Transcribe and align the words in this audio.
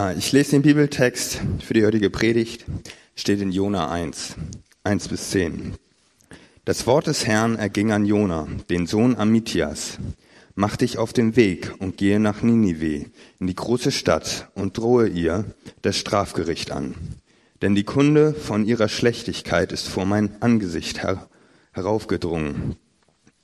Ah, 0.00 0.14
ich 0.16 0.30
lese 0.30 0.52
den 0.52 0.62
Bibeltext 0.62 1.40
für 1.58 1.74
die 1.74 1.84
heutige 1.84 2.08
Predigt, 2.08 2.64
steht 3.16 3.40
in 3.40 3.50
Jona 3.50 3.90
1, 3.90 4.36
1 4.84 5.08
bis 5.08 5.30
10. 5.30 5.74
Das 6.64 6.86
Wort 6.86 7.08
des 7.08 7.26
Herrn 7.26 7.56
erging 7.56 7.90
an 7.90 8.06
Jona, 8.06 8.46
den 8.70 8.86
Sohn 8.86 9.16
Amithias. 9.16 9.98
Mach 10.54 10.76
dich 10.76 10.98
auf 10.98 11.12
den 11.12 11.34
Weg 11.34 11.74
und 11.80 11.96
gehe 11.96 12.20
nach 12.20 12.42
Ninive, 12.42 13.06
in 13.40 13.48
die 13.48 13.56
große 13.56 13.90
Stadt, 13.90 14.52
und 14.54 14.78
drohe 14.78 15.08
ihr 15.08 15.46
das 15.82 15.96
Strafgericht 15.96 16.70
an. 16.70 16.94
Denn 17.60 17.74
die 17.74 17.82
Kunde 17.82 18.34
von 18.34 18.66
ihrer 18.66 18.88
Schlechtigkeit 18.88 19.72
ist 19.72 19.88
vor 19.88 20.04
mein 20.04 20.40
Angesicht 20.40 21.02
her 21.02 21.28
heraufgedrungen. 21.72 22.76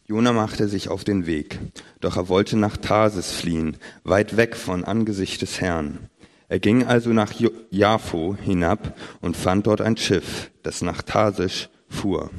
Jona 0.07 0.33
machte 0.33 0.69
sich 0.69 0.89
auf 0.89 1.03
den 1.03 1.27
Weg, 1.27 1.59
doch 2.01 2.17
er 2.17 2.29
wollte 2.29 2.57
nach 2.57 2.77
Tarsis 2.77 3.33
fliehen, 3.33 3.77
weit 4.05 4.37
weg 4.37 4.55
von 4.55 4.85
Angesicht 4.85 5.43
des 5.43 5.61
Herrn. 5.61 6.11
Er 6.49 6.59
ging 6.59 6.85
also 6.85 7.11
nach 7.11 7.33
Jaffo 7.71 8.37
hinab 8.37 8.97
und 9.21 9.37
fand 9.37 9.67
dort 9.67 9.81
ein 9.81 9.97
Schiff, 9.97 10.51
das 10.63 10.83
nach 10.83 11.03
Tarsisch 11.03 11.71
fuhr. 11.89 12.31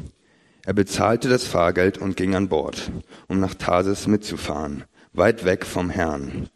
Er 0.64 0.74
bezahlte 0.74 1.28
das 1.28 1.46
Fahrgeld 1.46 1.98
und 1.98 2.16
ging 2.16 2.36
an 2.36 2.50
Bord, 2.50 2.92
um 3.28 3.40
nach 3.40 3.56
Tarsis 3.56 4.08
mitzufahren, 4.08 4.84
weit 5.14 5.46
weg 5.46 5.66
vom 5.66 5.90
Herrn. 5.90 6.50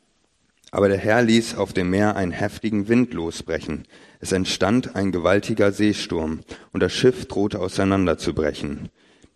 Aber 0.72 0.88
der 0.88 0.98
Herr 0.98 1.24
ließ 1.24 1.56
auf 1.56 1.74
dem 1.74 1.90
Meer 1.90 2.16
einen 2.16 2.32
heftigen 2.32 2.88
Wind 2.88 3.14
losbrechen. 3.14 3.88
Es 4.20 4.32
entstand 4.32 4.96
ein 4.96 5.12
gewaltiger 5.12 5.72
Seesturm, 5.72 6.42
und 6.72 6.84
das 6.84 6.94
Schiff 6.94 7.28
drohte 7.28 7.60
auseinanderzubrechen. 7.60 8.90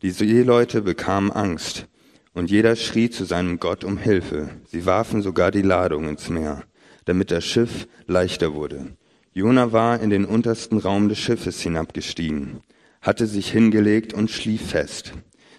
Die 0.03 0.11
Seeleute 0.11 0.81
bekamen 0.83 1.31
Angst, 1.31 1.87
und 2.33 2.51
jeder 2.51 2.75
schrie 2.75 3.09
zu 3.09 3.25
seinem 3.25 3.59
Gott 3.59 3.83
um 3.83 3.97
Hilfe. 3.97 4.49
Sie 4.67 4.85
warfen 4.85 5.23
sogar 5.23 5.49
die 5.49 5.61
Ladung 5.61 6.07
ins 6.07 6.29
Meer 6.29 6.63
damit 7.05 7.31
das 7.31 7.45
Schiff 7.45 7.87
leichter 8.07 8.53
wurde. 8.53 8.95
Jona 9.33 9.71
war 9.71 9.99
in 9.99 10.09
den 10.09 10.25
untersten 10.25 10.77
Raum 10.77 11.09
des 11.09 11.17
Schiffes 11.17 11.61
hinabgestiegen, 11.61 12.61
hatte 13.01 13.25
sich 13.25 13.51
hingelegt 13.51 14.13
und 14.13 14.29
schlief 14.29 14.69
fest. 14.69 15.13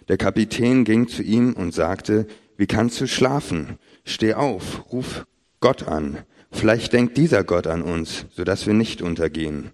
Der 0.08 0.16
Kapitän 0.16 0.84
ging 0.84 1.08
zu 1.08 1.22
ihm 1.22 1.54
und 1.54 1.74
sagte, 1.74 2.26
wie 2.56 2.66
kannst 2.66 3.00
du 3.00 3.06
schlafen? 3.06 3.78
Steh 4.04 4.34
auf, 4.34 4.92
ruf 4.92 5.26
Gott 5.60 5.88
an. 5.88 6.18
Vielleicht 6.52 6.92
denkt 6.92 7.16
dieser 7.16 7.42
Gott 7.42 7.66
an 7.66 7.82
uns, 7.82 8.26
so 8.30 8.44
dass 8.44 8.66
wir 8.66 8.74
nicht 8.74 9.02
untergehen. 9.02 9.70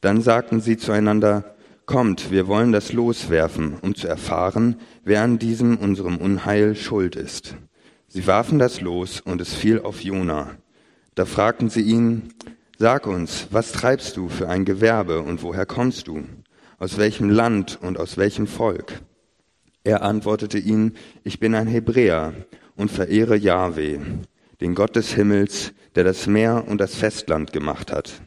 Dann 0.00 0.20
sagten 0.20 0.60
sie 0.60 0.76
zueinander, 0.76 1.54
Kommt, 1.86 2.30
wir 2.30 2.46
wollen 2.46 2.72
das 2.72 2.94
loswerfen, 2.94 3.76
um 3.82 3.94
zu 3.94 4.08
erfahren, 4.08 4.76
wer 5.04 5.22
an 5.22 5.38
diesem 5.38 5.76
unserem 5.76 6.16
Unheil 6.16 6.76
schuld 6.76 7.14
ist. 7.14 7.56
Sie 8.08 8.26
warfen 8.26 8.58
das 8.58 8.80
los 8.80 9.20
und 9.20 9.40
es 9.42 9.52
fiel 9.52 9.80
auf 9.80 10.00
Jona. 10.00 10.56
Da 11.14 11.24
fragten 11.24 11.70
sie 11.70 11.82
ihn, 11.82 12.34
Sag 12.76 13.06
uns, 13.06 13.46
was 13.50 13.70
treibst 13.70 14.16
du 14.16 14.28
für 14.28 14.48
ein 14.48 14.64
Gewerbe 14.64 15.20
und 15.20 15.42
woher 15.44 15.64
kommst 15.64 16.08
du? 16.08 16.24
Aus 16.78 16.98
welchem 16.98 17.30
Land 17.30 17.78
und 17.80 18.00
aus 18.00 18.16
welchem 18.16 18.48
Volk? 18.48 19.00
Er 19.84 20.02
antwortete 20.02 20.58
ihnen, 20.58 20.94
ich 21.22 21.38
bin 21.38 21.54
ein 21.54 21.68
Hebräer 21.68 22.32
und 22.74 22.90
verehre 22.90 23.36
Yahweh, 23.36 24.00
den 24.60 24.74
Gott 24.74 24.96
des 24.96 25.12
Himmels, 25.12 25.72
der 25.94 26.02
das 26.02 26.26
Meer 26.26 26.64
und 26.66 26.78
das 26.78 26.96
Festland 26.96 27.52
gemacht 27.52 27.92
hat. 27.92 28.20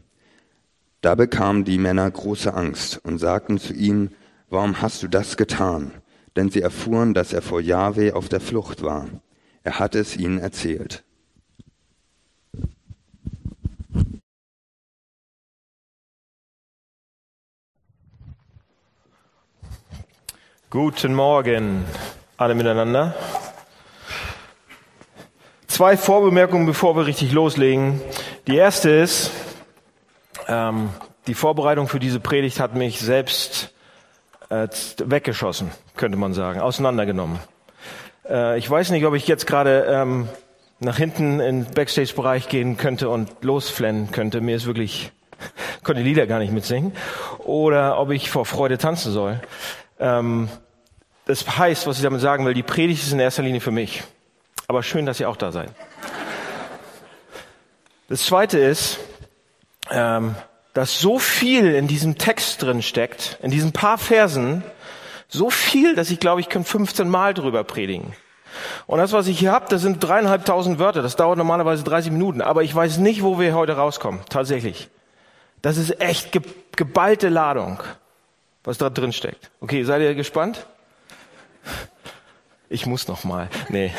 Da 1.01 1.15
bekamen 1.15 1.65
die 1.65 1.77
Männer 1.77 2.09
große 2.09 2.53
Angst 2.53 3.01
und 3.03 3.17
sagten 3.17 3.57
zu 3.57 3.73
ihm, 3.73 4.11
warum 4.49 4.81
hast 4.81 5.03
du 5.03 5.09
das 5.09 5.35
getan? 5.35 5.91
Denn 6.37 6.49
sie 6.49 6.61
erfuhren, 6.61 7.13
dass 7.13 7.33
er 7.33 7.41
vor 7.41 7.59
Yahweh 7.59 8.13
auf 8.13 8.29
der 8.29 8.39
Flucht 8.39 8.81
war. 8.81 9.07
Er 9.63 9.79
hatte 9.79 9.99
es 9.99 10.15
ihnen 10.15 10.37
erzählt. 10.37 11.03
Guten 20.69 21.13
Morgen, 21.15 21.85
alle 22.35 22.53
miteinander. 22.53 23.15
Zwei 25.67 25.95
Vorbemerkungen, 25.95 26.65
bevor 26.65 26.97
wir 26.97 27.05
richtig 27.05 27.31
loslegen. 27.31 28.01
Die 28.47 28.57
erste 28.57 28.89
ist, 28.89 29.31
ähm, 30.49 30.89
die 31.25 31.35
Vorbereitung 31.35 31.87
für 31.87 31.99
diese 31.99 32.19
Predigt 32.19 32.59
hat 32.59 32.75
mich 32.75 32.99
selbst 32.99 33.73
äh, 34.49 34.67
weggeschossen, 34.97 35.71
könnte 35.95 36.17
man 36.17 36.33
sagen, 36.33 36.59
auseinandergenommen. 36.59 37.39
Äh, 38.29 38.57
ich 38.57 38.69
weiß 38.69 38.91
nicht, 38.91 39.05
ob 39.05 39.13
ich 39.13 39.25
jetzt 39.25 39.47
gerade 39.47 39.85
ähm, 39.87 40.27
nach 40.81 40.97
hinten 40.97 41.39
in 41.39 41.63
den 41.63 41.73
Backstage-Bereich 41.73 42.49
gehen 42.49 42.75
könnte 42.75 43.07
und 43.07 43.41
losflennen 43.41 44.11
könnte. 44.11 44.41
Mir 44.41 44.57
ist 44.57 44.65
wirklich, 44.65 45.13
konnte 45.85 46.03
die 46.03 46.09
Lieder 46.09 46.27
gar 46.27 46.39
nicht 46.39 46.51
mitsingen. 46.51 46.91
Oder 47.45 47.97
ob 48.01 48.11
ich 48.11 48.29
vor 48.29 48.45
Freude 48.45 48.77
tanzen 48.77 49.13
soll. 49.13 49.39
Ähm, 49.99 50.49
das 51.25 51.57
heißt, 51.57 51.87
was 51.87 51.97
ich 51.97 52.03
damit 52.03 52.21
sagen 52.21 52.45
will, 52.45 52.53
die 52.53 52.63
Predigt 52.63 53.03
ist 53.03 53.11
in 53.11 53.19
erster 53.19 53.43
Linie 53.43 53.61
für 53.61 53.71
mich. 53.71 54.03
Aber 54.67 54.83
schön, 54.83 55.05
dass 55.05 55.19
ihr 55.19 55.29
auch 55.29 55.35
da 55.35 55.51
seid. 55.51 55.69
Das 58.09 58.25
Zweite 58.25 58.59
ist, 58.59 58.99
ähm, 59.91 60.35
dass 60.73 60.99
so 60.99 61.19
viel 61.19 61.73
in 61.73 61.87
diesem 61.87 62.17
Text 62.17 62.61
drin 62.61 62.81
steckt, 62.81 63.37
in 63.41 63.51
diesen 63.51 63.73
paar 63.73 63.97
Versen, 63.97 64.63
so 65.27 65.49
viel, 65.49 65.95
dass 65.95 66.09
ich 66.09 66.19
glaube, 66.19 66.39
ich 66.39 66.49
könnte 66.49 66.69
15 66.69 67.09
Mal 67.09 67.33
drüber 67.33 67.63
predigen. 67.63 68.13
Und 68.85 68.99
das, 68.99 69.11
was 69.11 69.27
ich 69.27 69.39
hier 69.39 69.51
habe, 69.51 69.65
das 69.69 69.81
sind 69.81 69.99
dreieinhalbtausend 69.99 70.79
Wörter. 70.79 71.01
Das 71.01 71.15
dauert 71.15 71.37
normalerweise 71.37 71.83
30 71.83 72.11
Minuten. 72.11 72.41
Aber 72.41 72.63
ich 72.63 72.73
weiß 72.73 72.97
nicht, 72.97 73.23
wo 73.23 73.39
wir 73.39 73.53
heute 73.53 73.73
rauskommen. 73.73 74.21
Tatsächlich. 74.29 74.89
Das 75.61 75.77
ist 75.77 75.99
echt 75.99 76.31
geballte 76.75 77.29
Ladung 77.29 77.79
was 78.67 78.77
da 78.77 78.89
drin 78.89 79.13
steckt. 79.13 79.49
Okay, 79.61 79.83
seid 79.83 80.01
ihr 80.01 80.13
gespannt? 80.13 80.65
Ich 82.67 82.85
muss 82.85 83.07
noch 83.07 83.23
mal. 83.23 83.47
Nee. 83.69 83.93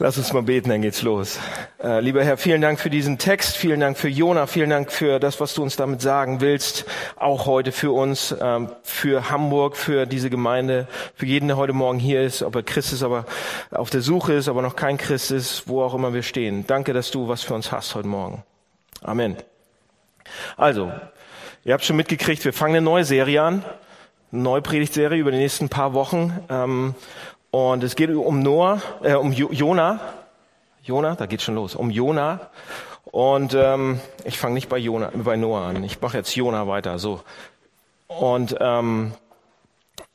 Lass 0.00 0.18
uns 0.18 0.32
mal 0.32 0.42
beten, 0.42 0.70
dann 0.70 0.82
geht's 0.82 1.02
los. 1.02 1.38
Äh, 1.80 2.00
lieber 2.00 2.24
Herr, 2.24 2.36
vielen 2.36 2.60
Dank 2.60 2.80
für 2.80 2.90
diesen 2.90 3.18
Text, 3.18 3.56
vielen 3.56 3.78
Dank 3.78 3.96
für 3.96 4.08
Jona, 4.08 4.48
vielen 4.48 4.70
Dank 4.70 4.90
für 4.90 5.20
das, 5.20 5.40
was 5.40 5.54
du 5.54 5.62
uns 5.62 5.76
damit 5.76 6.02
sagen 6.02 6.40
willst, 6.40 6.86
auch 7.14 7.46
heute 7.46 7.70
für 7.70 7.92
uns, 7.92 8.34
ähm, 8.40 8.68
für 8.82 9.30
Hamburg, 9.30 9.76
für 9.76 10.04
diese 10.04 10.28
Gemeinde, 10.28 10.88
für 11.14 11.26
jeden, 11.26 11.46
der 11.46 11.56
heute 11.56 11.72
Morgen 11.72 12.00
hier 12.00 12.22
ist, 12.22 12.42
ob 12.42 12.56
er 12.56 12.64
Christ 12.64 12.92
ist, 12.92 13.04
aber 13.04 13.26
auf 13.70 13.90
der 13.90 14.02
Suche 14.02 14.32
ist, 14.32 14.48
aber 14.48 14.60
noch 14.60 14.74
kein 14.74 14.98
Christ 14.98 15.30
ist, 15.30 15.68
wo 15.68 15.84
auch 15.84 15.94
immer 15.94 16.12
wir 16.14 16.24
stehen. 16.24 16.66
Danke, 16.66 16.92
dass 16.92 17.12
du 17.12 17.28
was 17.28 17.42
für 17.42 17.54
uns 17.54 17.70
hast 17.70 17.94
heute 17.94 18.08
Morgen. 18.08 18.42
Amen. 19.02 19.36
Also, 20.56 20.90
Ihr 21.66 21.72
habt 21.74 21.84
schon 21.84 21.96
mitgekriegt, 21.96 22.44
wir 22.44 22.52
fangen 22.52 22.76
eine 22.76 22.84
neue 22.84 23.04
Serie 23.04 23.42
an, 23.42 23.64
eine 24.30 24.42
neue 24.42 24.62
Predigtserie 24.62 25.18
über 25.18 25.32
die 25.32 25.38
nächsten 25.38 25.68
paar 25.68 25.94
Wochen. 25.94 26.32
Ähm, 26.48 26.94
und 27.50 27.82
es 27.82 27.96
geht 27.96 28.08
um 28.10 28.38
Noah, 28.38 28.80
äh, 29.02 29.14
um 29.14 29.32
jo 29.32 29.50
Jona. 29.50 29.98
Jona, 30.84 31.16
da 31.16 31.26
geht's 31.26 31.42
schon 31.42 31.56
los. 31.56 31.74
Um 31.74 31.90
Jona. 31.90 32.50
Und 33.06 33.54
ähm, 33.54 33.98
ich 34.22 34.38
fange 34.38 34.54
nicht 34.54 34.68
bei 34.68 34.78
Jona, 34.78 35.10
bei 35.12 35.34
Noah 35.34 35.62
an. 35.62 35.82
Ich 35.82 36.00
mache 36.00 36.18
jetzt 36.18 36.36
Jona 36.36 36.68
weiter. 36.68 37.00
So. 37.00 37.22
Und 38.06 38.54
ähm, 38.60 39.14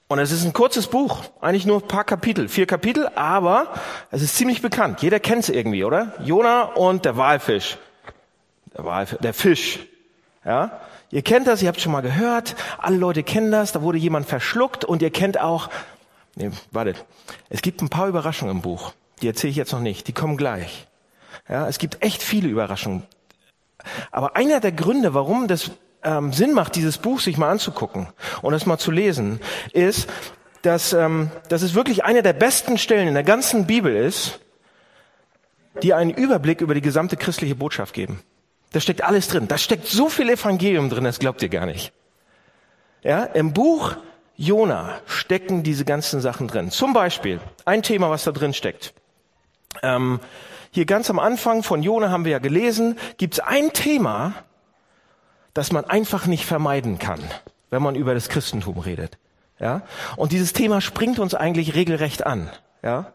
und 0.08 0.20
es 0.20 0.32
ist 0.32 0.46
ein 0.46 0.54
kurzes 0.54 0.88
Buch, 0.88 1.22
eigentlich 1.42 1.66
nur 1.66 1.82
ein 1.82 1.88
paar 1.88 2.06
Kapitel, 2.06 2.48
vier 2.48 2.66
Kapitel, 2.66 3.10
aber 3.16 3.74
es 4.10 4.22
ist 4.22 4.38
ziemlich 4.38 4.62
bekannt. 4.62 5.02
Jeder 5.02 5.20
kennt 5.20 5.44
es 5.44 5.50
irgendwie, 5.50 5.84
oder? 5.84 6.14
Jona 6.24 6.64
und 6.64 7.04
der 7.04 7.18
Walfisch. 7.18 7.78
Der 8.74 8.86
Walfisch, 8.86 9.20
der 9.20 9.34
Fisch. 9.34 9.80
Ja? 10.46 10.80
Ihr 11.12 11.22
kennt 11.22 11.48
das, 11.48 11.62
ihr 11.62 11.68
habt 11.68 11.82
schon 11.82 11.92
mal 11.92 12.02
gehört, 12.02 12.56
alle 12.78 12.98
Leute 12.98 13.24
kennen 13.24 13.52
das, 13.52 13.74
da 13.74 13.82
wurde 13.82 13.98
jemand 13.98 14.26
verschluckt 14.28 14.86
und 14.86 15.02
ihr 15.02 15.12
kennt 15.12 15.40
auch, 15.40 15.70
nee, 16.36 16.52
wartet, 16.72 17.04
es 17.50 17.62
gibt 17.62 17.82
ein 17.82 17.90
paar 17.90 18.08
Überraschungen 18.08 18.56
im 18.56 18.62
Buch, 18.62 18.94
die 19.22 19.28
erzähle 19.28 19.52
ich 19.52 19.58
jetzt 19.58 19.74
noch 19.74 19.82
nicht, 19.82 20.08
die 20.08 20.14
kommen 20.14 20.38
gleich. 20.38 20.88
Ja, 21.50 21.68
es 21.68 21.80
gibt 21.80 22.02
echt 22.02 22.24
viele 22.24 22.48
Überraschungen. 22.48 23.04
Aber 24.12 24.36
einer 24.36 24.60
der 24.60 24.72
Gründe, 24.72 25.14
warum 25.14 25.48
das 25.48 25.72
ähm, 26.04 26.32
Sinn 26.32 26.54
macht, 26.54 26.76
dieses 26.76 26.98
Buch 26.98 27.20
sich 27.20 27.38
mal 27.38 27.50
anzugucken 27.50 28.08
und 28.42 28.54
es 28.54 28.66
mal 28.66 28.78
zu 28.78 28.92
lesen, 28.92 29.42
ist, 29.74 30.08
dass, 30.62 30.94
ähm, 30.94 31.32
dass 31.50 31.62
es 31.62 31.74
wirklich 31.74 32.06
eine 32.06 32.24
der 32.24 32.34
besten 32.34 32.78
Stellen 32.78 33.08
in 33.08 33.16
der 33.16 33.24
ganzen 33.24 33.66
Bibel 33.68 33.96
ist, 33.96 34.40
die 35.84 35.94
einen 35.94 36.12
Überblick 36.12 36.62
über 36.62 36.74
die 36.74 36.82
gesamte 36.82 37.18
christliche 37.18 37.56
Botschaft 37.56 37.94
geben. 37.94 38.22
Da 38.72 38.80
steckt 38.80 39.04
alles 39.04 39.28
drin. 39.28 39.48
Da 39.48 39.58
steckt 39.58 39.88
so 39.88 40.10
viel 40.10 40.30
Evangelium 40.30 40.90
drin, 40.90 41.04
das 41.04 41.20
glaubt 41.20 41.42
ihr 41.44 41.50
gar 41.50 41.66
nicht. 41.66 41.94
Ja, 43.04 43.24
im 43.24 43.54
Buch 43.54 43.96
Jona 44.38 45.00
stecken 45.06 45.64
diese 45.64 45.86
ganzen 45.86 46.22
Sachen 46.22 46.48
drin. 46.48 46.72
Zum 46.72 46.94
Beispiel 46.94 47.40
ein 47.66 47.84
Thema, 47.84 48.10
was 48.10 48.24
da 48.24 48.32
drin 48.32 48.54
steckt. 48.54 48.94
Ähm, 49.84 50.20
hier 50.72 50.86
ganz 50.86 51.10
am 51.10 51.20
Anfang 51.20 51.64
von 51.64 51.84
Jona 51.84 52.10
haben 52.10 52.26
wir 52.26 52.32
ja 52.32 52.40
gelesen, 52.40 52.98
gibt 53.18 53.36
es 53.36 53.40
ein 53.40 53.74
Thema, 53.74 54.34
das 55.54 55.72
man 55.72 55.86
einfach 55.86 56.28
nicht 56.28 56.46
vermeiden 56.46 56.98
kann, 56.98 57.20
wenn 57.70 57.82
man 57.82 57.96
über 57.96 58.14
das 58.14 58.30
Christentum 58.30 58.80
redet. 58.80 59.18
Ja, 59.60 59.84
und 60.16 60.32
dieses 60.32 60.54
Thema 60.54 60.82
springt 60.82 61.20
uns 61.20 61.36
eigentlich 61.36 61.76
regelrecht 61.76 62.26
an. 62.26 62.50
Ja, 62.82 63.14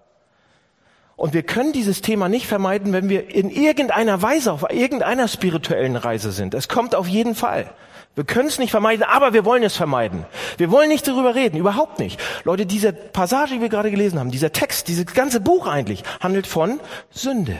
Und 1.17 1.33
wir 1.33 1.43
können 1.43 1.73
dieses 1.73 2.03
Thema 2.03 2.29
nicht 2.29 2.47
vermeiden, 2.47 2.93
wenn 2.93 3.09
wir 3.09 3.35
in 3.35 3.49
irgendeiner 3.49 4.21
Weise 4.21 4.53
auf 4.53 4.71
irgendeiner 4.71 5.29
spirituellen 5.29 5.97
Reise 5.97 6.31
sind. 6.31 6.53
Es 6.53 6.69
kommt 6.69 6.95
auf 6.95 7.09
jeden 7.09 7.35
Fall. 7.35 7.71
Wir 8.15 8.25
können 8.25 8.49
es 8.49 8.59
nicht 8.59 8.71
vermeiden, 8.71 9.03
aber 9.03 9.33
wir 9.33 9.45
wollen 9.45 9.63
es 9.63 9.77
vermeiden. 9.77 10.27
Wir 10.59 10.71
wollen 10.71 10.89
nicht 10.89 11.07
darüber 11.09 11.35
reden, 11.35 11.59
überhaupt 11.59 11.99
nicht. 11.99 12.21
Leute, 12.45 12.67
diese 12.67 12.93
Passage, 12.93 13.55
die 13.55 13.61
wir 13.61 13.69
gerade 13.69 13.91
gelesen 13.91 14.19
haben, 14.19 14.31
dieser 14.31 14.53
Text, 14.53 14.89
dieses 14.89 15.07
ganze 15.07 15.41
Buch 15.41 15.67
eigentlich, 15.67 16.03
handelt 16.21 16.47
von 16.47 16.81
Sünde. 17.11 17.57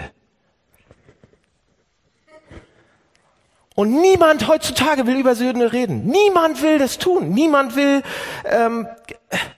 Und 3.75 4.01
niemand 4.01 4.49
heutzutage 4.49 5.07
will 5.07 5.17
über 5.17 5.35
Sünde 5.35 5.73
reden. 5.75 6.07
Niemand 6.07 6.63
will 6.63 6.79
das 6.79 6.97
tun. 6.97 7.31
Niemand 7.31 7.77
will 7.77 8.03
ähm, 8.47 8.87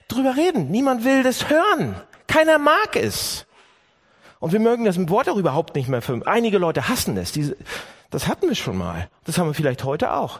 drüber 0.09 0.35
reden. 0.35 0.69
Niemand 0.69 1.05
will 1.05 1.23
das 1.23 1.49
hören. 1.49 1.95
Keiner 2.27 2.57
mag 2.57 2.97
es. 2.97 3.45
Und 4.39 4.53
wir 4.53 4.59
mögen 4.59 4.85
das 4.85 4.97
Wort 5.09 5.29
auch 5.29 5.37
überhaupt 5.37 5.75
nicht 5.75 5.89
mehr 5.89 6.01
für. 6.01 6.25
Einige 6.25 6.57
Leute 6.57 6.87
hassen 6.87 7.17
es. 7.17 7.31
Diese, 7.31 7.57
das 8.09 8.27
hatten 8.27 8.47
wir 8.47 8.55
schon 8.55 8.77
mal. 8.77 9.09
Das 9.25 9.37
haben 9.37 9.47
wir 9.47 9.53
vielleicht 9.53 9.83
heute 9.83 10.13
auch. 10.13 10.39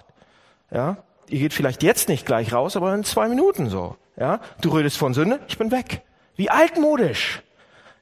Ja, 0.72 0.98
ihr 1.28 1.40
geht 1.40 1.54
vielleicht 1.54 1.84
jetzt 1.84 2.10
nicht 2.10 2.25
gleich 2.25 2.54
raus, 2.54 2.75
aber 2.78 2.94
in 2.94 3.04
zwei 3.04 3.28
Minuten 3.28 3.69
so. 3.69 3.96
Ja, 4.18 4.40
du 4.62 4.69
redest 4.69 4.98
von 4.98 5.13
Sünde, 5.13 5.40
ich 5.48 5.57
bin 5.57 5.72
weg. 5.72 6.01
Wie 6.36 6.50
altmodisch. 6.50 7.42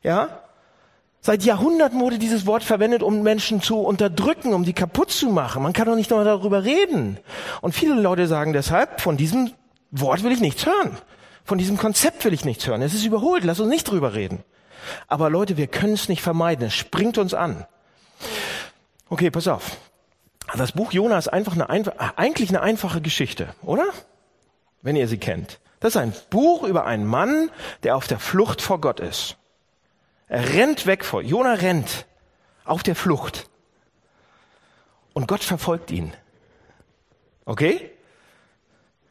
Ja, 0.03 0.41
Seit 1.27 1.43
Jahrhunderten 1.43 1.99
wurde 1.99 2.19
dieses 2.19 2.45
Wort 2.45 2.63
verwendet, 2.63 3.03
um 3.03 3.21
Menschen 3.21 3.61
zu 3.61 3.79
unterdrücken, 3.79 4.53
um 4.53 4.63
die 4.63 4.71
kaputt 4.71 5.11
zu 5.11 5.27
machen. 5.27 5.61
Man 5.61 5.73
kann 5.73 5.85
doch 5.85 5.95
nicht 5.95 6.09
nur 6.09 6.23
darüber 6.23 6.63
reden. 6.63 7.17
Und 7.59 7.75
viele 7.75 7.95
Leute 7.95 8.27
sagen 8.27 8.53
deshalb, 8.53 9.01
von 9.01 9.17
diesem 9.17 9.51
Wort 9.91 10.23
will 10.23 10.31
ich 10.31 10.39
nichts 10.39 10.65
hören. 10.65 10.97
Von 11.43 11.57
diesem 11.57 11.77
Konzept 11.77 12.23
will 12.23 12.31
ich 12.31 12.45
nichts 12.45 12.65
hören. 12.65 12.81
Es 12.81 12.93
ist 12.93 13.05
überholt, 13.05 13.43
lass 13.43 13.59
uns 13.59 13.69
nicht 13.69 13.91
drüber 13.91 14.13
reden. 14.13 14.41
Aber 15.07 15.29
Leute, 15.29 15.57
wir 15.57 15.67
können 15.67 15.93
es 15.93 16.09
nicht 16.09 16.21
vermeiden. 16.21 16.67
Es 16.67 16.73
springt 16.73 17.17
uns 17.17 17.33
an. 17.33 17.65
Okay, 19.09 19.31
pass 19.31 19.47
auf. 19.47 19.77
Das 20.55 20.71
Buch 20.71 20.91
Jona 20.93 21.17
ist 21.17 21.27
einfach 21.27 21.53
eine, 21.53 21.69
eigentlich 22.17 22.49
eine 22.49 22.61
einfache 22.61 23.01
Geschichte, 23.01 23.53
oder? 23.61 23.85
Wenn 24.81 24.95
ihr 24.95 25.07
sie 25.07 25.17
kennt. 25.17 25.59
Das 25.79 25.95
ist 25.95 25.97
ein 25.97 26.13
Buch 26.29 26.63
über 26.63 26.85
einen 26.85 27.05
Mann, 27.05 27.51
der 27.83 27.95
auf 27.95 28.07
der 28.07 28.19
Flucht 28.19 28.61
vor 28.61 28.81
Gott 28.81 28.99
ist. 28.99 29.37
Er 30.27 30.53
rennt 30.53 30.85
weg 30.85 31.05
vor. 31.05 31.21
Jona 31.21 31.53
rennt 31.53 32.05
auf 32.65 32.83
der 32.83 32.95
Flucht. 32.95 33.49
Und 35.13 35.27
Gott 35.27 35.43
verfolgt 35.43 35.91
ihn. 35.91 36.13
Okay? 37.45 37.91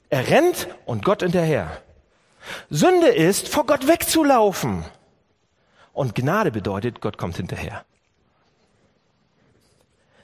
Er 0.08 0.28
rennt 0.28 0.68
und 0.84 1.04
Gott 1.04 1.22
hinterher. 1.22 1.82
Sünde 2.70 3.08
ist, 3.08 3.48
vor 3.48 3.66
Gott 3.66 3.88
wegzulaufen. 3.88 4.84
Und 5.96 6.14
Gnade 6.14 6.50
bedeutet, 6.50 7.00
Gott 7.00 7.16
kommt 7.16 7.38
hinterher. 7.38 7.86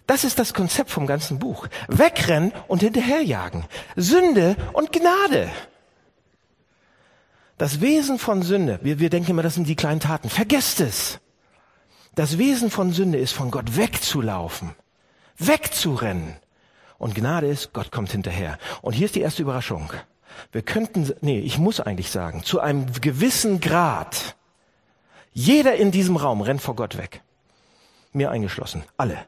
Das 0.06 0.22
ist 0.22 0.38
das 0.38 0.52
Konzept 0.52 0.90
vom 0.90 1.06
ganzen 1.06 1.38
Buch. 1.38 1.66
Wegrennen 1.88 2.52
und 2.69 2.82
hinterherjagen. 2.82 3.64
Sünde 3.96 4.54
und 4.74 4.92
Gnade. 4.92 5.50
Das 7.56 7.80
Wesen 7.80 8.19
von 8.19 8.42
Sünde, 8.42 8.80
wir, 8.82 8.98
wir 8.98 9.08
denken 9.08 9.30
immer, 9.30 9.42
das 9.42 9.54
sind 9.54 9.66
die 9.66 9.74
kleinen 9.74 10.00
Taten. 10.00 10.28
Vergesst 10.28 10.80
es. 10.80 11.20
Das 12.14 12.36
Wesen 12.36 12.70
von 12.70 12.92
Sünde 12.92 13.16
ist, 13.16 13.32
von 13.32 13.50
Gott 13.50 13.75
wegzulaufen, 13.75 14.75
wegzurennen. 15.38 16.36
Und 16.98 17.14
Gnade 17.14 17.46
ist, 17.46 17.72
Gott 17.72 17.90
kommt 17.90 18.12
hinterher. 18.12 18.58
Und 18.82 18.92
hier 18.92 19.06
ist 19.06 19.14
die 19.14 19.22
erste 19.22 19.40
Überraschung. 19.40 19.90
Wir 20.50 20.60
könnten, 20.60 21.10
nee, 21.22 21.38
ich 21.38 21.56
muss 21.56 21.80
eigentlich 21.80 22.10
sagen, 22.10 22.44
zu 22.44 22.60
einem 22.60 22.92
gewissen 23.00 23.60
Grad, 23.60 24.36
jeder 25.32 25.75
in 25.76 25.90
diesem 25.90 26.17
Raum 26.17 26.40
rennt 26.40 26.62
vor 26.62 26.76
Gott 26.76 26.99
weg. 26.99 27.23
Mir 28.12 28.31
eingeschlossen. 28.31 28.84
Alle. 28.96 29.19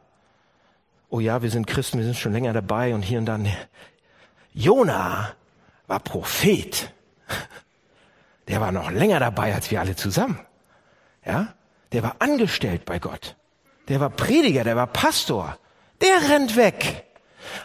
Oh 1.08 1.20
ja, 1.20 1.42
wir 1.42 1.50
sind 1.50 1.66
Christen, 1.66 1.98
wir 1.98 2.04
sind 2.04 2.16
schon 2.16 2.32
länger 2.32 2.52
dabei 2.52 2.94
und 2.94 3.02
hier 3.02 3.18
und 3.18 3.26
da. 3.26 3.38
Jona 4.52 5.34
war 5.86 6.00
Prophet 6.00 6.92
der 8.48 8.60
war 8.60 8.72
noch 8.72 8.90
länger 8.90 9.20
dabei 9.20 9.54
als 9.54 9.70
wir 9.70 9.80
alle 9.80 9.96
zusammen. 9.96 10.38
Ja? 11.24 11.54
Der 11.92 12.02
war 12.02 12.16
angestellt 12.18 12.84
bei 12.84 12.98
Gott. 12.98 13.36
Der 13.88 14.00
war 14.00 14.10
Prediger, 14.10 14.64
der 14.64 14.76
war 14.76 14.86
Pastor. 14.86 15.58
Der 16.00 16.30
rennt 16.30 16.56
weg. 16.56 17.04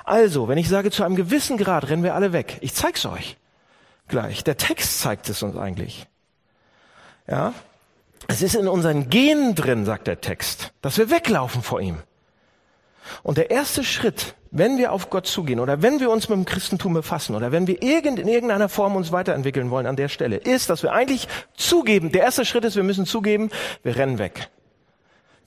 Also, 0.03 0.47
wenn 0.47 0.57
ich 0.57 0.69
sage, 0.69 0.91
zu 0.91 1.03
einem 1.03 1.15
gewissen 1.15 1.57
Grad 1.57 1.89
rennen 1.89 2.03
wir 2.03 2.15
alle 2.15 2.33
weg. 2.33 2.57
Ich 2.61 2.73
zeig's 2.73 3.05
euch 3.05 3.37
gleich. 4.07 4.43
Der 4.43 4.57
Text 4.57 4.99
zeigt 4.99 5.29
es 5.29 5.41
uns 5.41 5.55
eigentlich. 5.55 6.07
Ja? 7.27 7.53
Es 8.31 8.43
ist 8.43 8.53
in 8.53 8.67
unseren 8.67 9.09
Genen 9.09 9.55
drin, 9.55 9.85
sagt 9.85 10.05
der 10.05 10.21
Text, 10.21 10.71
dass 10.83 10.99
wir 10.99 11.09
weglaufen 11.09 11.63
vor 11.63 11.81
ihm. 11.81 11.97
Und 13.23 13.39
der 13.39 13.49
erste 13.49 13.83
Schritt, 13.83 14.35
wenn 14.51 14.77
wir 14.77 14.91
auf 14.93 15.09
Gott 15.09 15.25
zugehen 15.25 15.59
oder 15.59 15.81
wenn 15.81 15.99
wir 15.99 16.11
uns 16.11 16.29
mit 16.29 16.37
dem 16.37 16.45
Christentum 16.45 16.93
befassen 16.93 17.35
oder 17.35 17.51
wenn 17.51 17.65
wir 17.65 17.81
irgend, 17.81 18.19
in 18.19 18.27
irgendeiner 18.27 18.69
Form 18.69 18.95
uns 18.95 19.11
weiterentwickeln 19.11 19.71
wollen 19.71 19.87
an 19.87 19.95
der 19.95 20.09
Stelle, 20.09 20.37
ist, 20.37 20.69
dass 20.69 20.83
wir 20.83 20.93
eigentlich 20.93 21.27
zugeben, 21.57 22.11
der 22.11 22.21
erste 22.21 22.45
Schritt 22.45 22.65
ist, 22.65 22.75
wir 22.75 22.83
müssen 22.83 23.07
zugeben, 23.07 23.49
wir 23.81 23.95
rennen 23.95 24.19
weg. 24.19 24.51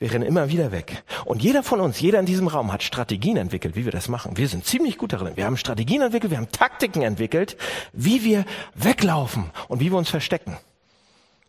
Wir 0.00 0.12
rennen 0.12 0.24
immer 0.24 0.48
wieder 0.48 0.72
weg. 0.72 1.04
Und 1.24 1.40
jeder 1.40 1.62
von 1.62 1.78
uns, 1.78 2.00
jeder 2.00 2.18
in 2.18 2.26
diesem 2.26 2.48
Raum 2.48 2.72
hat 2.72 2.82
Strategien 2.82 3.36
entwickelt, 3.36 3.76
wie 3.76 3.84
wir 3.84 3.92
das 3.92 4.08
machen. 4.08 4.36
Wir 4.36 4.48
sind 4.48 4.66
ziemlich 4.66 4.98
gut 4.98 5.12
darin. 5.12 5.36
Wir 5.36 5.44
haben 5.44 5.56
Strategien 5.56 6.02
entwickelt, 6.02 6.32
wir 6.32 6.38
haben 6.38 6.50
Taktiken 6.50 7.02
entwickelt, 7.02 7.56
wie 7.92 8.24
wir 8.24 8.44
weglaufen 8.74 9.52
und 9.68 9.78
wie 9.78 9.92
wir 9.92 9.98
uns 9.98 10.10
verstecken. 10.10 10.56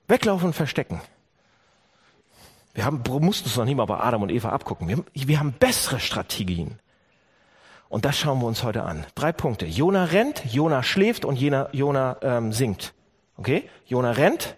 Weglaufen 0.07 0.47
und 0.47 0.53
verstecken. 0.53 1.01
Wir 2.73 2.85
haben, 2.85 3.03
mussten 3.21 3.47
es 3.47 3.55
noch 3.55 3.65
nicht 3.65 3.75
mal 3.75 3.85
bei 3.85 3.99
Adam 3.99 4.23
und 4.23 4.31
Eva 4.31 4.49
abgucken. 4.49 4.87
Wir, 4.87 5.03
wir 5.13 5.39
haben 5.39 5.53
bessere 5.53 5.99
Strategien. 5.99 6.79
Und 7.87 8.05
das 8.05 8.17
schauen 8.17 8.39
wir 8.39 8.47
uns 8.47 8.63
heute 8.63 8.83
an. 8.83 9.05
Drei 9.13 9.31
Punkte. 9.31 9.67
Jona 9.67 10.05
rennt, 10.05 10.43
Jona 10.45 10.81
schläft 10.81 11.25
und 11.25 11.39
Jona, 11.39 11.69
Jona 11.71 12.17
ähm, 12.23 12.51
singt. 12.51 12.93
Okay? 13.37 13.69
Jona 13.85 14.11
rennt, 14.11 14.57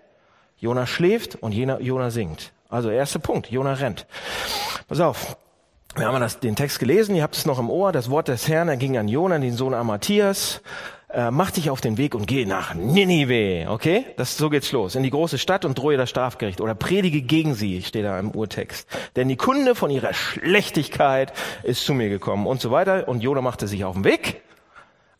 Jona 0.58 0.88
schläft 0.88 1.36
und 1.36 1.52
Jona, 1.52 1.80
Jona 1.82 2.12
singt. 2.12 2.54
Also 2.70 2.90
erster 2.90 3.20
Punkt, 3.20 3.52
Jona 3.52 3.74
rennt. 3.74 4.08
Pass 4.88 5.02
auf. 5.02 5.38
Wir 5.98 6.08
haben 6.08 6.20
das, 6.22 6.40
den 6.40 6.56
Text 6.56 6.80
gelesen, 6.80 7.16
ihr 7.16 7.24
habt 7.24 7.36
es 7.36 7.46
noch 7.46 7.60
im 7.60 7.70
Ohr. 7.70 7.92
Das 7.92 8.10
Wort 8.10 8.30
des 8.30 8.48
Herrn 8.48 8.70
erging 8.70 8.98
an 8.98 9.10
Jona, 9.10 9.38
den 9.40 9.56
Sohn 9.56 9.74
Amathias 9.74 10.62
äh, 11.16 11.32
mach 11.32 11.52
dich 11.52 11.70
auf 11.70 11.80
den 11.80 11.98
Weg 11.98 12.14
und 12.14 12.28
geh 12.28 12.46
nach 12.46 12.74
Ninive, 12.76 13.70
okay? 13.70 14.06
Das, 14.18 14.38
so 14.38 14.50
geht's 14.50 14.74
los. 14.74 14.96
In 14.96 15.04
die 15.04 15.10
große 15.10 15.38
Stadt 15.38 15.64
und 15.64 15.78
drohe 15.78 15.96
das 15.96 16.10
Strafgericht 16.10 16.60
oder 16.60 16.76
predige 16.76 17.22
gegen 17.22 17.56
sie, 17.56 17.82
steht 17.84 18.04
da 18.04 18.20
im 18.20 18.32
Urtext. 18.32 18.88
Denn 19.16 19.30
die 19.30 19.38
Kunde 19.38 19.76
von 19.76 19.90
ihrer 19.90 20.14
Schlechtigkeit 20.14 21.32
ist 21.64 21.86
zu 21.86 21.94
mir 21.94 22.10
gekommen 22.10 22.45
und 22.45 22.60
so 22.60 22.69
weiter. 22.69 23.07
Und 23.07 23.22
Jona 23.22 23.42
machte 23.42 23.68
sich 23.68 23.86
auf 23.86 23.95
den 23.95 24.04
Weg, 24.04 24.42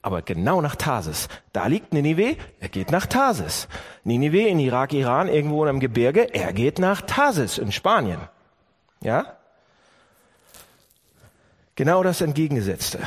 aber 0.02 0.22
genau 0.22 0.62
nach 0.62 0.76
Tarsis. 0.76 1.30
Da 1.54 1.68
liegt 1.68 1.94
Ninive, 1.94 2.36
er 2.60 2.70
geht 2.70 2.92
nach 2.92 3.06
Tarsis. 3.06 3.70
Ninive 4.04 4.50
in 4.50 4.60
Irak, 4.60 4.92
Iran, 4.92 5.30
irgendwo 5.30 5.64
in 5.64 5.70
einem 5.70 5.80
Gebirge, 5.80 6.34
er 6.34 6.52
geht 6.52 6.78
nach 6.78 7.02
Tarsis 7.04 7.58
in 7.58 7.72
Spanien. 7.72 8.20
Ja? 9.00 9.38
Genau 11.76 12.04
das 12.04 12.20
Entgegengesetzte. 12.20 13.00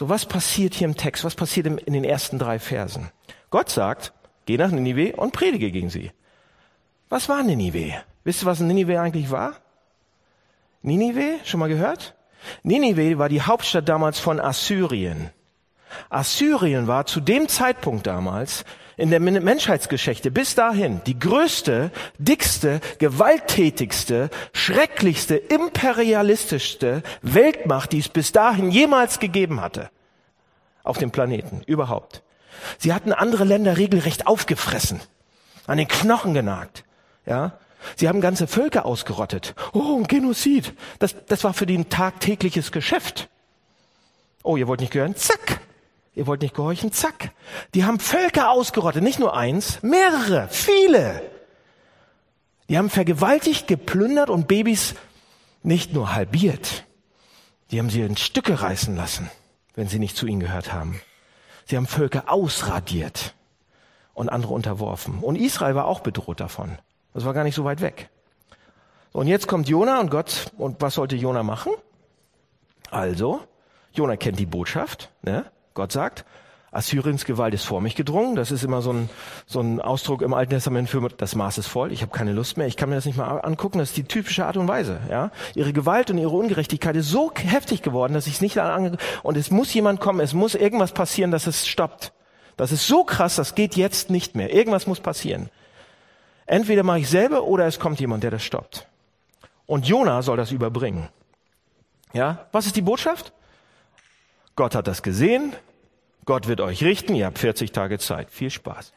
So, 0.00 0.08
was 0.08 0.24
passiert 0.24 0.72
hier 0.72 0.86
im 0.86 0.96
Text? 0.96 1.24
Was 1.24 1.34
passiert 1.34 1.66
in 1.66 1.92
den 1.92 2.04
ersten 2.04 2.38
drei 2.38 2.58
Versen? 2.58 3.10
Gott 3.50 3.68
sagt, 3.68 4.14
geh 4.46 4.56
nach 4.56 4.70
Ninive 4.70 5.14
und 5.16 5.34
predige 5.34 5.70
gegen 5.70 5.90
sie. 5.90 6.10
Was 7.10 7.28
war 7.28 7.42
Ninive? 7.42 8.02
Wisst 8.24 8.42
ihr, 8.42 8.46
was 8.46 8.60
Ninive 8.60 8.98
eigentlich 8.98 9.30
war? 9.30 9.56
Ninive, 10.80 11.40
schon 11.44 11.60
mal 11.60 11.68
gehört? 11.68 12.14
Ninive 12.62 13.18
war 13.18 13.28
die 13.28 13.42
Hauptstadt 13.42 13.90
damals 13.90 14.18
von 14.18 14.40
Assyrien. 14.40 15.28
Assyrien 16.08 16.86
war 16.86 17.06
zu 17.06 17.20
dem 17.20 17.48
Zeitpunkt 17.48 18.06
damals 18.06 18.64
in 18.96 19.10
der 19.10 19.20
Menschheitsgeschichte 19.20 20.30
bis 20.30 20.54
dahin 20.54 21.00
die 21.06 21.18
größte, 21.18 21.90
dickste, 22.18 22.80
gewalttätigste, 22.98 24.28
schrecklichste, 24.52 25.36
imperialistischste 25.36 27.02
Weltmacht, 27.22 27.92
die 27.92 27.98
es 27.98 28.10
bis 28.10 28.32
dahin 28.32 28.70
jemals 28.70 29.18
gegeben 29.18 29.62
hatte. 29.62 29.90
Auf 30.84 30.98
dem 30.98 31.10
Planeten, 31.10 31.62
überhaupt. 31.66 32.22
Sie 32.78 32.92
hatten 32.92 33.12
andere 33.12 33.44
Länder 33.44 33.78
regelrecht 33.78 34.26
aufgefressen, 34.26 35.00
an 35.66 35.78
den 35.78 35.88
Knochen 35.88 36.34
genagt, 36.34 36.84
ja. 37.24 37.58
Sie 37.96 38.08
haben 38.08 38.20
ganze 38.20 38.46
Völker 38.46 38.84
ausgerottet. 38.84 39.54
Oh, 39.72 39.96
ein 39.96 40.06
Genozid. 40.06 40.74
Das, 40.98 41.14
das 41.28 41.44
war 41.44 41.54
für 41.54 41.64
die 41.64 41.78
ein 41.78 41.88
tagtägliches 41.88 42.72
Geschäft. 42.72 43.30
Oh, 44.42 44.58
ihr 44.58 44.68
wollt 44.68 44.80
nicht 44.80 44.92
gehören? 44.92 45.16
Zack, 45.16 45.60
Ihr 46.14 46.26
wollt 46.26 46.42
nicht 46.42 46.54
gehorchen? 46.54 46.92
Zack. 46.92 47.32
Die 47.74 47.84
haben 47.84 48.00
Völker 48.00 48.50
ausgerottet. 48.50 49.02
Nicht 49.02 49.18
nur 49.18 49.36
eins, 49.36 49.82
mehrere, 49.82 50.48
viele. 50.50 51.22
Die 52.68 52.78
haben 52.78 52.90
vergewaltigt, 52.90 53.68
geplündert 53.68 54.30
und 54.30 54.48
Babys 54.48 54.94
nicht 55.62 55.92
nur 55.92 56.14
halbiert. 56.14 56.84
Die 57.70 57.78
haben 57.78 57.90
sie 57.90 58.00
in 58.00 58.16
Stücke 58.16 58.62
reißen 58.62 58.96
lassen, 58.96 59.30
wenn 59.74 59.88
sie 59.88 59.98
nicht 59.98 60.16
zu 60.16 60.26
ihnen 60.26 60.40
gehört 60.40 60.72
haben. 60.72 61.00
Sie 61.66 61.76
haben 61.76 61.86
Völker 61.86 62.24
ausradiert 62.32 63.34
und 64.14 64.28
andere 64.28 64.52
unterworfen. 64.52 65.20
Und 65.20 65.36
Israel 65.36 65.74
war 65.74 65.86
auch 65.86 66.00
bedroht 66.00 66.40
davon. 66.40 66.78
Das 67.14 67.24
war 67.24 67.34
gar 67.34 67.44
nicht 67.44 67.54
so 67.54 67.64
weit 67.64 67.80
weg. 67.80 68.10
Und 69.12 69.26
jetzt 69.26 69.48
kommt 69.48 69.68
Jona 69.68 70.00
und 70.00 70.10
Gott, 70.10 70.52
und 70.56 70.80
was 70.80 70.94
sollte 70.94 71.16
Jona 71.16 71.42
machen? 71.42 71.72
Also, 72.90 73.40
Jona 73.92 74.16
kennt 74.16 74.38
die 74.38 74.46
Botschaft, 74.46 75.10
ne? 75.22 75.50
Gott 75.74 75.92
sagt, 75.92 76.24
Assyriens 76.72 77.24
Gewalt 77.24 77.52
ist 77.52 77.64
vor 77.64 77.80
mich 77.80 77.96
gedrungen. 77.96 78.36
Das 78.36 78.52
ist 78.52 78.62
immer 78.62 78.80
so 78.80 78.92
ein, 78.92 79.10
so 79.46 79.60
ein 79.60 79.80
Ausdruck 79.80 80.22
im 80.22 80.32
Alten 80.32 80.50
Testament 80.50 80.88
für 80.88 81.00
das 81.08 81.34
Maß 81.34 81.58
ist 81.58 81.66
voll. 81.66 81.90
Ich 81.90 82.02
habe 82.02 82.12
keine 82.12 82.32
Lust 82.32 82.56
mehr. 82.56 82.68
Ich 82.68 82.76
kann 82.76 82.88
mir 82.88 82.94
das 82.94 83.06
nicht 83.06 83.18
mal 83.18 83.38
angucken. 83.38 83.78
Das 83.78 83.88
ist 83.88 83.96
die 83.96 84.04
typische 84.04 84.46
Art 84.46 84.56
und 84.56 84.68
Weise. 84.68 85.00
Ja, 85.10 85.32
ihre 85.54 85.72
Gewalt 85.72 86.10
und 86.10 86.18
ihre 86.18 86.30
Ungerechtigkeit 86.30 86.94
ist 86.94 87.08
so 87.08 87.32
heftig 87.34 87.82
geworden, 87.82 88.14
dass 88.14 88.28
ich 88.28 88.34
es 88.34 88.40
nicht 88.40 88.58
ange 88.58 88.98
und 89.24 89.36
es 89.36 89.50
muss 89.50 89.74
jemand 89.74 89.98
kommen. 89.98 90.20
Es 90.20 90.32
muss 90.32 90.54
irgendwas 90.54 90.92
passieren, 90.92 91.32
dass 91.32 91.48
es 91.48 91.66
stoppt. 91.66 92.12
Das 92.56 92.70
ist 92.70 92.86
so 92.86 93.02
krass. 93.02 93.34
Das 93.34 93.56
geht 93.56 93.74
jetzt 93.74 94.10
nicht 94.10 94.36
mehr. 94.36 94.54
Irgendwas 94.54 94.86
muss 94.86 95.00
passieren. 95.00 95.50
Entweder 96.46 96.84
mache 96.84 97.00
ich 97.00 97.08
selber 97.08 97.44
oder 97.44 97.66
es 97.66 97.80
kommt 97.80 97.98
jemand, 97.98 98.22
der 98.22 98.30
das 98.30 98.44
stoppt. 98.44 98.86
Und 99.66 99.86
Jona 99.86 100.22
soll 100.22 100.36
das 100.36 100.52
überbringen. 100.52 101.08
Ja, 102.12 102.46
was 102.52 102.66
ist 102.66 102.76
die 102.76 102.82
Botschaft? 102.82 103.32
Gott 104.56 104.74
hat 104.74 104.86
das 104.86 105.02
gesehen. 105.02 105.54
Gott 106.24 106.46
wird 106.46 106.60
euch 106.60 106.82
richten. 106.82 107.14
Ihr 107.14 107.26
habt 107.26 107.38
40 107.38 107.72
Tage 107.72 107.98
Zeit. 107.98 108.30
Viel 108.30 108.50
Spaß. 108.50 108.92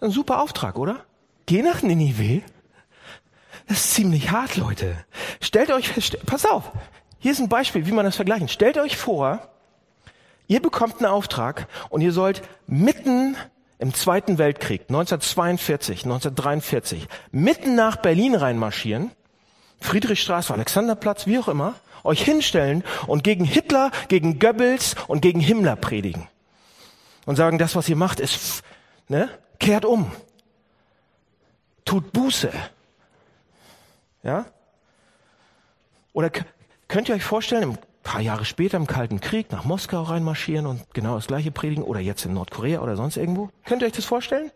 Ein 0.00 0.10
super 0.10 0.40
Auftrag, 0.40 0.78
oder? 0.78 1.04
Geh 1.46 1.62
nach 1.62 1.82
Ninive. 1.82 2.42
Das 3.66 3.78
ist 3.78 3.94
ziemlich 3.94 4.30
hart, 4.30 4.56
Leute. 4.56 4.96
Stellt 5.40 5.70
euch, 5.70 5.92
pass 6.26 6.46
auf. 6.46 6.72
Hier 7.18 7.32
ist 7.32 7.40
ein 7.40 7.48
Beispiel, 7.48 7.86
wie 7.86 7.92
man 7.92 8.04
das 8.04 8.16
vergleichen. 8.16 8.48
Stellt 8.48 8.78
euch 8.78 8.96
vor, 8.96 9.48
ihr 10.46 10.62
bekommt 10.62 10.96
einen 10.98 11.06
Auftrag 11.06 11.68
und 11.90 12.00
ihr 12.00 12.12
sollt 12.12 12.42
mitten 12.66 13.36
im 13.78 13.94
Zweiten 13.94 14.38
Weltkrieg, 14.38 14.82
1942, 14.88 16.04
1943, 16.04 17.08
mitten 17.30 17.74
nach 17.74 17.96
Berlin 17.96 18.34
reinmarschieren, 18.34 19.10
Friedrichstraße, 19.80 20.52
Alexanderplatz, 20.52 21.26
wie 21.26 21.38
auch 21.38 21.48
immer, 21.48 21.74
euch 22.04 22.22
hinstellen 22.22 22.84
und 23.06 23.24
gegen 23.24 23.44
Hitler, 23.44 23.90
gegen 24.08 24.38
Goebbels 24.38 24.94
und 25.08 25.20
gegen 25.20 25.40
Himmler 25.40 25.76
predigen. 25.76 26.28
Und 27.26 27.36
sagen, 27.36 27.58
das, 27.58 27.76
was 27.76 27.88
ihr 27.88 27.96
macht, 27.96 28.20
ist, 28.20 28.62
ne, 29.08 29.28
kehrt 29.58 29.84
um. 29.84 30.10
Tut 31.84 32.12
Buße. 32.12 32.50
Ja? 34.22 34.46
Oder 36.12 36.30
könnt 36.88 37.08
ihr 37.08 37.14
euch 37.14 37.24
vorstellen, 37.24 37.70
ein 37.70 37.78
paar 38.02 38.20
Jahre 38.20 38.44
später 38.44 38.76
im 38.76 38.86
Kalten 38.86 39.20
Krieg 39.20 39.52
nach 39.52 39.64
Moskau 39.64 40.02
reinmarschieren 40.02 40.66
und 40.66 40.92
genau 40.94 41.14
das 41.14 41.26
gleiche 41.26 41.50
predigen 41.50 41.84
oder 41.84 42.00
jetzt 42.00 42.24
in 42.24 42.34
Nordkorea 42.34 42.80
oder 42.80 42.96
sonst 42.96 43.16
irgendwo? 43.16 43.50
Könnt 43.64 43.82
ihr 43.82 43.86
euch 43.86 43.92
das 43.92 44.04
vorstellen? 44.04 44.50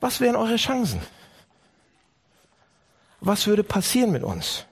Was 0.00 0.20
wären 0.20 0.36
eure 0.36 0.56
Chancen? 0.56 1.00
Was 3.20 3.46
würde 3.46 3.62
passieren 3.62 4.10
mit 4.10 4.24
uns? 4.24 4.66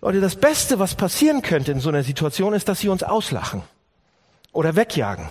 Leute, 0.00 0.20
das 0.20 0.36
Beste, 0.36 0.78
was 0.78 0.94
passieren 0.94 1.42
könnte 1.42 1.72
in 1.72 1.80
so 1.80 1.88
einer 1.88 2.02
Situation, 2.02 2.54
ist, 2.54 2.68
dass 2.68 2.80
sie 2.80 2.88
uns 2.88 3.02
auslachen 3.02 3.62
oder 4.52 4.76
wegjagen. 4.76 5.30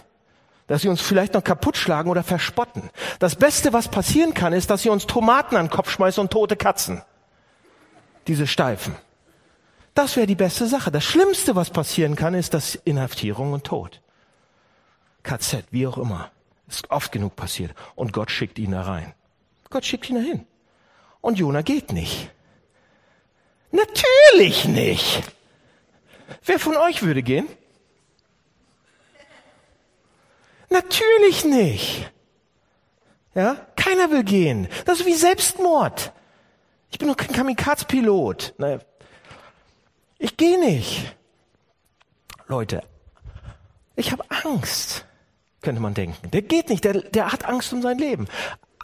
Dass 0.68 0.82
sie 0.82 0.88
uns 0.88 1.02
vielleicht 1.02 1.34
noch 1.34 1.44
kaputt 1.44 1.78
schlagen 1.78 2.10
oder 2.10 2.24
verspotten. 2.24 2.90
Das 3.20 3.36
Beste, 3.36 3.72
was 3.72 3.88
passieren 3.88 4.34
kann, 4.34 4.54
ist, 4.54 4.70
dass 4.70 4.82
sie 4.82 4.90
uns 4.90 5.06
Tomaten 5.06 5.56
an 5.58 5.66
den 5.66 5.72
Kopf 5.72 5.92
schmeißen 5.92 6.22
und 6.22 6.32
tote 6.32 6.56
Katzen. 6.56 7.04
Diese 8.28 8.48
Steifen. 8.48 8.96
Das 9.94 10.16
wäre 10.16 10.28
die 10.28 10.36
beste 10.36 10.68
Sache. 10.68 10.92
Das 10.92 11.04
Schlimmste, 11.04 11.56
was 11.56 11.70
passieren 11.70 12.16
kann, 12.16 12.34
ist 12.34 12.54
das 12.54 12.76
Inhaftierung 12.76 13.54
und 13.54 13.64
Tod. 13.64 14.02
KZ, 15.24 15.66
wie 15.72 15.88
auch 15.88 15.98
immer. 15.98 16.32
Ist 16.68 16.90
oft 16.90 17.12
genug 17.12 17.36
passiert. 17.36 17.74
Und 17.96 18.12
Gott 18.12 18.32
schickt 18.32 18.58
ihn 18.58 18.72
da 18.72 18.82
rein. 18.82 19.14
Gott 19.70 19.86
schickt 19.86 20.10
ihn 20.10 20.16
dahin. 20.16 20.48
Und 21.22 21.40
Jona 21.40 21.62
geht 21.62 21.94
nicht. 21.94 22.32
Natürlich 23.76 24.66
nicht. 24.66 25.24
Wer 26.46 26.60
von 26.60 26.78
euch 26.78 27.04
würde 27.04 27.24
gehen? 27.24 27.48
Natürlich 30.70 31.44
nicht. 31.44 32.12
Ja, 33.34 33.56
keiner 33.76 34.12
will 34.12 34.24
gehen. 34.24 34.68
Das 34.86 35.00
ist 35.00 35.06
wie 35.06 35.14
Selbstmord. 35.14 36.14
Ich 36.90 37.00
bin 37.00 37.10
doch 37.10 37.18
kein 37.18 37.34
Kamikaze-Pilot. 37.34 38.54
Naja, 38.58 38.80
ich 40.18 40.38
gehe 40.38 40.58
nicht. 40.58 41.14
Leute, 42.48 42.82
ich 43.96 44.12
habe 44.12 44.24
Angst, 44.30 45.06
könnte 45.62 45.82
man 45.82 45.94
denken. 45.94 46.32
Der 46.32 46.42
geht 46.42 46.70
nicht, 46.70 46.84
der, 46.86 47.02
der 47.02 47.32
hat 47.32 47.46
Angst 47.46 47.74
um 47.74 47.82
sein 47.82 47.98
Leben. 47.98 48.28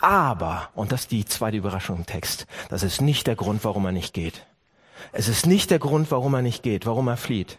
Aber, 0.01 0.69
und 0.75 0.91
das 0.91 1.01
ist 1.01 1.11
die 1.11 1.25
zweite 1.25 1.57
Überraschung 1.57 1.97
im 1.97 2.05
Text, 2.05 2.47
das 2.69 2.83
ist 2.83 3.01
nicht 3.01 3.27
der 3.27 3.35
Grund, 3.35 3.63
warum 3.63 3.85
er 3.85 3.91
nicht 3.91 4.13
geht. 4.13 4.45
Es 5.11 5.27
ist 5.27 5.45
nicht 5.45 5.71
der 5.71 5.79
Grund, 5.79 6.11
warum 6.11 6.33
er 6.33 6.41
nicht 6.41 6.63
geht, 6.63 6.85
warum 6.85 7.07
er 7.07 7.17
flieht. 7.17 7.57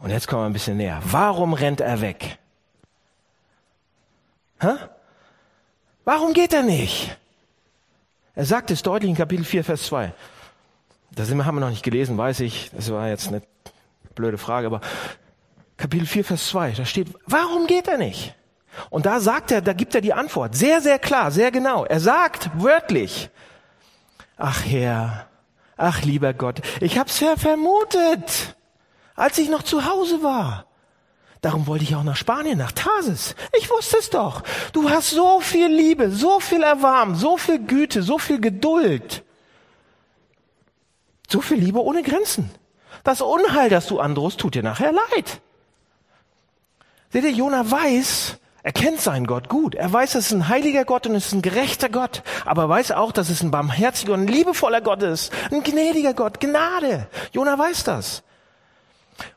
Und 0.00 0.10
jetzt 0.10 0.28
kommen 0.28 0.42
wir 0.42 0.46
ein 0.46 0.52
bisschen 0.52 0.76
näher. 0.76 1.00
Warum 1.04 1.54
rennt 1.54 1.80
er 1.80 2.00
weg? 2.00 2.38
Hä? 4.60 4.74
Warum 6.04 6.32
geht 6.32 6.52
er 6.52 6.62
nicht? 6.62 7.16
Er 8.34 8.44
sagt 8.44 8.70
es 8.70 8.82
deutlich 8.82 9.10
in 9.10 9.16
Kapitel 9.16 9.44
4, 9.44 9.64
Vers 9.64 9.84
2. 9.84 10.12
Das 11.10 11.30
haben 11.30 11.36
wir 11.36 11.60
noch 11.60 11.70
nicht 11.70 11.82
gelesen, 11.82 12.18
weiß 12.18 12.40
ich. 12.40 12.70
Das 12.72 12.90
war 12.90 13.08
jetzt 13.08 13.28
eine 13.28 13.42
blöde 14.14 14.38
Frage, 14.38 14.66
aber 14.66 14.80
Kapitel 15.76 16.06
4, 16.06 16.24
Vers 16.24 16.48
2, 16.48 16.72
da 16.72 16.84
steht, 16.84 17.08
warum 17.26 17.66
geht 17.66 17.88
er 17.88 17.98
nicht? 17.98 18.34
Und 18.90 19.06
da 19.06 19.20
sagt 19.20 19.50
er, 19.50 19.62
da 19.62 19.72
gibt 19.72 19.94
er 19.94 20.00
die 20.00 20.12
Antwort. 20.12 20.54
Sehr, 20.54 20.80
sehr 20.80 20.98
klar, 20.98 21.30
sehr 21.30 21.50
genau. 21.50 21.84
Er 21.84 22.00
sagt 22.00 22.50
wörtlich, 22.54 23.30
ach 24.36 24.64
Herr, 24.64 25.28
Ach, 25.76 26.02
lieber 26.02 26.32
Gott, 26.32 26.62
ich 26.80 26.98
hab's 26.98 27.20
ja 27.20 27.36
vermutet, 27.36 28.56
als 29.14 29.38
ich 29.38 29.48
noch 29.48 29.62
zu 29.62 29.84
Hause 29.84 30.22
war. 30.22 30.66
Darum 31.42 31.66
wollte 31.66 31.84
ich 31.84 31.94
auch 31.94 32.02
nach 32.02 32.16
Spanien, 32.16 32.58
nach 32.58 32.72
Tarsis. 32.72 33.36
Ich 33.56 33.70
wusste 33.70 33.98
es 33.98 34.10
doch. 34.10 34.42
Du 34.72 34.90
hast 34.90 35.10
so 35.10 35.40
viel 35.40 35.68
Liebe, 35.68 36.10
so 36.10 36.40
viel 36.40 36.62
Erwarm, 36.62 37.14
so 37.14 37.36
viel 37.36 37.58
Güte, 37.58 38.02
so 38.02 38.18
viel 38.18 38.40
Geduld. 38.40 39.22
So 41.28 41.40
viel 41.40 41.58
Liebe 41.58 41.82
ohne 41.82 42.02
Grenzen. 42.02 42.50
Das 43.04 43.20
Unheil, 43.20 43.68
das 43.68 43.86
du 43.86 44.00
androhst, 44.00 44.40
tut 44.40 44.54
dir 44.54 44.62
nachher 44.62 44.92
leid. 44.92 45.40
Seht 47.10 47.24
ihr, 47.24 47.32
Jona 47.32 47.70
weiß, 47.70 48.38
er 48.66 48.72
kennt 48.72 49.00
seinen 49.00 49.28
Gott 49.28 49.48
gut. 49.48 49.76
Er 49.76 49.92
weiß, 49.92 50.16
es 50.16 50.26
ist 50.26 50.32
ein 50.32 50.48
heiliger 50.48 50.84
Gott 50.84 51.06
und 51.06 51.14
es 51.14 51.26
ist 51.26 51.34
ein 51.34 51.40
gerechter 51.40 51.88
Gott. 51.88 52.24
Aber 52.44 52.62
er 52.62 52.68
weiß 52.68 52.90
auch, 52.90 53.12
dass 53.12 53.30
es 53.30 53.40
ein 53.40 53.52
barmherziger 53.52 54.14
und 54.14 54.26
liebevoller 54.26 54.80
Gott 54.80 55.04
ist. 55.04 55.32
Ein 55.52 55.62
gnädiger 55.62 56.14
Gott. 56.14 56.40
Gnade. 56.40 57.06
Jona 57.30 57.56
weiß 57.56 57.84
das. 57.84 58.24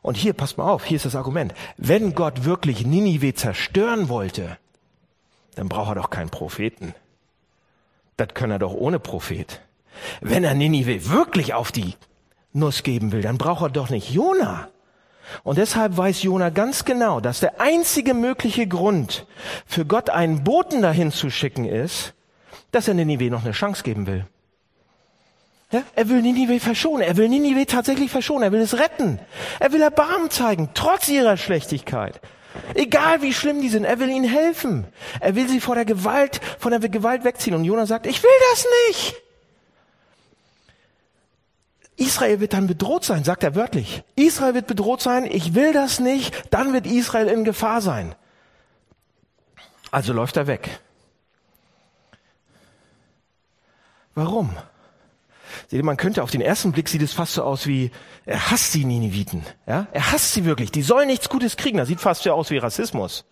Und 0.02 0.18
hier, 0.18 0.34
passt 0.34 0.58
mal 0.58 0.68
auf, 0.68 0.84
hier 0.84 0.96
ist 0.96 1.06
das 1.06 1.16
Argument. 1.16 1.54
Wenn 1.78 2.16
Gott 2.16 2.44
wirklich 2.44 2.88
Ninive 2.88 3.36
zerstören 3.36 4.10
wollte, 4.10 4.58
dann 5.54 5.70
braucht 5.70 5.92
er 5.92 6.02
doch 6.02 6.10
keinen 6.10 6.32
Propheten. 6.32 6.96
Das 8.18 8.30
kann 8.34 8.50
er 8.50 8.58
doch 8.58 8.74
ohne 8.74 8.98
Prophet. 8.98 9.62
Wenn 10.22 10.44
er 10.44 10.56
Ninive 10.56 11.08
wirklich 11.08 11.54
auf 11.54 11.72
die 11.72 11.94
Nuss 12.52 12.82
geben 12.82 13.12
will, 13.12 13.22
dann 13.22 13.38
braucht 13.38 13.62
er 13.62 13.70
doch 13.70 13.92
nicht 13.92 14.10
Jona. 14.10 14.70
Und 15.44 15.58
deshalb 15.58 15.98
weiß 15.98 16.24
Jona 16.24 16.50
ganz 16.50 16.86
genau, 16.86 17.20
dass 17.20 17.40
der 17.40 17.62
einzige 17.62 18.14
mögliche 18.14 18.68
Grund 18.68 19.26
für 19.66 19.86
Gott 19.86 20.10
einen 20.10 20.44
Boten 20.44 20.82
dahin 20.82 21.12
zu 21.12 21.30
schicken 21.30 21.66
ist, 21.66 22.14
dass 22.72 22.88
er 22.88 22.94
Ninive 22.94 23.30
noch 23.30 23.44
eine 23.44 23.54
Chance 23.54 23.84
geben 23.84 24.08
will. 24.08 24.26
Ja, 25.72 25.84
er 25.96 26.10
will 26.10 26.22
Ninive 26.22 26.60
verschonen. 26.60 27.02
Er 27.02 27.16
will 27.18 27.30
Ninive 27.30 27.66
tatsächlich 27.68 28.10
verschonen. 28.10 28.44
Er 28.44 28.52
will 28.52 28.62
es 28.62 28.80
retten. 28.80 29.20
Er 29.60 29.72
will 29.72 29.82
Erbarmen 29.82 30.32
zeigen, 30.32 30.70
trotz 30.74 31.08
ihrer 31.10 31.38
Schlechtigkeit. 31.38 32.20
Egal 32.74 33.22
wie 33.22 33.34
schlimm 33.34 33.62
die 33.62 33.70
sind, 33.70 33.84
er 33.84 34.00
will 34.00 34.10
ihnen 34.10 34.28
helfen. 34.28 34.88
Er 35.20 35.36
will 35.36 35.48
sie 35.48 35.62
vor 35.62 35.76
der 35.76 35.86
Gewalt, 35.86 36.42
von 36.58 36.72
der 36.72 36.80
Gewalt 36.90 37.24
wegziehen. 37.24 37.54
Und 37.56 37.66
Jona 37.66 37.86
sagt, 37.86 38.08
ich 38.08 38.24
will 38.24 38.30
das 38.52 38.66
nicht. 38.88 39.16
Israel 42.00 42.40
wird 42.40 42.54
dann 42.54 42.68
bedroht 42.68 43.04
sein, 43.04 43.24
sagt 43.24 43.44
er 43.44 43.56
wörtlich. 43.56 44.04
Israel 44.16 44.54
wird 44.54 44.68
bedroht 44.68 45.02
sein, 45.02 45.26
ich 45.26 45.54
will 45.54 45.74
das 45.74 46.00
nicht, 46.00 46.34
dann 46.52 46.74
wird 46.74 46.86
Israel 46.86 47.28
in 47.28 47.44
Gefahr 47.44 47.82
sein. 47.82 48.16
Also 49.92 50.14
läuft 50.14 50.38
er 50.38 50.48
weg. 50.48 50.80
Warum? 54.16 54.56
Seht 55.68 55.80
ihr, 55.80 55.84
man 55.84 55.98
könnte 55.98 56.24
auf 56.24 56.32
den 56.32 56.42
ersten 56.42 56.72
Blick 56.72 56.90
sieht 56.90 57.02
es 57.02 57.14
fast 57.14 57.34
so 57.34 57.44
aus 57.44 57.68
wie, 57.68 57.92
er 58.26 58.52
hasst 58.52 58.74
die 58.74 58.86
Nineviten. 58.86 59.46
Ja? 59.68 59.88
Er 59.92 60.12
hasst 60.12 60.34
sie 60.34 60.46
wirklich. 60.46 60.72
Die 60.72 60.84
sollen 60.84 61.08
nichts 61.08 61.30
Gutes 61.30 61.58
kriegen. 61.58 61.78
Das 61.78 61.88
sieht 61.88 62.02
fast 62.02 62.24
so 62.24 62.32
aus 62.32 62.50
wie 62.50 62.58
Rassismus. 62.58 63.26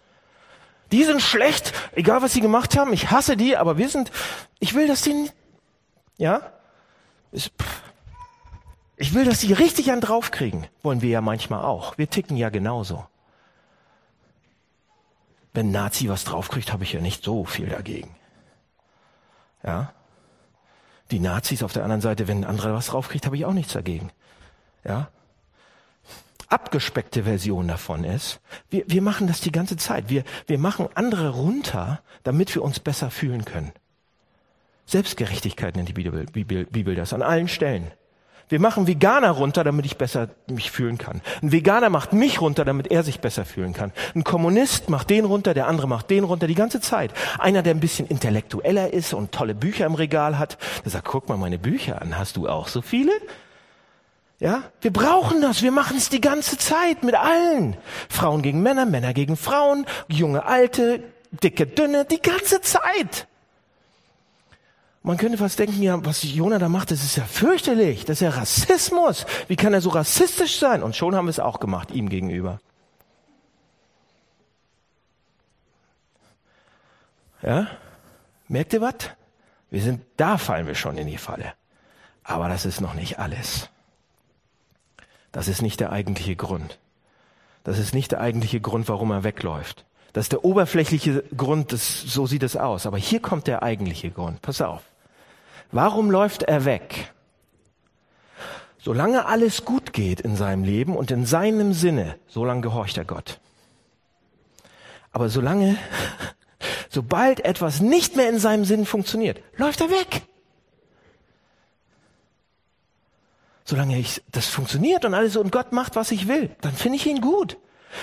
Die 0.91 1.03
sind 1.03 1.21
schlecht, 1.21 1.73
egal 1.93 2.21
was 2.21 2.33
sie 2.33 2.41
gemacht 2.41 2.77
haben. 2.77 2.93
Ich 2.93 3.11
hasse 3.11 3.37
die, 3.37 3.57
aber 3.57 3.77
wir 3.77 3.89
sind, 3.89 4.11
ich 4.59 4.73
will, 4.73 4.87
dass 4.87 5.01
die, 5.01 5.29
ja? 6.17 6.53
Ist, 7.31 7.51
pff, 7.61 7.86
ich 8.97 9.13
will, 9.13 9.25
dass 9.25 9.41
sie 9.41 9.53
richtig 9.53 9.91
an 9.91 10.01
draufkriegen. 10.01 10.65
Wollen 10.81 11.01
wir 11.01 11.09
ja 11.09 11.21
manchmal 11.21 11.63
auch. 11.63 11.97
Wir 11.99 12.09
ticken 12.09 12.35
ja 12.35 12.49
genauso. 12.49 13.05
Wenn 15.53 15.71
Nazi 15.71 16.09
was 16.09 16.23
draufkriegt, 16.23 16.73
habe 16.73 16.83
ich 16.83 16.93
ja 16.93 17.01
nicht 17.01 17.23
so 17.23 17.45
viel 17.45 17.67
dagegen. 17.67 18.15
Ja? 19.63 19.93
Die 21.11 21.19
Nazis 21.19 21.61
auf 21.63 21.73
der 21.73 21.83
anderen 21.83 22.01
Seite, 22.01 22.27
wenn 22.27 22.39
ein 22.39 22.49
anderer 22.49 22.73
was 22.73 22.87
draufkriegt, 22.87 23.25
habe 23.27 23.37
ich 23.37 23.45
auch 23.45 23.53
nichts 23.53 23.73
dagegen. 23.73 24.11
Ja? 24.83 25.09
Abgespeckte 26.47 27.23
Version 27.23 27.67
davon 27.67 28.03
ist, 28.03 28.39
wir, 28.69 28.83
wir 28.87 29.01
machen 29.01 29.27
das 29.27 29.41
die 29.41 29.51
ganze 29.51 29.77
Zeit. 29.77 30.09
Wir, 30.09 30.23
wir 30.47 30.57
machen 30.57 30.89
andere 30.95 31.29
runter, 31.29 32.01
damit 32.23 32.53
wir 32.55 32.63
uns 32.63 32.79
besser 32.79 33.11
fühlen 33.11 33.45
können. 33.45 33.73
Selbstgerechtigkeit 34.85 35.75
nennt 35.75 35.89
die 35.89 35.93
Bibel, 35.93 36.25
Bibel, 36.25 36.65
Bibel 36.65 36.95
das 36.95 37.13
an 37.13 37.21
allen 37.21 37.47
Stellen. 37.47 37.91
Wir 38.49 38.61
machen 38.61 38.87
Veganer 38.87 39.31
runter, 39.31 39.65
damit 39.65 39.85
ich 39.85 39.97
besser 39.97 40.29
mich 40.47 40.71
fühlen 40.71 40.97
kann. 40.97 41.21
Ein 41.41 41.51
Veganer 41.51 41.89
macht 41.89 42.13
mich 42.13 42.39
runter, 42.39 42.63
damit 42.63 42.87
er 42.87 43.03
sich 43.03 43.19
besser 43.19 43.43
fühlen 43.43 43.73
kann. 43.73 43.91
Ein 44.15 44.23
Kommunist 44.23 44.89
macht 44.89 45.09
den 45.09 45.25
runter, 45.25 45.53
der 45.53 45.67
andere 45.67 45.87
macht 45.87 46.09
den 46.09 46.23
runter, 46.23 46.47
die 46.47 46.55
ganze 46.55 46.79
Zeit. 46.79 47.11
Einer, 47.39 47.61
der 47.61 47.73
ein 47.73 47.81
bisschen 47.81 48.07
intellektueller 48.07 48.93
ist 48.93 49.13
und 49.13 49.33
tolle 49.33 49.53
Bücher 49.53 49.85
im 49.85 49.95
Regal 49.95 50.39
hat, 50.39 50.57
der 50.85 50.91
sagt, 50.91 51.05
guck 51.05 51.27
mal 51.27 51.37
meine 51.37 51.59
Bücher 51.59 52.01
an, 52.01 52.17
hast 52.17 52.37
du 52.37 52.47
auch 52.47 52.69
so 52.69 52.81
viele? 52.81 53.11
Ja, 54.39 54.63
wir 54.81 54.93
brauchen 54.93 55.41
das. 55.41 55.61
Wir 55.61 55.71
machen 55.71 55.97
es 55.97 56.09
die 56.09 56.21
ganze 56.21 56.57
Zeit 56.57 57.03
mit 57.03 57.15
allen. 57.15 57.75
Frauen 58.07 58.43
gegen 58.43 58.61
Männer, 58.61 58.85
Männer 58.85 59.13
gegen 59.13 59.35
Frauen, 59.35 59.85
junge, 60.07 60.45
alte, 60.45 61.03
dicke, 61.31 61.65
dünne, 61.65 62.05
die 62.05 62.21
ganze 62.21 62.61
Zeit. 62.61 63.27
Man 65.07 65.15
könnte 65.15 65.37
fast 65.37 65.57
denken, 65.57 65.81
ja, 65.81 66.05
was 66.05 66.21
Jonah 66.23 66.59
da 66.59 66.67
macht, 66.67 66.91
das 66.91 67.01
ist 67.01 67.15
ja 67.15 67.23
fürchterlich. 67.23 68.03
Das 68.03 68.17
ist 68.17 68.25
ja 68.25 68.29
Rassismus. 68.29 69.25
Wie 69.47 69.55
kann 69.55 69.73
er 69.73 69.79
so 69.79 69.87
rassistisch 69.87 70.59
sein? 70.59 70.83
Und 70.83 70.97
schon 70.97 71.15
haben 71.15 71.27
wir 71.27 71.29
es 71.29 71.39
auch 71.39 71.61
gemacht, 71.61 71.91
ihm 71.91 72.09
gegenüber. 72.09 72.59
Ja? 77.41 77.69
Merkt 78.49 78.73
ihr 78.73 78.81
was? 78.81 78.95
Wir 79.69 79.81
sind, 79.81 80.03
da 80.17 80.37
fallen 80.37 80.67
wir 80.67 80.75
schon 80.75 80.97
in 80.97 81.07
die 81.07 81.17
Falle. 81.17 81.53
Aber 82.25 82.49
das 82.49 82.65
ist 82.65 82.81
noch 82.81 82.93
nicht 82.93 83.17
alles. 83.17 83.69
Das 85.31 85.47
ist 85.47 85.61
nicht 85.61 85.79
der 85.79 85.93
eigentliche 85.93 86.35
Grund. 86.35 86.79
Das 87.63 87.79
ist 87.79 87.93
nicht 87.93 88.11
der 88.11 88.19
eigentliche 88.19 88.59
Grund, 88.59 88.89
warum 88.89 89.11
er 89.11 89.23
wegläuft. 89.23 89.85
Das 90.11 90.25
ist 90.25 90.33
der 90.33 90.43
oberflächliche 90.43 91.23
Grund, 91.37 91.71
das, 91.71 92.01
so 92.01 92.27
sieht 92.27 92.43
es 92.43 92.57
aus. 92.57 92.85
Aber 92.85 92.97
hier 92.97 93.21
kommt 93.21 93.47
der 93.47 93.63
eigentliche 93.63 94.11
Grund. 94.11 94.41
Pass 94.41 94.59
auf. 94.59 94.83
Warum 95.71 96.11
läuft 96.11 96.43
er 96.43 96.65
weg? 96.65 97.13
Solange 98.79 99.25
alles 99.25 99.65
gut 99.65 99.91
geht 99.91 100.21
in 100.21 100.35
seinem 100.35 100.63
Leben 100.63 100.95
und 100.95 101.11
in 101.11 101.25
seinem 101.25 101.73
Sinne, 101.73 102.17
solange 102.27 102.61
gehorcht 102.61 102.97
er 102.97 103.05
Gott. 103.05 103.39
Aber 105.11 105.29
solange, 105.29 105.77
sobald 106.89 107.43
etwas 107.43 107.81
nicht 107.81 108.15
mehr 108.15 108.29
in 108.29 108.39
seinem 108.39 108.65
Sinn 108.65 108.85
funktioniert, 108.85 109.41
läuft 109.57 109.81
er 109.81 109.89
weg. 109.89 110.21
Solange 113.65 113.99
ich, 113.99 114.23
das 114.31 114.47
funktioniert 114.47 115.03
und 115.03 115.13
alles 115.13 115.35
und 115.35 115.51
Gott 115.51 115.73
macht, 115.73 115.97
was 115.97 116.11
ich 116.11 116.29
will, 116.29 116.55
dann 116.61 116.73
finde 116.73 116.95
ich 116.95 117.05
ihn 117.05 117.19
gut. 117.19 117.57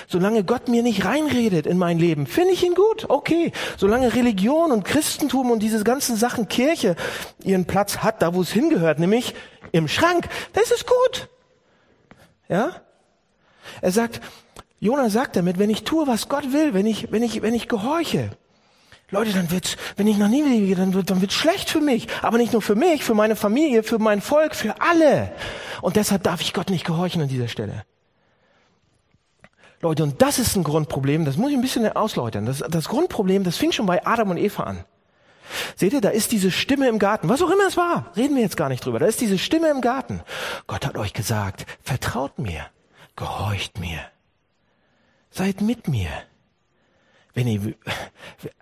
Solange 0.07 0.43
Gott 0.43 0.67
mir 0.67 0.83
nicht 0.83 1.05
reinredet 1.05 1.65
in 1.65 1.77
mein 1.77 1.99
Leben, 1.99 2.27
finde 2.27 2.53
ich 2.53 2.63
ihn 2.63 2.75
gut, 2.75 3.05
okay. 3.09 3.51
Solange 3.77 4.13
Religion 4.15 4.71
und 4.71 4.85
Christentum 4.85 5.51
und 5.51 5.59
diese 5.59 5.83
ganzen 5.83 6.15
Sachen 6.15 6.47
Kirche 6.47 6.95
ihren 7.43 7.65
Platz 7.65 7.97
hat, 7.97 8.21
da 8.21 8.33
wo 8.33 8.41
es 8.41 8.51
hingehört, 8.51 8.99
nämlich 8.99 9.33
im 9.71 9.87
Schrank, 9.87 10.29
das 10.53 10.71
ist 10.71 10.85
gut. 10.87 11.29
Ja? 12.49 12.81
Er 13.81 13.91
sagt, 13.91 14.21
Jonah 14.79 15.09
sagt 15.09 15.35
damit, 15.35 15.59
wenn 15.59 15.69
ich 15.69 15.83
tue, 15.83 16.07
was 16.07 16.29
Gott 16.29 16.53
will, 16.53 16.73
wenn 16.73 16.85
ich, 16.85 17.11
wenn 17.11 17.23
ich, 17.23 17.41
wenn 17.41 17.53
ich 17.53 17.67
gehorche, 17.67 18.29
Leute, 19.11 19.31
dann 19.33 19.51
wird's, 19.51 19.77
wenn 19.97 20.07
ich 20.07 20.17
nach 20.17 20.29
Nineveh 20.29 20.65
gehe, 20.65 20.75
dann 20.75 20.93
wird, 20.93 21.11
dann 21.11 21.21
wird's 21.21 21.35
schlecht 21.35 21.69
für 21.69 21.79
mich. 21.79 22.07
Aber 22.23 22.37
nicht 22.37 22.53
nur 22.53 22.61
für 22.61 22.75
mich, 22.75 23.03
für 23.03 23.13
meine 23.13 23.35
Familie, 23.35 23.83
für 23.83 23.99
mein 23.99 24.19
Volk, 24.19 24.55
für 24.55 24.81
alle. 24.81 25.31
Und 25.81 25.95
deshalb 25.95 26.23
darf 26.23 26.41
ich 26.41 26.53
Gott 26.53 26.71
nicht 26.71 26.85
gehorchen 26.85 27.21
an 27.21 27.27
dieser 27.27 27.47
Stelle. 27.47 27.85
Leute, 29.81 30.03
und 30.03 30.21
das 30.21 30.39
ist 30.39 30.55
ein 30.55 30.63
Grundproblem, 30.63 31.25
das 31.25 31.37
muss 31.37 31.51
ich 31.51 31.57
ein 31.57 31.61
bisschen 31.61 31.87
ausläutern. 31.95 32.45
Das, 32.45 32.59
das 32.59 32.87
Grundproblem, 32.87 33.43
das 33.43 33.57
fing 33.57 33.71
schon 33.71 33.85
bei 33.85 34.05
Adam 34.05 34.29
und 34.31 34.37
Eva 34.37 34.63
an. 34.63 34.85
Seht 35.75 35.93
ihr, 35.93 36.01
da 36.01 36.09
ist 36.09 36.31
diese 36.31 36.51
Stimme 36.51 36.87
im 36.87 36.99
Garten, 36.99 37.29
was 37.29 37.41
auch 37.41 37.49
immer 37.49 37.67
es 37.67 37.77
war, 37.77 38.11
reden 38.15 38.35
wir 38.35 38.41
jetzt 38.41 38.57
gar 38.57 38.69
nicht 38.69 38.83
drüber, 38.83 38.99
da 38.99 39.05
ist 39.05 39.21
diese 39.21 39.37
Stimme 39.37 39.69
im 39.69 39.81
Garten. 39.81 40.21
Gott 40.67 40.85
hat 40.85 40.97
euch 40.97 41.13
gesagt, 41.13 41.65
vertraut 41.83 42.39
mir, 42.39 42.65
gehorcht 43.15 43.79
mir, 43.79 43.99
seid 45.29 45.61
mit 45.61 45.87
mir. 45.87 46.09
Wenn 47.33 47.47
ihr, 47.47 47.75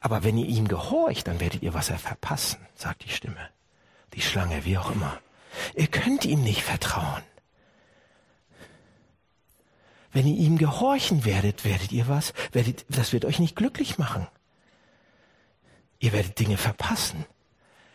aber 0.01 0.23
wenn 0.23 0.37
ihr 0.37 0.47
ihm 0.47 0.67
gehorcht, 0.67 1.27
dann 1.27 1.39
werdet 1.39 1.61
ihr 1.61 1.73
Wasser 1.73 1.97
verpassen, 1.97 2.59
sagt 2.75 3.05
die 3.05 3.09
Stimme, 3.09 3.49
die 4.13 4.21
Schlange, 4.21 4.65
wie 4.65 4.77
auch 4.77 4.91
immer. 4.91 5.19
Ihr 5.75 5.87
könnt 5.87 6.25
ihm 6.25 6.43
nicht 6.43 6.63
vertrauen. 6.63 7.21
Wenn 10.13 10.27
ihr 10.27 10.37
ihm 10.37 10.57
gehorchen 10.57 11.25
werdet, 11.25 11.65
werdet 11.65 11.91
ihr 11.91 12.07
was? 12.07 12.33
Werdet, 12.51 12.85
das 12.87 13.13
wird 13.13 13.25
euch 13.25 13.39
nicht 13.39 13.55
glücklich 13.55 13.97
machen. 13.97 14.27
Ihr 15.99 16.13
werdet 16.13 16.39
Dinge 16.39 16.57
verpassen. 16.57 17.25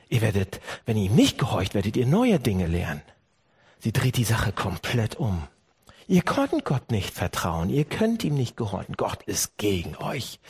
Ihr 0.08 0.20
werdet, 0.20 0.60
wenn 0.84 0.96
ihr 0.96 1.04
ihm 1.04 1.14
nicht 1.14 1.38
gehorcht, 1.38 1.74
werdet 1.74 1.96
ihr 1.96 2.06
neue 2.06 2.40
Dinge 2.40 2.66
lernen. 2.66 3.02
Sie 3.78 3.92
dreht 3.92 4.16
die 4.16 4.24
Sache 4.24 4.52
komplett 4.52 5.16
um. 5.16 5.46
Ihr 6.08 6.22
könnt 6.22 6.64
Gott 6.64 6.90
nicht 6.90 7.14
vertrauen. 7.14 7.68
Ihr 7.68 7.84
könnt 7.84 8.24
ihm 8.24 8.34
nicht 8.34 8.56
gehorchen. 8.56 8.96
Gott 8.96 9.22
ist 9.24 9.58
gegen 9.58 9.94
euch. 9.98 10.40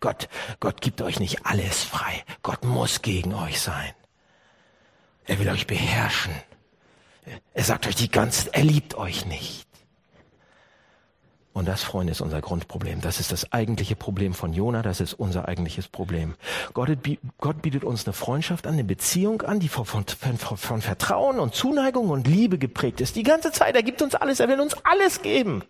Gott, 0.00 0.28
Gott 0.58 0.80
gibt 0.80 1.02
euch 1.02 1.20
nicht 1.20 1.46
alles 1.46 1.84
frei. 1.84 2.24
Gott 2.42 2.64
muss 2.64 3.02
gegen 3.02 3.34
euch 3.34 3.60
sein. 3.60 3.92
Er 5.26 5.38
will 5.38 5.50
euch 5.50 5.66
beherrschen. 5.66 6.32
Er 7.54 7.62
sagt 7.62 7.86
euch 7.86 7.94
die 7.94 8.10
ganze, 8.10 8.52
er 8.54 8.64
liebt 8.64 8.94
euch 8.94 9.26
nicht. 9.26 9.68
Und 11.52 11.68
das, 11.68 11.82
Freunde, 11.82 12.12
ist 12.12 12.22
unser 12.22 12.40
Grundproblem. 12.40 13.02
Das 13.02 13.20
ist 13.20 13.30
das 13.30 13.52
eigentliche 13.52 13.94
Problem 13.94 14.32
von 14.32 14.54
Jona. 14.54 14.80
Das 14.80 15.00
ist 15.00 15.12
unser 15.12 15.48
eigentliches 15.48 15.86
Problem. 15.86 16.34
Gott, 16.72 17.62
bietet 17.62 17.84
uns 17.84 18.06
eine 18.06 18.14
Freundschaft 18.14 18.66
an, 18.66 18.72
eine 18.72 18.84
Beziehung 18.84 19.42
an, 19.42 19.60
die 19.60 19.68
von, 19.68 19.84
von, 19.84 20.06
von, 20.06 20.56
von 20.56 20.80
Vertrauen 20.80 21.38
und 21.38 21.54
Zuneigung 21.54 22.08
und 22.08 22.26
Liebe 22.26 22.56
geprägt 22.56 23.02
ist. 23.02 23.16
Die 23.16 23.22
ganze 23.22 23.52
Zeit. 23.52 23.74
Er 23.74 23.82
gibt 23.82 24.00
uns 24.00 24.14
alles. 24.14 24.40
Er 24.40 24.48
will 24.48 24.60
uns 24.60 24.74
alles 24.84 25.20
geben. 25.20 25.62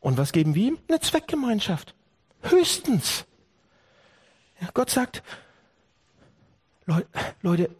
Und 0.00 0.18
was 0.18 0.32
geben 0.32 0.54
wir 0.56 0.68
ihm? 0.68 0.78
Eine 0.88 1.00
Zweckgemeinschaft. 1.00 1.94
Höchstens. 2.42 3.24
Ja, 4.60 4.68
Gott 4.74 4.90
sagt, 4.90 5.22
Leute, 7.42 7.70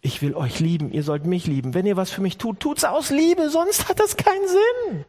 ich 0.00 0.22
will 0.22 0.34
euch 0.34 0.60
lieben, 0.60 0.92
ihr 0.92 1.02
sollt 1.02 1.26
mich 1.26 1.46
lieben. 1.46 1.74
Wenn 1.74 1.86
ihr 1.86 1.96
was 1.96 2.10
für 2.10 2.20
mich 2.20 2.38
tut, 2.38 2.60
tut's 2.60 2.84
aus 2.84 3.10
Liebe, 3.10 3.50
sonst 3.50 3.88
hat 3.88 3.98
das 3.98 4.16
keinen 4.16 4.46
Sinn. 4.46 5.04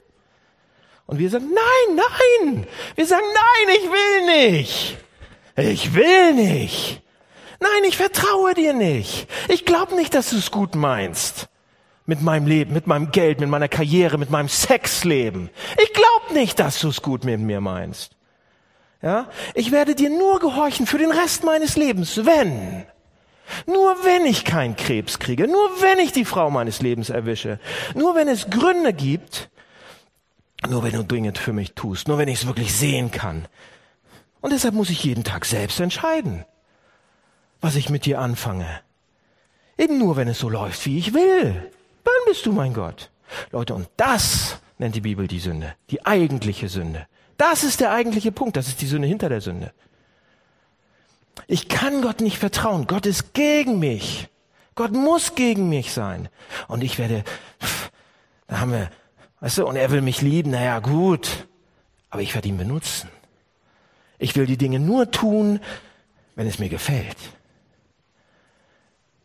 Und 1.05 1.19
wir 1.19 1.29
sagen, 1.29 1.49
nein, 1.53 1.95
nein. 2.43 2.67
Wir 2.95 3.05
sagen, 3.05 3.25
nein, 3.33 3.75
ich 3.77 3.89
will 3.89 4.47
nicht. 4.47 4.97
Ich 5.55 5.93
will 5.93 6.33
nicht. 6.33 7.01
Nein, 7.59 7.83
ich 7.87 7.97
vertraue 7.97 8.53
dir 8.53 8.73
nicht. 8.73 9.27
Ich 9.47 9.65
glaube 9.65 9.95
nicht, 9.95 10.13
dass 10.13 10.29
du 10.29 10.37
es 10.37 10.51
gut 10.51 10.75
meinst. 10.75 11.49
Mit 12.05 12.21
meinem 12.21 12.47
Leben, 12.47 12.73
mit 12.73 12.87
meinem 12.87 13.11
Geld, 13.11 13.39
mit 13.39 13.49
meiner 13.49 13.67
Karriere, 13.67 14.17
mit 14.17 14.31
meinem 14.31 14.49
Sexleben. 14.49 15.49
Ich 15.83 15.93
glaube 15.93 16.33
nicht, 16.33 16.59
dass 16.59 16.79
du 16.79 16.89
es 16.89 17.01
gut 17.01 17.23
mit 17.23 17.39
mir 17.39 17.61
meinst. 17.61 18.15
Ja? 19.01 19.29
Ich 19.53 19.71
werde 19.71 19.93
dir 19.93 20.09
nur 20.09 20.39
gehorchen 20.39 20.87
für 20.87 20.97
den 20.97 21.11
Rest 21.11 21.43
meines 21.43 21.75
Lebens, 21.75 22.25
wenn 22.25 22.85
nur 23.65 23.95
wenn 24.03 24.25
ich 24.25 24.45
keinen 24.45 24.75
Krebs 24.75 25.19
kriege, 25.19 25.47
nur 25.47 25.81
wenn 25.81 25.99
ich 25.99 26.11
die 26.11 26.25
Frau 26.25 26.49
meines 26.49 26.81
Lebens 26.81 27.09
erwische, 27.09 27.59
nur 27.95 28.15
wenn 28.15 28.27
es 28.27 28.49
Gründe 28.49 28.93
gibt, 28.93 29.49
nur 30.67 30.83
wenn 30.83 30.93
du 30.93 31.03
Dinge 31.03 31.33
für 31.35 31.53
mich 31.53 31.73
tust, 31.73 32.07
nur 32.07 32.17
wenn 32.17 32.27
ich 32.27 32.41
es 32.41 32.47
wirklich 32.47 32.73
sehen 32.73 33.11
kann. 33.11 33.47
Und 34.41 34.53
deshalb 34.53 34.73
muss 34.73 34.89
ich 34.89 35.03
jeden 35.03 35.23
Tag 35.23 35.45
selbst 35.45 35.79
entscheiden, 35.79 36.45
was 37.61 37.75
ich 37.75 37.89
mit 37.89 38.05
dir 38.05 38.19
anfange. 38.19 38.81
Eben 39.77 39.97
nur, 39.97 40.15
wenn 40.17 40.27
es 40.27 40.39
so 40.39 40.49
läuft, 40.49 40.85
wie 40.85 40.97
ich 40.97 41.13
will. 41.13 41.71
Dann 42.03 42.13
bist 42.25 42.45
du 42.45 42.51
mein 42.51 42.73
Gott. 42.73 43.11
Leute, 43.51 43.73
und 43.73 43.87
das 43.97 44.59
nennt 44.77 44.95
die 44.95 45.01
Bibel 45.01 45.27
die 45.27 45.39
Sünde, 45.39 45.75
die 45.89 46.05
eigentliche 46.05 46.69
Sünde. 46.69 47.07
Das 47.37 47.63
ist 47.63 47.79
der 47.79 47.91
eigentliche 47.91 48.31
Punkt, 48.31 48.57
das 48.57 48.67
ist 48.67 48.81
die 48.81 48.87
Sünde 48.87 49.07
hinter 49.07 49.29
der 49.29 49.41
Sünde. 49.41 49.71
Ich 51.47 51.67
kann 51.67 52.01
Gott 52.01 52.21
nicht 52.21 52.37
vertrauen. 52.37 52.87
Gott 52.87 53.05
ist 53.05 53.33
gegen 53.33 53.79
mich. 53.79 54.29
Gott 54.75 54.91
muss 54.91 55.35
gegen 55.35 55.69
mich 55.69 55.91
sein. 55.91 56.29
Und 56.67 56.83
ich 56.83 56.97
werde, 56.97 57.23
da 58.47 58.59
haben 58.59 58.71
wir, 58.71 58.89
weißt 59.41 59.57
du, 59.59 59.67
und 59.67 59.75
er 59.75 59.91
will 59.91 60.01
mich 60.01 60.21
lieben, 60.21 60.51
naja, 60.51 60.79
gut. 60.79 61.47
Aber 62.09 62.21
ich 62.21 62.33
werde 62.33 62.47
ihn 62.47 62.57
benutzen. 62.57 63.09
Ich 64.17 64.35
will 64.35 64.45
die 64.45 64.57
Dinge 64.57 64.79
nur 64.79 65.11
tun, 65.11 65.59
wenn 66.35 66.47
es 66.47 66.59
mir 66.59 66.69
gefällt. 66.69 67.17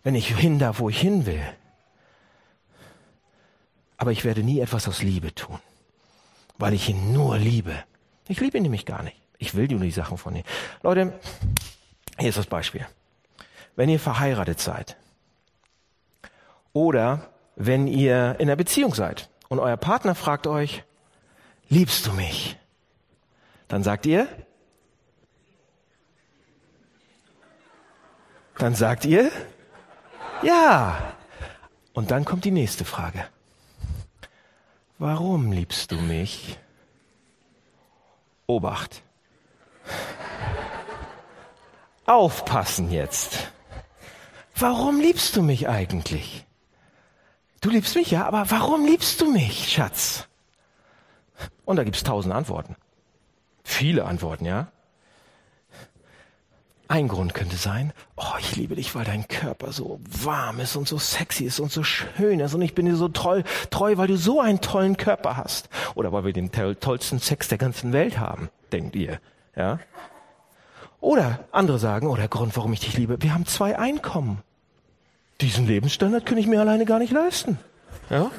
Wenn 0.03 0.15
ich 0.15 0.37
hin 0.37 0.59
darf, 0.59 0.81
wo 0.81 0.89
ich 0.89 1.01
hin 1.01 1.27
will. 1.27 1.43
Aber 3.97 4.13
ich 4.13 4.25
werde 4.25 4.43
nie 4.43 4.61
etwas 4.61 4.89
aus 4.89 5.03
Liebe 5.03 5.35
tun, 5.35 5.59
weil 6.59 6.75
ich 6.75 6.89
ihn 6.89 7.13
nur 7.13 7.39
liebe. 7.39 7.85
Ich 8.29 8.41
liebe 8.41 8.57
ihn 8.57 8.65
nämlich 8.65 8.87
gar 8.87 9.03
nicht. 9.03 9.17
Ich 9.39 9.55
will 9.55 9.69
nur 9.69 9.81
die 9.81 9.91
Sachen 9.91 10.19
von 10.19 10.37
ihm. 10.37 10.45
Leute, 10.83 11.19
hier 12.19 12.29
ist 12.29 12.39
das 12.39 12.47
Beispiel. 12.47 12.87
Wenn 13.77 13.89
ihr 13.89 13.99
verheiratet 13.99 14.61
seid 14.61 14.97
oder 16.73 17.31
wenn 17.57 17.87
ihr 17.87 18.37
in 18.39 18.49
einer 18.49 18.57
Beziehung 18.57 18.95
seid 18.95 19.29
und 19.49 19.59
euer 19.59 19.77
Partner 19.77 20.15
fragt 20.15 20.47
euch, 20.47 20.85
liebst 21.69 22.07
du 22.07 22.13
mich? 22.13 22.57
Dann 23.69 23.83
sagt 23.83 24.07
ihr, 24.07 24.29
dann 28.59 28.75
sagt 28.75 29.05
ihr, 29.05 29.31
ja. 30.43 31.15
Und 31.93 32.11
dann 32.11 32.25
kommt 32.25 32.45
die 32.45 32.51
nächste 32.51 32.85
Frage. 32.85 33.25
Warum 34.99 35.53
liebst 35.53 35.91
du 35.91 35.97
mich? 35.97 36.59
Obacht. 38.47 39.03
Aufpassen 42.07 42.91
jetzt. 42.91 43.51
Warum 44.57 45.01
liebst 45.01 45.37
du 45.37 45.43
mich 45.43 45.69
eigentlich? 45.69 46.45
Du 47.61 47.71
liebst 47.71 47.97
mich, 47.97 48.11
ja, 48.11 48.27
aber 48.27 48.51
warum 48.51 48.85
liebst 48.85 49.21
du 49.21 49.31
mich, 49.31 49.73
Schatz? 49.73 50.29
Und 51.65 51.77
da 51.77 51.85
gibt's 51.85 52.05
tausend 52.05 52.35
Antworten. 52.35 52.77
Viele 53.65 54.05
Antworten, 54.05 54.45
ja. 54.45 54.69
Ein 56.87 57.09
Grund 57.09 57.33
könnte 57.33 57.57
sein, 57.57 57.95
oh, 58.17 58.35
ich 58.39 58.55
liebe 58.57 58.77
dich, 58.77 58.95
weil 58.95 59.07
dein 59.07 59.27
Körper 59.27 59.73
so 59.73 59.99
warm 60.07 60.61
ist 60.61 60.77
und 60.77 60.87
so 60.87 60.99
sexy 60.99 61.45
ist 61.45 61.59
und 61.59 61.73
so 61.73 61.83
schön 61.83 62.41
ist 62.41 62.53
und 62.53 62.61
ich 62.61 62.75
bin 62.75 62.85
dir 62.85 62.97
so 62.97 63.09
toll, 63.09 63.43
treu, 63.71 63.97
weil 63.97 64.07
du 64.07 64.19
so 64.19 64.43
einen 64.43 64.61
tollen 64.61 64.99
Körper 64.99 65.39
hast. 65.39 65.71
Oder 65.95 66.13
weil 66.13 66.27
wir 66.27 66.35
den 66.35 66.53
tollsten 66.53 67.19
Sex 67.19 67.49
der 67.49 67.57
ganzen 67.57 67.95
Welt 67.95 68.19
haben, 68.19 68.51
denkt 68.71 68.95
ihr, 68.95 69.19
ja. 69.57 69.81
Oder 71.05 71.41
andere 71.53 71.79
sagen, 71.79 72.07
oh, 72.07 72.17
der 72.17 72.29
Grund, 72.29 72.57
warum 72.57 72.73
ich 72.73 72.81
dich 72.81 72.97
liebe, 72.97 73.21
wir 73.21 73.35
haben 73.35 73.45
zwei 73.45 73.79
Einkommen. 73.79 74.39
Diesen 75.43 75.67
Lebensstandard 75.67 76.25
kann 76.25 76.39
ich 76.39 76.47
mir 76.47 76.61
alleine 76.61 76.87
gar 76.87 76.99
nicht 76.99 77.13
leisten. 77.13 77.59
Ja? 78.09 78.31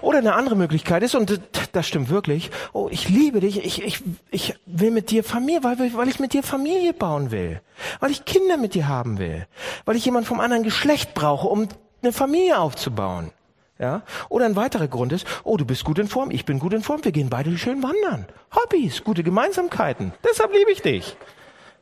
Oder 0.00 0.18
eine 0.18 0.34
andere 0.34 0.56
Möglichkeit 0.56 1.04
ist, 1.04 1.14
und 1.14 1.40
das 1.70 1.86
stimmt 1.86 2.08
wirklich, 2.08 2.50
oh, 2.72 2.88
ich 2.90 3.08
liebe 3.08 3.38
dich, 3.38 3.64
ich, 3.64 3.84
ich, 3.84 4.02
ich 4.32 4.54
will 4.66 4.90
mit 4.90 5.12
dir 5.12 5.22
Familie, 5.22 5.62
weil, 5.62 5.78
weil 5.94 6.08
ich 6.08 6.18
mit 6.18 6.32
dir 6.32 6.42
Familie 6.42 6.92
bauen 6.92 7.30
will, 7.30 7.60
weil 8.00 8.10
ich 8.10 8.24
Kinder 8.24 8.56
mit 8.56 8.74
dir 8.74 8.88
haben 8.88 9.20
will, 9.20 9.46
weil 9.84 9.94
ich 9.94 10.04
jemand 10.04 10.26
vom 10.26 10.40
anderen 10.40 10.64
Geschlecht 10.64 11.14
brauche, 11.14 11.46
um 11.46 11.68
eine 12.02 12.12
Familie 12.12 12.58
aufzubauen. 12.58 13.30
Ja? 13.78 14.02
Oder 14.28 14.46
ein 14.46 14.56
weiterer 14.56 14.88
Grund 14.88 15.12
ist, 15.12 15.24
oh, 15.44 15.56
du 15.56 15.64
bist 15.64 15.84
gut 15.84 16.00
in 16.00 16.08
Form, 16.08 16.32
ich 16.32 16.44
bin 16.44 16.58
gut 16.58 16.72
in 16.72 16.82
Form, 16.82 17.04
wir 17.04 17.12
gehen 17.12 17.30
beide 17.30 17.56
schön 17.58 17.80
wandern. 17.84 18.26
Hobbys, 18.56 19.04
gute 19.04 19.22
Gemeinsamkeiten, 19.22 20.12
deshalb 20.28 20.52
liebe 20.52 20.72
ich 20.72 20.82
dich. 20.82 21.16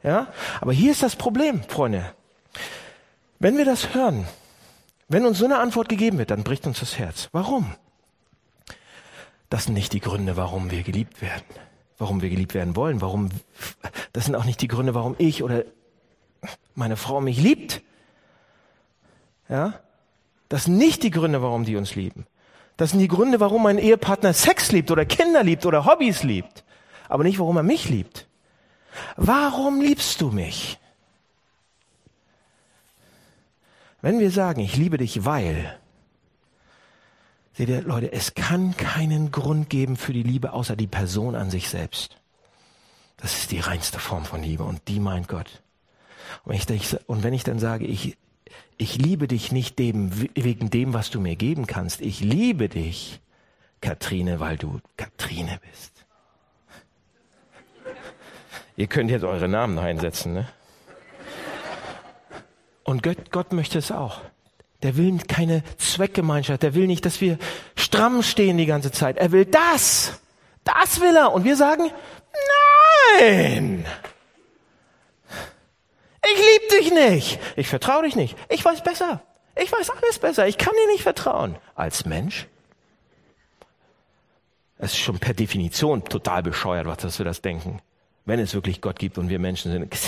Ja? 0.02 0.28
Aber 0.60 0.72
hier 0.72 0.92
ist 0.92 1.02
das 1.02 1.16
Problem, 1.16 1.62
Freunde. 1.64 2.14
Wenn 3.38 3.56
wir 3.58 3.64
das 3.64 3.94
hören, 3.94 4.26
wenn 5.08 5.26
uns 5.26 5.38
so 5.38 5.44
eine 5.44 5.58
Antwort 5.58 5.88
gegeben 5.88 6.18
wird, 6.18 6.30
dann 6.30 6.42
bricht 6.42 6.66
uns 6.66 6.80
das 6.80 6.98
Herz. 6.98 7.28
Warum? 7.32 7.74
Das 9.50 9.64
sind 9.64 9.74
nicht 9.74 9.92
die 9.92 10.00
Gründe, 10.00 10.36
warum 10.36 10.70
wir 10.70 10.82
geliebt 10.82 11.22
werden, 11.22 11.44
warum 11.98 12.22
wir 12.22 12.30
geliebt 12.30 12.54
werden 12.54 12.74
wollen, 12.74 13.00
warum, 13.00 13.28
das 14.12 14.24
sind 14.24 14.34
auch 14.34 14.44
nicht 14.44 14.60
die 14.60 14.68
Gründe, 14.68 14.94
warum 14.94 15.14
ich 15.18 15.42
oder 15.42 15.64
meine 16.74 16.96
Frau 16.96 17.20
mich 17.20 17.40
liebt. 17.40 17.82
Ja? 19.48 19.74
Das 20.48 20.64
sind 20.64 20.78
nicht 20.78 21.02
die 21.02 21.10
Gründe, 21.10 21.42
warum 21.42 21.64
die 21.64 21.76
uns 21.76 21.94
lieben. 21.94 22.26
Das 22.76 22.90
sind 22.90 23.00
die 23.00 23.08
Gründe, 23.08 23.40
warum 23.40 23.62
mein 23.62 23.78
Ehepartner 23.78 24.32
Sex 24.32 24.72
liebt 24.72 24.90
oder 24.90 25.04
Kinder 25.04 25.42
liebt 25.42 25.64
oder 25.64 25.86
Hobbys 25.86 26.22
liebt. 26.22 26.64
Aber 27.08 27.24
nicht, 27.24 27.38
warum 27.38 27.56
er 27.56 27.62
mich 27.62 27.88
liebt. 27.88 28.26
Warum 29.16 29.80
liebst 29.80 30.20
du 30.20 30.30
mich? 30.30 30.78
Wenn 34.02 34.18
wir 34.18 34.30
sagen, 34.30 34.60
ich 34.60 34.76
liebe 34.76 34.98
dich, 34.98 35.24
weil, 35.24 35.78
seht 37.54 37.68
ihr, 37.68 37.82
Leute, 37.82 38.12
es 38.12 38.34
kann 38.34 38.76
keinen 38.76 39.32
Grund 39.32 39.70
geben 39.70 39.96
für 39.96 40.12
die 40.12 40.22
Liebe 40.22 40.52
außer 40.52 40.76
die 40.76 40.86
Person 40.86 41.34
an 41.34 41.50
sich 41.50 41.68
selbst. 41.68 42.16
Das 43.16 43.38
ist 43.38 43.50
die 43.50 43.60
reinste 43.60 43.98
Form 43.98 44.24
von 44.24 44.42
Liebe 44.42 44.62
und 44.64 44.86
die 44.88 45.00
meint 45.00 45.28
Gott. 45.28 45.62
Und 46.44 46.68
wenn 46.68 46.76
ich, 46.76 47.08
und 47.08 47.22
wenn 47.22 47.34
ich 47.34 47.44
dann 47.44 47.58
sage, 47.58 47.86
ich, 47.86 48.16
ich 48.78 48.96
liebe 48.96 49.26
dich 49.26 49.52
nicht 49.52 49.78
dem, 49.78 50.10
wegen 50.34 50.70
dem, 50.70 50.92
was 50.92 51.10
du 51.10 51.20
mir 51.20 51.36
geben 51.36 51.66
kannst. 51.66 52.00
Ich 52.00 52.20
liebe 52.20 52.68
dich, 52.68 53.20
Katrine, 53.80 54.40
weil 54.40 54.58
du 54.58 54.80
Katrine 54.96 55.58
bist. 55.70 55.95
Ihr 58.76 58.86
könnt 58.86 59.10
jetzt 59.10 59.24
eure 59.24 59.48
Namen 59.48 59.78
einsetzen, 59.78 60.34
ne? 60.34 60.48
Und 62.84 63.02
Gott, 63.02 63.30
Gott 63.32 63.52
möchte 63.52 63.78
es 63.78 63.90
auch. 63.90 64.20
Der 64.82 64.96
will 64.96 65.18
keine 65.26 65.64
Zweckgemeinschaft. 65.78 66.62
Der 66.62 66.74
will 66.74 66.86
nicht, 66.86 67.04
dass 67.04 67.20
wir 67.20 67.38
stramm 67.74 68.22
stehen 68.22 68.58
die 68.58 68.66
ganze 68.66 68.92
Zeit. 68.92 69.16
Er 69.16 69.32
will 69.32 69.46
das. 69.46 70.20
Das 70.62 71.00
will 71.00 71.16
er. 71.16 71.32
Und 71.32 71.44
wir 71.44 71.56
sagen, 71.56 71.90
nein. 73.20 73.84
Ich 76.22 76.36
liebe 76.36 76.80
dich 76.80 76.92
nicht. 76.92 77.40
Ich 77.56 77.68
vertraue 77.68 78.04
dich 78.04 78.14
nicht. 78.14 78.36
Ich 78.48 78.64
weiß 78.64 78.82
besser. 78.82 79.22
Ich 79.56 79.72
weiß 79.72 79.90
alles 79.90 80.18
besser. 80.18 80.46
Ich 80.46 80.58
kann 80.58 80.74
dir 80.74 80.92
nicht 80.92 81.02
vertrauen. 81.02 81.56
Als 81.74 82.04
Mensch. 82.04 82.46
Es 84.78 84.92
ist 84.92 84.98
schon 84.98 85.18
per 85.18 85.32
Definition 85.34 86.04
total 86.04 86.42
bescheuert, 86.42 86.86
was 86.86 87.18
wir 87.18 87.24
das 87.24 87.40
denken. 87.40 87.80
Wenn 88.26 88.40
es 88.40 88.54
wirklich 88.54 88.80
Gott 88.80 88.98
gibt 88.98 89.18
und 89.18 89.28
wir 89.28 89.38
Menschen 89.38 89.72
sind. 89.72 89.96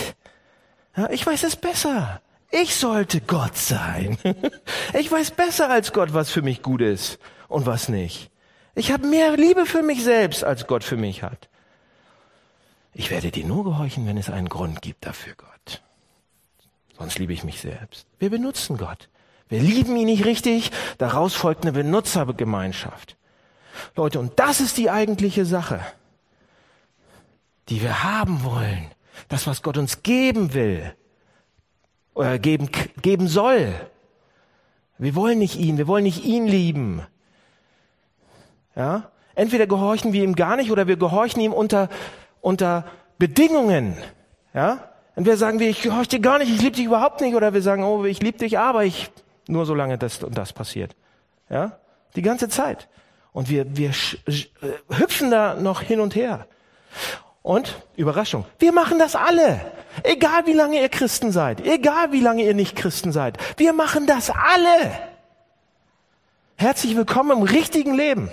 Ja, 0.97 1.09
ich 1.11 1.25
weiß 1.25 1.45
es 1.45 1.55
besser. 1.55 2.21
Ich 2.51 2.75
sollte 2.75 3.21
Gott 3.21 3.57
sein. 3.57 4.19
Ich 4.99 5.13
weiß 5.13 5.33
besser 5.33 5.71
als 5.71 5.93
Gott, 5.93 6.13
was 6.13 6.31
für 6.31 6.43
mich 6.43 6.61
gut 6.61 6.81
ist 6.81 7.21
und 7.47 7.67
was 7.67 7.89
nicht. 7.89 8.31
Ich 8.75 8.91
habe 8.91 9.07
mehr 9.07 9.37
Liebe 9.37 9.65
für 9.65 9.83
mich 9.83 10.03
selbst, 10.03 10.43
als 10.43 10.67
Gott 10.67 10.83
für 10.83 10.97
mich 10.97 11.23
hat. 11.23 11.49
Ich 12.95 13.11
werde 13.11 13.31
dir 13.31 13.45
nur 13.45 13.65
gehorchen, 13.65 14.07
wenn 14.09 14.17
es 14.17 14.31
einen 14.31 14.49
Grund 14.49 14.83
gibt 14.83 15.07
dafür, 15.07 15.35
Gott. 15.37 15.83
Sonst 16.99 17.19
liebe 17.19 17.33
ich 17.33 17.45
mich 17.45 17.61
selbst. 17.61 18.07
Wir 18.19 18.31
benutzen 18.31 18.77
Gott. 18.77 19.09
Wir 19.49 19.61
lieben 19.61 19.97
ihn 19.97 20.07
nicht 20.07 20.25
richtig, 20.25 20.73
daraus 20.99 21.35
folgt 21.35 21.63
eine 21.63 21.73
Benutzergemeinschaft. 21.73 23.17
Leute, 23.95 24.19
und 24.19 24.39
das 24.39 24.61
ist 24.61 24.77
die 24.77 24.91
eigentliche 24.91 25.45
Sache, 25.45 25.81
die 27.69 27.83
wir 27.83 28.03
haben 28.05 28.45
wollen. 28.45 28.91
Das, 29.29 29.47
was 29.47 29.63
Gott 29.63 29.79
uns 29.79 30.03
geben 30.03 30.55
will 30.55 30.95
oder 32.15 32.39
geben, 32.39 32.71
geben 33.03 33.29
soll. 33.29 33.75
Wir 34.99 35.15
wollen 35.15 35.39
nicht 35.39 35.57
ihn, 35.57 35.79
wir 35.79 35.87
wollen 35.87 36.05
nicht 36.05 36.25
ihn 36.25 36.47
lieben. 36.47 37.03
Ja? 38.75 39.11
Entweder 39.35 39.67
gehorchen 39.67 40.13
wir 40.13 40.25
ihm 40.25 40.35
gar 40.35 40.57
nicht 40.57 40.73
oder 40.73 40.87
wir 40.87 40.97
gehorchen 40.97 41.41
ihm 41.41 41.53
unter, 41.53 41.89
unter 42.41 42.85
Bedingungen. 43.19 43.97
Ja? 44.55 44.89
Entweder 45.15 45.37
sagen 45.37 45.59
wir, 45.59 45.69
ich 45.69 45.83
gehorche 45.83 46.11
dir 46.11 46.21
gar 46.21 46.39
nicht, 46.39 46.51
ich 46.51 46.61
liebe 46.61 46.77
dich 46.77 46.87
überhaupt 46.87 47.21
nicht, 47.21 47.35
oder 47.35 47.53
wir 47.53 47.63
sagen, 47.63 47.83
oh, 47.83 48.05
ich 48.05 48.23
liebe 48.23 48.39
dich, 48.39 48.59
aber 48.59 48.85
ich, 48.85 49.11
nur 49.47 49.67
solange 49.67 49.99
das 49.99 50.23
und 50.23 50.37
das 50.37 50.53
passiert. 50.53 50.95
Ja? 51.51 51.79
Die 52.17 52.23
ganze 52.23 52.49
Zeit. 52.49 52.89
Und 53.33 53.49
wir, 53.49 53.77
wir 53.77 53.91
äh, 53.91 54.33
hüpfen 54.91 55.31
da 55.31 55.55
noch 55.55 55.83
hin 55.83 56.01
und 56.01 56.15
her. 56.15 56.47
Und 57.49 57.81
Überraschung, 57.97 58.45
wir 58.59 58.73
machen 58.73 58.99
das 58.99 59.17
alle. 59.17 59.73
Egal 60.03 60.45
wie 60.45 60.53
lange 60.53 60.83
ihr 60.83 60.91
Christen 60.91 61.33
seid, 61.33 61.67
egal 61.67 62.13
wie 62.13 62.21
lange 62.21 62.43
ihr 62.43 62.53
nicht 62.53 62.77
Christen 62.77 63.11
seid, 63.11 63.39
wir 63.59 63.73
machen 63.73 64.07
das 64.07 64.29
alle. 64.29 64.93
Herzlich 66.57 66.95
willkommen 66.95 67.39
im 67.39 67.43
richtigen 67.45 67.95
Leben. 67.95 68.31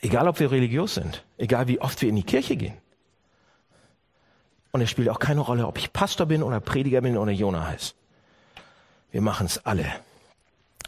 Egal 0.00 0.28
ob 0.28 0.38
wir 0.38 0.52
religiös 0.52 0.94
sind, 0.94 1.24
egal 1.38 1.66
wie 1.66 1.80
oft 1.80 2.00
wir 2.02 2.08
in 2.08 2.14
die 2.14 2.22
Kirche 2.22 2.54
gehen. 2.54 2.78
Und 4.70 4.80
es 4.80 4.88
spielt 4.88 5.08
auch 5.08 5.18
keine 5.18 5.40
Rolle, 5.40 5.66
ob 5.66 5.78
ich 5.78 5.92
Pastor 5.92 6.26
bin 6.26 6.44
oder 6.44 6.60
Prediger 6.60 7.00
bin 7.00 7.18
oder 7.18 7.32
Jona 7.32 7.66
heiß. 7.66 7.96
Wir 9.10 9.22
machen 9.22 9.46
es 9.46 9.66
alle. 9.66 9.86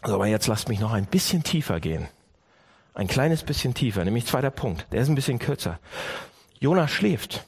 Also, 0.01 0.15
aber 0.15 0.27
jetzt 0.27 0.47
lasst 0.47 0.69
mich 0.69 0.79
noch 0.79 0.93
ein 0.93 1.07
bisschen 1.07 1.43
tiefer 1.43 1.81
gehen. 1.81 2.07
Ein 2.93 3.07
kleines 3.07 3.43
bisschen 3.43 3.73
tiefer, 3.73 4.03
nämlich 4.03 4.25
zweiter 4.25 4.51
Punkt. 4.51 4.87
Der 4.91 5.01
ist 5.01 5.09
ein 5.09 5.15
bisschen 5.15 5.39
kürzer. 5.39 5.79
Jona 6.59 6.87
schläft. 6.87 7.45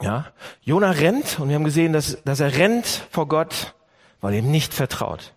Ja, 0.00 0.26
Jona 0.62 0.90
rennt 0.92 1.40
und 1.40 1.48
wir 1.48 1.56
haben 1.56 1.64
gesehen, 1.64 1.92
dass, 1.92 2.22
dass 2.24 2.40
er 2.40 2.56
rennt 2.56 2.86
vor 3.10 3.26
Gott, 3.28 3.74
weil 4.20 4.34
er 4.34 4.40
ihm 4.40 4.50
nicht 4.50 4.72
vertraut. 4.72 5.32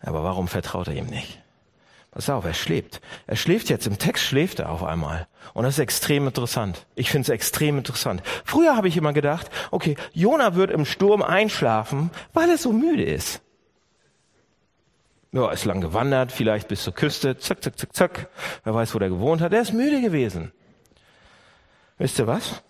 Aber 0.00 0.22
warum 0.22 0.46
vertraut 0.46 0.86
er 0.88 0.94
ihm 0.94 1.06
nicht? 1.06 1.40
Pass 2.10 2.30
auf, 2.30 2.44
er 2.44 2.54
schläft. 2.54 3.00
Er 3.26 3.36
schläft 3.36 3.68
jetzt, 3.68 3.86
im 3.86 3.98
Text 3.98 4.24
schläft 4.24 4.60
er 4.60 4.70
auf 4.70 4.82
einmal. 4.82 5.26
Und 5.54 5.64
das 5.64 5.74
ist 5.74 5.80
extrem 5.80 6.26
interessant. 6.26 6.86
Ich 6.94 7.10
finde 7.10 7.26
es 7.26 7.28
extrem 7.28 7.78
interessant. 7.78 8.22
Früher 8.44 8.76
habe 8.76 8.88
ich 8.88 8.96
immer 8.96 9.12
gedacht, 9.12 9.50
okay, 9.70 9.96
Jona 10.12 10.54
wird 10.54 10.70
im 10.70 10.84
Sturm 10.84 11.22
einschlafen, 11.22 12.10
weil 12.32 12.48
er 12.48 12.58
so 12.58 12.72
müde 12.72 13.04
ist. 13.04 13.42
Ja, 15.32 15.50
ist 15.50 15.66
lang 15.66 15.80
gewandert, 15.80 16.32
vielleicht 16.32 16.68
bis 16.68 16.82
zur 16.82 16.94
Küste, 16.94 17.36
zack, 17.36 17.62
zack, 17.62 17.78
zack, 17.78 17.94
zack. 17.94 18.28
Wer 18.64 18.74
weiß, 18.74 18.94
wo 18.94 18.98
der 18.98 19.10
gewohnt 19.10 19.42
hat. 19.42 19.52
Der 19.52 19.60
ist 19.60 19.74
müde 19.74 20.00
gewesen. 20.00 20.52
Wisst 21.98 22.18
ihr 22.18 22.26
was? 22.26 22.62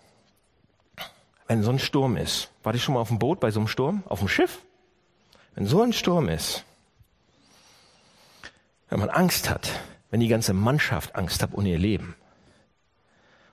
Wenn 1.47 1.63
so 1.63 1.71
ein 1.71 1.79
Sturm 1.79 2.17
ist, 2.17 2.51
war 2.63 2.75
ich 2.75 2.83
schon 2.83 2.95
mal 2.95 3.01
auf 3.01 3.07
dem 3.07 3.19
Boot 3.19 3.39
bei 3.39 3.49
so 3.51 3.59
einem 3.59 3.67
Sturm? 3.67 4.03
Auf 4.07 4.19
dem 4.19 4.27
Schiff? 4.27 4.59
Wenn 5.55 5.65
so 5.65 5.81
ein 5.81 5.93
Sturm 5.93 6.27
ist, 6.27 6.65
wenn 8.89 8.99
man 8.99 9.09
Angst 9.09 9.49
hat, 9.49 9.71
wenn 10.09 10.19
die 10.19 10.27
ganze 10.27 10.53
Mannschaft 10.53 11.15
Angst 11.15 11.41
hat 11.41 11.53
um 11.53 11.65
ihr 11.65 11.77
Leben, 11.77 12.15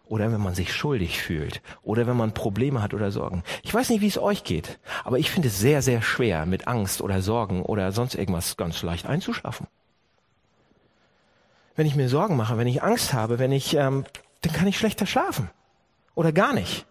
oder 0.08 0.32
wenn 0.32 0.40
man 0.40 0.54
sich 0.54 0.72
schuldig 0.72 1.20
fühlt 1.20 1.60
oder 1.82 2.06
wenn 2.06 2.16
man 2.16 2.32
Probleme 2.32 2.82
hat 2.82 2.94
oder 2.94 3.10
Sorgen. 3.10 3.42
Ich 3.62 3.74
weiß 3.74 3.90
nicht, 3.90 4.00
wie 4.00 4.06
es 4.06 4.18
euch 4.18 4.44
geht, 4.44 4.78
aber 5.04 5.18
ich 5.18 5.30
finde 5.30 5.48
es 5.48 5.58
sehr, 5.58 5.82
sehr 5.82 6.02
schwer, 6.02 6.46
mit 6.46 6.68
Angst 6.68 7.00
oder 7.02 7.22
Sorgen 7.22 7.62
oder 7.62 7.92
sonst 7.92 8.14
irgendwas 8.14 8.56
ganz 8.56 8.82
leicht 8.82 9.06
einzuschlafen. 9.06 9.66
Wenn 11.74 11.86
ich 11.86 11.96
mir 11.96 12.08
Sorgen 12.08 12.36
mache, 12.36 12.56
wenn 12.56 12.66
ich 12.66 12.82
Angst 12.82 13.12
habe, 13.12 13.38
wenn 13.38 13.52
ich, 13.52 13.74
ähm, 13.74 14.04
dann 14.42 14.52
kann 14.52 14.66
ich 14.66 14.78
schlechter 14.78 15.06
schlafen 15.06 15.50
oder 16.14 16.32
gar 16.32 16.52
nicht. 16.52 16.86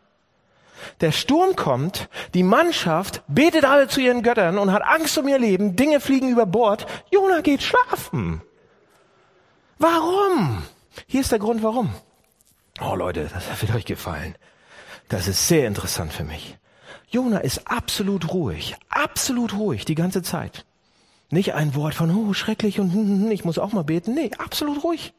Der 1.01 1.12
Sturm 1.12 1.56
kommt, 1.56 2.10
die 2.34 2.43
Mannschaft 2.43 3.23
betet 3.28 3.65
alle 3.65 3.88
zu 3.88 4.01
ihren 4.01 4.23
Göttern 4.23 4.58
und 4.58 4.71
hat 4.71 4.84
Angst 4.84 5.17
um 5.17 5.28
ihr 5.28 5.39
Leben, 5.39 5.75
Dinge 5.75 5.99
fliegen 5.99 6.30
über 6.30 6.45
Bord. 6.45 6.86
Jona 7.12 7.41
geht 7.41 7.63
schlafen. 7.63 8.41
Warum? 9.80 10.63
Hier 11.08 11.21
ist 11.21 11.32
der 11.32 11.39
Grund, 11.39 11.63
warum. 11.63 11.93
Oh 12.82 12.96
Leute, 12.96 13.30
das 13.34 13.62
wird 13.62 13.74
euch 13.74 13.86
gefallen. 13.86 14.36
Das 15.08 15.28
ist 15.28 15.48
sehr 15.48 15.68
interessant 15.68 16.12
für 16.12 16.24
mich. 16.24 16.58
Jona 17.10 17.40
ist 17.40 17.68
absolut 17.68 18.34
ruhig, 18.34 18.76
absolut 18.90 19.54
ruhig 19.54 19.86
die 19.86 19.96
ganze 19.96 20.22
Zeit. 20.22 20.66
Nicht 21.30 21.54
ein 21.54 21.76
Wort 21.76 21.96
von, 21.96 22.12
oh, 22.12 22.34
schrecklich 22.34 22.80
und 22.80 23.32
ich 23.32 23.46
muss 23.46 23.60
auch 23.60 23.72
mal 23.72 23.84
beten. 23.84 24.14
Nee, 24.14 24.32
absolut 24.38 24.84
ruhig. 24.84 25.14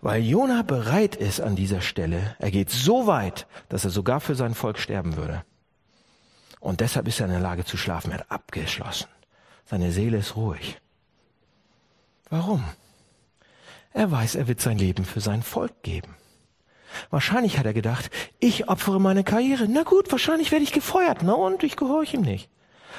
Weil 0.00 0.22
Jona 0.22 0.62
bereit 0.62 1.16
ist 1.16 1.40
an 1.40 1.56
dieser 1.56 1.80
Stelle, 1.80 2.36
er 2.38 2.50
geht 2.50 2.70
so 2.70 3.06
weit, 3.06 3.46
dass 3.68 3.84
er 3.84 3.90
sogar 3.90 4.20
für 4.20 4.36
sein 4.36 4.54
Volk 4.54 4.78
sterben 4.78 5.16
würde. 5.16 5.44
Und 6.60 6.80
deshalb 6.80 7.08
ist 7.08 7.20
er 7.20 7.26
in 7.26 7.32
der 7.32 7.40
Lage 7.40 7.64
zu 7.64 7.76
schlafen. 7.76 8.10
Er 8.10 8.18
hat 8.18 8.30
abgeschlossen. 8.30 9.08
Seine 9.64 9.92
Seele 9.92 10.18
ist 10.18 10.36
ruhig. 10.36 10.80
Warum? 12.30 12.64
Er 13.92 14.10
weiß, 14.10 14.34
er 14.34 14.48
wird 14.48 14.60
sein 14.60 14.78
Leben 14.78 15.04
für 15.04 15.20
sein 15.20 15.42
Volk 15.42 15.82
geben. 15.82 16.14
Wahrscheinlich 17.10 17.58
hat 17.58 17.66
er 17.66 17.74
gedacht, 17.74 18.10
ich 18.38 18.68
opfere 18.68 19.00
meine 19.00 19.24
Karriere. 19.24 19.66
Na 19.68 19.82
gut, 19.82 20.10
wahrscheinlich 20.10 20.52
werde 20.52 20.64
ich 20.64 20.72
gefeuert. 20.72 21.18
Na 21.22 21.32
und 21.32 21.62
ich 21.62 21.76
gehorche 21.76 22.16
ihm 22.16 22.22
nicht. 22.22 22.48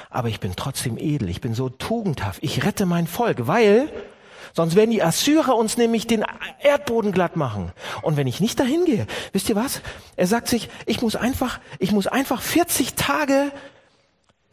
Aber 0.08 0.28
ich 0.28 0.40
bin 0.40 0.54
trotzdem 0.56 0.96
edel. 0.98 1.28
Ich 1.28 1.40
bin 1.40 1.54
so 1.54 1.68
tugendhaft. 1.68 2.42
Ich 2.42 2.64
rette 2.64 2.86
mein 2.86 3.06
Volk, 3.06 3.46
weil 3.46 3.90
sonst 4.54 4.74
werden 4.74 4.90
die 4.90 5.02
Assyrer 5.02 5.56
uns 5.56 5.76
nämlich 5.76 6.06
den 6.06 6.24
Erdboden 6.60 7.12
glatt 7.12 7.36
machen. 7.36 7.72
Und 8.02 8.16
wenn 8.16 8.26
ich 8.26 8.40
nicht 8.40 8.58
dahin 8.58 8.84
gehe, 8.84 9.06
wisst 9.32 9.48
ihr 9.48 9.56
was? 9.56 9.82
Er 10.16 10.26
sagt 10.26 10.48
sich, 10.48 10.68
ich 10.86 11.02
muss 11.02 11.16
einfach, 11.16 11.60
ich 11.78 11.92
muss 11.92 12.06
einfach 12.06 12.40
40 12.42 12.94
Tage 12.94 13.52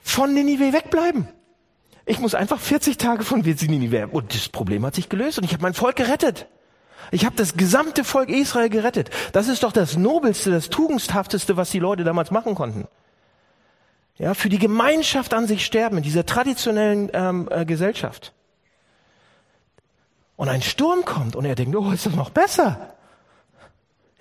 von 0.01 0.33
Ninive 0.33 0.73
wegbleiben. 0.73 1.27
Ich 2.09 2.19
muss 2.19 2.35
einfach 2.35 2.59
40 2.59 2.97
Tage 2.97 3.25
von 3.25 3.41
Ninive 3.41 4.07
und 4.07 4.33
das 4.33 4.47
Problem 4.47 4.85
hat 4.85 4.95
sich 4.95 5.09
gelöst 5.09 5.39
und 5.39 5.43
ich 5.43 5.51
habe 5.51 5.61
mein 5.61 5.73
Volk 5.73 5.97
gerettet. 5.97 6.47
Ich 7.11 7.25
habe 7.25 7.35
das 7.35 7.57
gesamte 7.57 8.05
Volk 8.05 8.29
Israel 8.29 8.69
gerettet. 8.69 9.09
Das 9.33 9.49
ist 9.49 9.63
doch 9.63 9.73
das 9.73 9.97
Nobelste, 9.97 10.49
das 10.49 10.69
Tugendhafteste, 10.69 11.57
was 11.57 11.69
die 11.69 11.79
Leute 11.79 12.05
damals 12.05 12.31
machen 12.31 12.55
konnten. 12.55 12.87
Ja, 14.15 14.33
für 14.33 14.47
die 14.47 14.57
Gemeinschaft 14.57 15.33
an 15.33 15.47
sich 15.47 15.65
sterben 15.65 15.97
in 15.97 16.03
dieser 16.03 16.25
traditionellen 16.25 17.11
ähm, 17.13 17.49
äh, 17.51 17.65
Gesellschaft. 17.65 18.33
Und 20.37 20.47
ein 20.47 20.61
Sturm 20.61 21.03
kommt 21.03 21.35
und 21.35 21.43
er 21.43 21.55
denkt, 21.55 21.75
oh, 21.75 21.91
ist 21.91 22.05
das 22.05 22.15
noch 22.15 22.29
besser? 22.29 22.95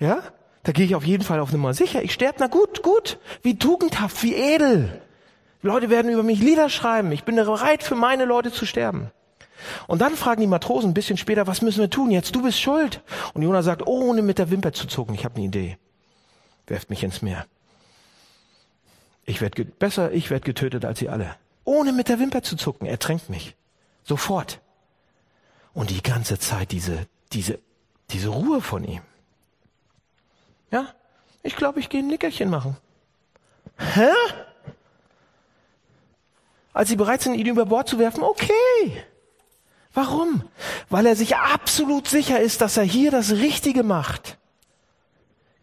Ja, 0.00 0.22
da 0.64 0.72
gehe 0.72 0.86
ich 0.86 0.96
auf 0.96 1.04
jeden 1.04 1.22
Fall 1.22 1.38
auf 1.38 1.52
Nummer 1.52 1.72
sicher. 1.72 2.02
Ich 2.02 2.12
sterbe, 2.12 2.38
na 2.40 2.48
gut, 2.48 2.82
gut. 2.82 3.18
Wie 3.42 3.56
tugendhaft, 3.56 4.24
wie 4.24 4.34
edel. 4.34 5.00
Leute 5.66 5.90
werden 5.90 6.10
über 6.10 6.22
mich 6.22 6.40
Lieder 6.40 6.70
schreiben. 6.70 7.12
Ich 7.12 7.24
bin 7.24 7.36
bereit, 7.36 7.82
für 7.82 7.94
meine 7.94 8.24
Leute 8.24 8.50
zu 8.52 8.64
sterben. 8.66 9.10
Und 9.86 10.00
dann 10.00 10.16
fragen 10.16 10.40
die 10.40 10.46
Matrosen 10.46 10.90
ein 10.90 10.94
bisschen 10.94 11.16
später, 11.16 11.46
was 11.46 11.62
müssen 11.62 11.80
wir 11.80 11.90
tun 11.90 12.10
jetzt? 12.10 12.34
Du 12.34 12.42
bist 12.42 12.60
schuld. 12.60 13.02
Und 13.34 13.42
Jonah 13.42 13.62
sagt, 13.62 13.86
ohne 13.86 14.22
mit 14.22 14.38
der 14.38 14.50
Wimper 14.50 14.72
zu 14.72 14.86
zucken, 14.86 15.14
ich 15.14 15.24
habe 15.24 15.36
eine 15.36 15.46
Idee. 15.46 15.78
Werft 16.66 16.90
mich 16.90 17.02
ins 17.02 17.22
Meer. 17.22 17.46
Ich 19.24 19.40
werde 19.40 19.64
besser, 19.64 20.12
ich 20.12 20.30
werde 20.30 20.44
getötet 20.44 20.84
als 20.84 20.98
sie 20.98 21.08
alle. 21.08 21.36
Ohne 21.64 21.92
mit 21.92 22.08
der 22.08 22.20
Wimper 22.20 22.42
zu 22.42 22.56
zucken, 22.56 22.86
er 22.86 22.98
tränkt 22.98 23.28
mich. 23.28 23.56
Sofort. 24.04 24.60
Und 25.74 25.90
die 25.90 26.02
ganze 26.02 26.38
Zeit 26.38 26.70
diese, 26.70 27.06
diese, 27.32 27.58
diese 28.10 28.28
Ruhe 28.28 28.60
von 28.60 28.84
ihm. 28.84 29.02
Ja, 30.70 30.94
ich 31.42 31.56
glaube, 31.56 31.80
ich 31.80 31.88
gehe 31.88 32.02
ein 32.02 32.06
Nickerchen 32.06 32.50
machen. 32.50 32.76
Hä? 33.78 34.08
Als 36.76 36.90
sie 36.90 36.96
bereit 36.96 37.22
sind, 37.22 37.34
ihn 37.34 37.46
über 37.46 37.64
Bord 37.64 37.88
zu 37.88 37.98
werfen, 37.98 38.22
okay. 38.22 38.52
Warum? 39.94 40.42
Weil 40.90 41.06
er 41.06 41.16
sich 41.16 41.36
absolut 41.36 42.06
sicher 42.06 42.38
ist, 42.38 42.60
dass 42.60 42.76
er 42.76 42.84
hier 42.84 43.10
das 43.10 43.32
Richtige 43.32 43.82
macht. 43.82 44.36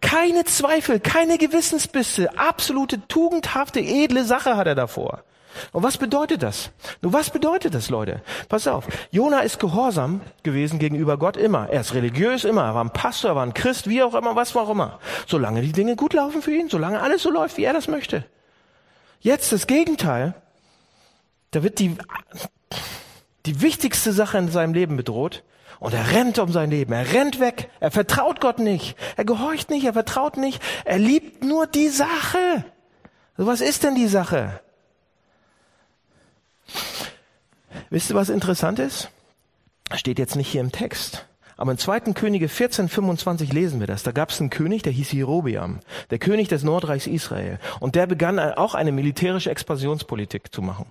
Keine 0.01 0.43
Zweifel, 0.43 0.99
keine 0.99 1.37
Gewissensbisse, 1.37 2.37
absolute 2.37 3.07
tugendhafte, 3.07 3.79
edle 3.79 4.25
Sache 4.25 4.57
hat 4.57 4.65
er 4.65 4.73
davor. 4.73 5.23
Und 5.71 5.83
was 5.83 5.97
bedeutet 5.97 6.41
das? 6.41 6.71
Nun, 7.01 7.13
was 7.13 7.29
bedeutet 7.29 7.75
das, 7.75 7.91
Leute? 7.91 8.23
Pass 8.49 8.67
auf. 8.67 8.87
Jona 9.11 9.41
ist 9.41 9.59
gehorsam 9.59 10.21
gewesen 10.41 10.79
gegenüber 10.79 11.17
Gott 11.17 11.37
immer. 11.37 11.69
Er 11.69 11.81
ist 11.81 11.93
religiös 11.93 12.43
immer. 12.43 12.63
Er 12.63 12.73
war 12.73 12.83
ein 12.83 12.91
Pastor, 12.91 13.31
er 13.31 13.35
war 13.35 13.45
ein 13.45 13.53
Christ, 13.53 13.87
wie 13.87 14.01
auch 14.01 14.15
immer, 14.15 14.35
was 14.35 14.55
auch 14.55 14.71
immer. 14.71 14.97
Solange 15.27 15.61
die 15.61 15.73
Dinge 15.73 15.95
gut 15.95 16.13
laufen 16.13 16.41
für 16.41 16.55
ihn, 16.55 16.69
solange 16.69 17.01
alles 17.01 17.21
so 17.21 17.29
läuft, 17.29 17.57
wie 17.57 17.65
er 17.65 17.73
das 17.73 17.87
möchte. 17.87 18.25
Jetzt 19.19 19.51
das 19.51 19.67
Gegenteil. 19.67 20.33
Da 21.53 21.61
wird 21.61 21.79
die, 21.79 21.95
die 23.45 23.61
wichtigste 23.61 24.11
Sache 24.11 24.39
in 24.39 24.51
seinem 24.51 24.73
Leben 24.73 24.97
bedroht. 24.97 25.43
Und 25.79 25.93
er 25.93 26.11
rennt 26.11 26.39
um 26.39 26.51
sein 26.51 26.71
Leben. 26.71 26.93
Er 26.93 27.13
rennt 27.13 27.39
weg. 27.39 27.69
Er 27.79 27.91
vertraut 27.91 28.41
Gott 28.41 28.59
nicht. 28.59 28.95
Er 29.17 29.25
gehorcht 29.25 29.69
nicht. 29.69 29.85
Er 29.85 29.93
vertraut 29.93 30.37
nicht. 30.37 30.61
Er 30.83 30.97
liebt 30.97 31.43
nur 31.43 31.67
die 31.67 31.89
Sache. 31.89 32.65
So 33.37 33.45
was 33.45 33.61
ist 33.61 33.83
denn 33.83 33.93
die 33.93 34.07
Sache? 34.07 34.61
Wisst 37.89 38.09
ihr, 38.09 38.15
was 38.15 38.29
interessant 38.29 38.79
ist? 38.79 39.11
Steht 39.93 40.17
jetzt 40.17 40.35
nicht 40.35 40.47
hier 40.47 40.61
im 40.61 40.71
Text. 40.71 41.27
Aber 41.55 41.71
in 41.71 41.77
2. 41.77 41.99
Könige 42.13 42.49
14, 42.49 42.89
25 42.89 43.53
lesen 43.53 43.79
wir 43.79 43.85
das. 43.85 44.01
Da 44.01 44.11
gab 44.11 44.31
es 44.31 44.39
einen 44.39 44.49
König, 44.49 44.81
der 44.81 44.91
hieß 44.91 45.11
Jerobeam, 45.11 45.81
der 46.09 46.17
König 46.17 46.47
des 46.47 46.63
Nordreichs 46.63 47.05
Israel. 47.05 47.59
Und 47.79 47.93
der 47.93 48.07
begann 48.07 48.39
auch 48.39 48.73
eine 48.73 48.91
militärische 48.91 49.51
Expansionspolitik 49.51 50.51
zu 50.51 50.63
machen. 50.63 50.87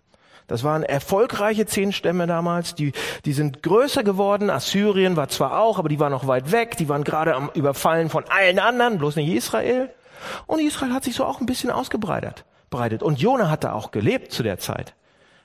Das 0.47 0.65
waren 0.65 0.83
erfolgreiche 0.83 1.67
zehn 1.67 1.93
Stämme 1.93 2.27
damals, 2.27 2.75
die, 2.75 2.93
die 3.25 3.33
sind 3.33 3.63
größer 3.63 4.03
geworden. 4.03 4.51
Assyrien 4.51 5.17
war 5.17 5.29
zwar 5.29 5.61
auch, 5.61 5.79
aber 5.79 5.89
die 5.89 6.01
waren 6.01 6.13
noch 6.13 6.27
weit 6.27 6.53
weg. 6.53 6.77
Die 6.77 6.89
waren 6.89 7.05
gerade 7.05 7.35
am 7.35 7.51
Überfallen 7.55 8.11
von 8.11 8.25
allen 8.29 8.59
anderen, 8.59 8.99
bloß 8.99 9.17
nicht 9.17 9.33
Israel. 9.33 9.91
Und 10.47 10.61
Israel 10.61 10.93
hat 10.93 11.05
sich 11.05 11.15
so 11.15 11.25
auch 11.25 11.41
ein 11.41 11.47
bisschen 11.47 11.71
ausgebreitet. 11.71 12.45
Breitet. 12.71 13.03
Und 13.03 13.21
Jona 13.21 13.51
hat 13.51 13.65
da 13.65 13.73
auch 13.73 13.91
gelebt 13.91 14.33
zu 14.33 14.43
der 14.43 14.59
Zeit. 14.59 14.95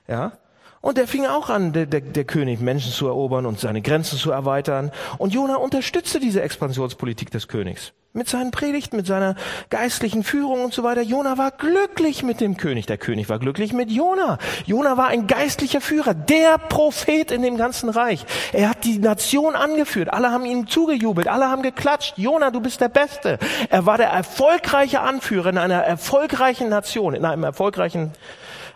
Ja. 0.06 0.32
Und 0.80 0.96
der 0.96 1.08
fing 1.08 1.26
auch 1.26 1.50
an, 1.50 1.72
der, 1.72 1.86
der, 1.86 2.00
der 2.00 2.24
König, 2.24 2.60
Menschen 2.60 2.92
zu 2.92 3.06
erobern 3.08 3.46
und 3.46 3.58
seine 3.58 3.82
Grenzen 3.82 4.16
zu 4.16 4.30
erweitern. 4.30 4.92
Und 5.18 5.34
Jona 5.34 5.56
unterstützte 5.56 6.20
diese 6.20 6.40
Expansionspolitik 6.42 7.30
des 7.30 7.48
Königs. 7.48 7.92
Mit 8.14 8.28
seinen 8.28 8.52
Predigten, 8.52 8.96
mit 8.96 9.06
seiner 9.06 9.34
geistlichen 9.68 10.24
Führung 10.24 10.64
und 10.64 10.72
so 10.72 10.82
weiter. 10.82 11.02
Jona 11.02 11.36
war 11.36 11.50
glücklich 11.50 12.22
mit 12.22 12.40
dem 12.40 12.56
König. 12.56 12.86
Der 12.86 12.96
König 12.96 13.28
war 13.28 13.38
glücklich 13.38 13.72
mit 13.72 13.90
Jona. 13.90 14.38
Jona 14.64 14.96
war 14.96 15.08
ein 15.08 15.26
geistlicher 15.26 15.80
Führer, 15.80 16.14
der 16.14 16.58
Prophet 16.58 17.30
in 17.30 17.42
dem 17.42 17.58
ganzen 17.58 17.90
Reich. 17.90 18.24
Er 18.52 18.70
hat 18.70 18.84
die 18.84 18.98
Nation 18.98 19.54
angeführt. 19.54 20.12
Alle 20.12 20.30
haben 20.30 20.46
ihm 20.46 20.68
zugejubelt. 20.68 21.28
Alle 21.28 21.48
haben 21.48 21.62
geklatscht. 21.62 22.16
Jona, 22.16 22.50
du 22.50 22.60
bist 22.60 22.80
der 22.80 22.88
Beste. 22.88 23.38
Er 23.68 23.84
war 23.84 23.98
der 23.98 24.08
erfolgreiche 24.08 25.00
Anführer 25.00 25.50
in 25.50 25.58
einer 25.58 25.82
erfolgreichen 25.82 26.70
Nation, 26.70 27.14
in 27.14 27.24
einem 27.24 27.44
erfolgreichen 27.44 28.12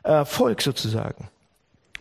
äh, 0.02 0.24
Volk 0.24 0.60
sozusagen. 0.60 1.31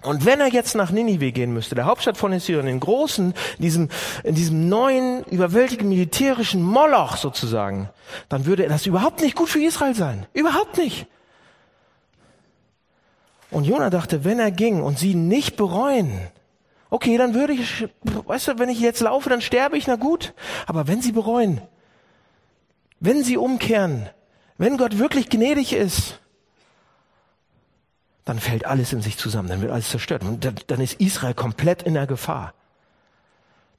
Und 0.03 0.25
wenn 0.25 0.39
er 0.39 0.47
jetzt 0.47 0.75
nach 0.75 0.91
Ninive 0.91 1.31
gehen 1.31 1.53
müsste, 1.53 1.75
der 1.75 1.85
Hauptstadt 1.85 2.17
von 2.17 2.37
Syrien, 2.39 2.67
in 2.67 2.79
großen, 2.79 3.33
in 3.57 3.61
diesem, 3.61 3.89
in 4.23 4.35
diesem 4.35 4.67
neuen, 4.67 5.23
überwältigenden 5.25 5.89
militärischen 5.89 6.63
Moloch 6.63 7.17
sozusagen, 7.17 7.89
dann 8.27 8.45
würde 8.45 8.67
das 8.67 8.85
überhaupt 8.85 9.21
nicht 9.21 9.35
gut 9.35 9.49
für 9.49 9.63
Israel 9.63 9.93
sein. 9.93 10.25
Überhaupt 10.33 10.77
nicht. 10.77 11.05
Und 13.51 13.65
Jonah 13.65 13.89
dachte, 13.89 14.23
wenn 14.23 14.39
er 14.39 14.49
ging 14.49 14.81
und 14.81 14.97
sie 14.97 15.13
nicht 15.13 15.55
bereuen, 15.55 16.27
okay, 16.89 17.17
dann 17.17 17.33
würde 17.33 17.53
ich, 17.53 17.87
weißt 18.03 18.47
du, 18.47 18.59
wenn 18.59 18.69
ich 18.69 18.79
jetzt 18.79 19.01
laufe, 19.01 19.29
dann 19.29 19.41
sterbe 19.41 19.77
ich, 19.77 19.87
na 19.87 19.97
gut. 19.97 20.33
Aber 20.65 20.87
wenn 20.87 21.01
sie 21.01 21.11
bereuen, 21.11 21.61
wenn 22.99 23.23
sie 23.23 23.37
umkehren, 23.37 24.09
wenn 24.57 24.77
Gott 24.77 24.97
wirklich 24.97 25.29
gnädig 25.29 25.73
ist, 25.73 26.19
dann 28.25 28.39
fällt 28.39 28.65
alles 28.65 28.93
in 28.93 29.01
sich 29.01 29.17
zusammen, 29.17 29.49
dann 29.49 29.61
wird 29.61 29.71
alles 29.71 29.89
zerstört. 29.89 30.23
Und 30.23 30.47
dann 30.67 30.81
ist 30.81 30.99
Israel 30.99 31.33
komplett 31.33 31.83
in 31.83 31.95
der 31.95 32.07
Gefahr. 32.07 32.53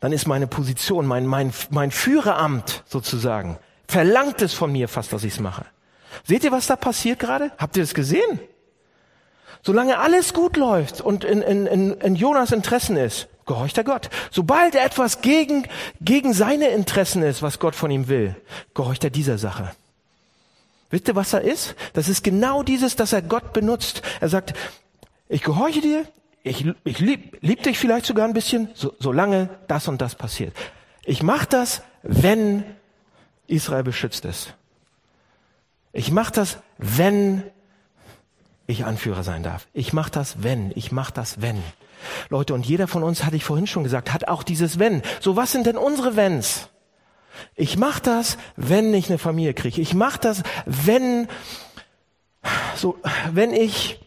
Dann 0.01 0.13
ist 0.13 0.27
meine 0.27 0.49
Position, 0.49 1.07
mein, 1.07 1.27
mein, 1.27 1.53
mein 1.71 1.93
Führeramt 1.93 2.83
sozusagen, 2.87 3.59
verlangt 3.87 4.43
es 4.43 4.53
von 4.53 4.73
mir 4.73 4.89
fast, 4.89 5.13
dass 5.13 5.23
ich 5.23 5.35
es 5.35 5.41
mache. 5.41 5.65
Seht 6.25 6.45
ihr, 6.45 6.53
was 6.53 6.67
da 6.67 6.77
passiert 6.77 7.21
gerade? 7.21 7.53
Habt 7.57 7.77
ihr 7.77 7.85
es 7.85 7.95
gesehen? 7.95 8.41
Solange 9.63 9.99
alles 9.99 10.35
gut 10.35 10.57
läuft 10.57 11.01
und 11.01 11.23
in, 11.23 11.41
in, 11.41 11.67
in, 11.67 11.93
in 12.01 12.17
Jonas 12.17 12.51
Interessen 12.51 12.97
ist, 12.97 13.29
gehorcht 13.47 13.79
er 13.79 13.85
Gott. 13.85 14.11
Sobald 14.33 14.75
er 14.75 14.85
etwas 14.85 15.21
gegen, 15.21 15.69
gegen 16.01 16.33
seine 16.33 16.69
Interessen 16.69 17.23
ist, 17.23 17.43
was 17.43 17.61
Gott 17.61 17.77
von 17.77 17.91
ihm 17.91 18.09
will, 18.09 18.35
gehorcht 18.75 19.05
er 19.05 19.11
dieser 19.11 19.39
Sache. 19.39 19.71
Wisst 20.93 21.09
ihr, 21.09 21.17
was 21.17 21.33
er 21.33 21.41
ist? 21.41 21.75
Das 21.95 22.11
ist 22.11 22.23
genau 22.23 22.63
dieses, 22.63 22.97
dass 22.97 23.15
er 23.15 23.23
Gott 23.23 23.55
benutzt. 23.55 24.03
Er 24.21 24.29
sagt, 24.29 24.53
ich 25.27 25.43
gehorche 25.43 25.81
dir, 25.81 26.07
ich, 26.43 26.67
ich 26.85 26.99
lieb, 26.99 27.39
lieb 27.41 27.63
dich 27.63 27.79
vielleicht 27.79 28.05
sogar 28.05 28.29
ein 28.29 28.35
bisschen, 28.35 28.69
so, 28.75 28.95
solange 28.99 29.49
das 29.69 29.89
und 29.89 30.03
das 30.03 30.15
passiert. 30.15 30.55
Ich 31.05 31.23
mache 31.23 31.47
das, 31.47 31.83
wenn 32.03 32.63
Israel 33.47 33.85
beschützt 33.85 34.27
ist. 34.27 34.53
Ich 35.95 36.11
mache 36.11 36.35
das, 36.35 36.59
wenn 36.77 37.43
ich 38.67 38.85
Anführer 38.85 39.23
sein 39.23 39.43
darf. 39.43 39.69
Ich 39.73 39.95
mache 39.95 40.11
das, 40.11 40.43
wenn. 40.43 40.73
Ich 40.75 40.93
mache 40.93 41.15
das, 41.15 41.41
wenn. 41.41 41.63
Leute, 42.29 42.53
und 42.53 42.67
jeder 42.67 42.87
von 42.87 43.03
uns, 43.03 43.25
hatte 43.25 43.37
ich 43.37 43.45
vorhin 43.45 43.67
schon 43.67 43.83
gesagt, 43.83 44.13
hat 44.13 44.29
auch 44.29 44.43
dieses 44.43 44.79
Wenn. 44.79 45.01
So, 45.21 45.37
was 45.37 45.53
sind 45.53 45.65
denn 45.65 45.79
unsere 45.79 46.17
Wenns? 46.17 46.69
Ich 47.55 47.77
mache 47.77 48.03
das, 48.03 48.39
wenn 48.57 48.93
ich 48.95 49.09
eine 49.09 49.19
Familie 49.19 49.55
kriege. 49.55 49.81
Ich 49.81 49.95
mache 49.95 50.21
das, 50.21 50.43
wenn 50.67 51.29
so, 52.77 52.99
wenn 53.31 53.53
ich, 53.53 54.01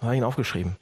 habe 0.00 0.14
ich 0.14 0.18
ihn 0.18 0.24
aufgeschrieben, 0.24 0.76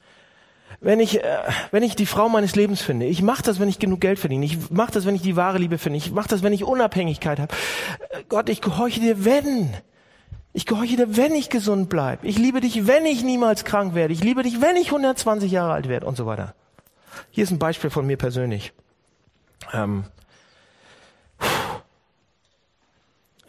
wenn 0.81 0.99
ich, 0.99 1.23
äh, 1.23 1.37
wenn 1.71 1.83
ich 1.83 1.95
die 1.95 2.05
Frau 2.05 2.29
meines 2.29 2.55
Lebens 2.55 2.81
finde. 2.81 3.05
Ich 3.05 3.21
mache 3.21 3.43
das, 3.43 3.59
wenn 3.59 3.69
ich 3.69 3.79
genug 3.79 4.01
Geld 4.01 4.19
verdiene. 4.19 4.45
Ich 4.45 4.71
mache 4.71 4.91
das, 4.91 5.05
wenn 5.05 5.15
ich 5.15 5.21
die 5.21 5.35
wahre 5.35 5.57
Liebe 5.57 5.77
finde. 5.77 5.97
Ich 5.97 6.11
mache 6.11 6.29
das, 6.29 6.41
wenn 6.43 6.53
ich 6.53 6.63
Unabhängigkeit 6.63 7.39
habe. 7.39 7.53
Äh, 8.09 8.23
Gott, 8.29 8.49
ich 8.49 8.61
gehorche 8.61 8.99
dir, 8.99 9.25
wenn. 9.25 9.73
Ich 10.51 10.65
gehorche 10.65 10.95
dir, 10.95 11.15
wenn 11.15 11.35
ich 11.35 11.49
gesund 11.49 11.89
bleibe. 11.89 12.25
Ich 12.27 12.37
liebe 12.37 12.59
dich, 12.59 12.87
wenn 12.87 13.05
ich 13.05 13.23
niemals 13.23 13.65
krank 13.65 13.93
werde. 13.93 14.13
Ich 14.13 14.23
liebe 14.23 14.41
dich, 14.43 14.61
wenn 14.61 14.75
ich 14.77 14.87
120 14.87 15.51
Jahre 15.51 15.73
alt 15.73 15.87
werde 15.87 16.05
und 16.05 16.17
so 16.17 16.25
weiter. 16.25 16.55
Hier 17.29 17.43
ist 17.43 17.51
ein 17.51 17.59
Beispiel 17.59 17.89
von 17.89 18.07
mir 18.07 18.17
persönlich. 18.17 18.73
Ähm, 19.73 20.05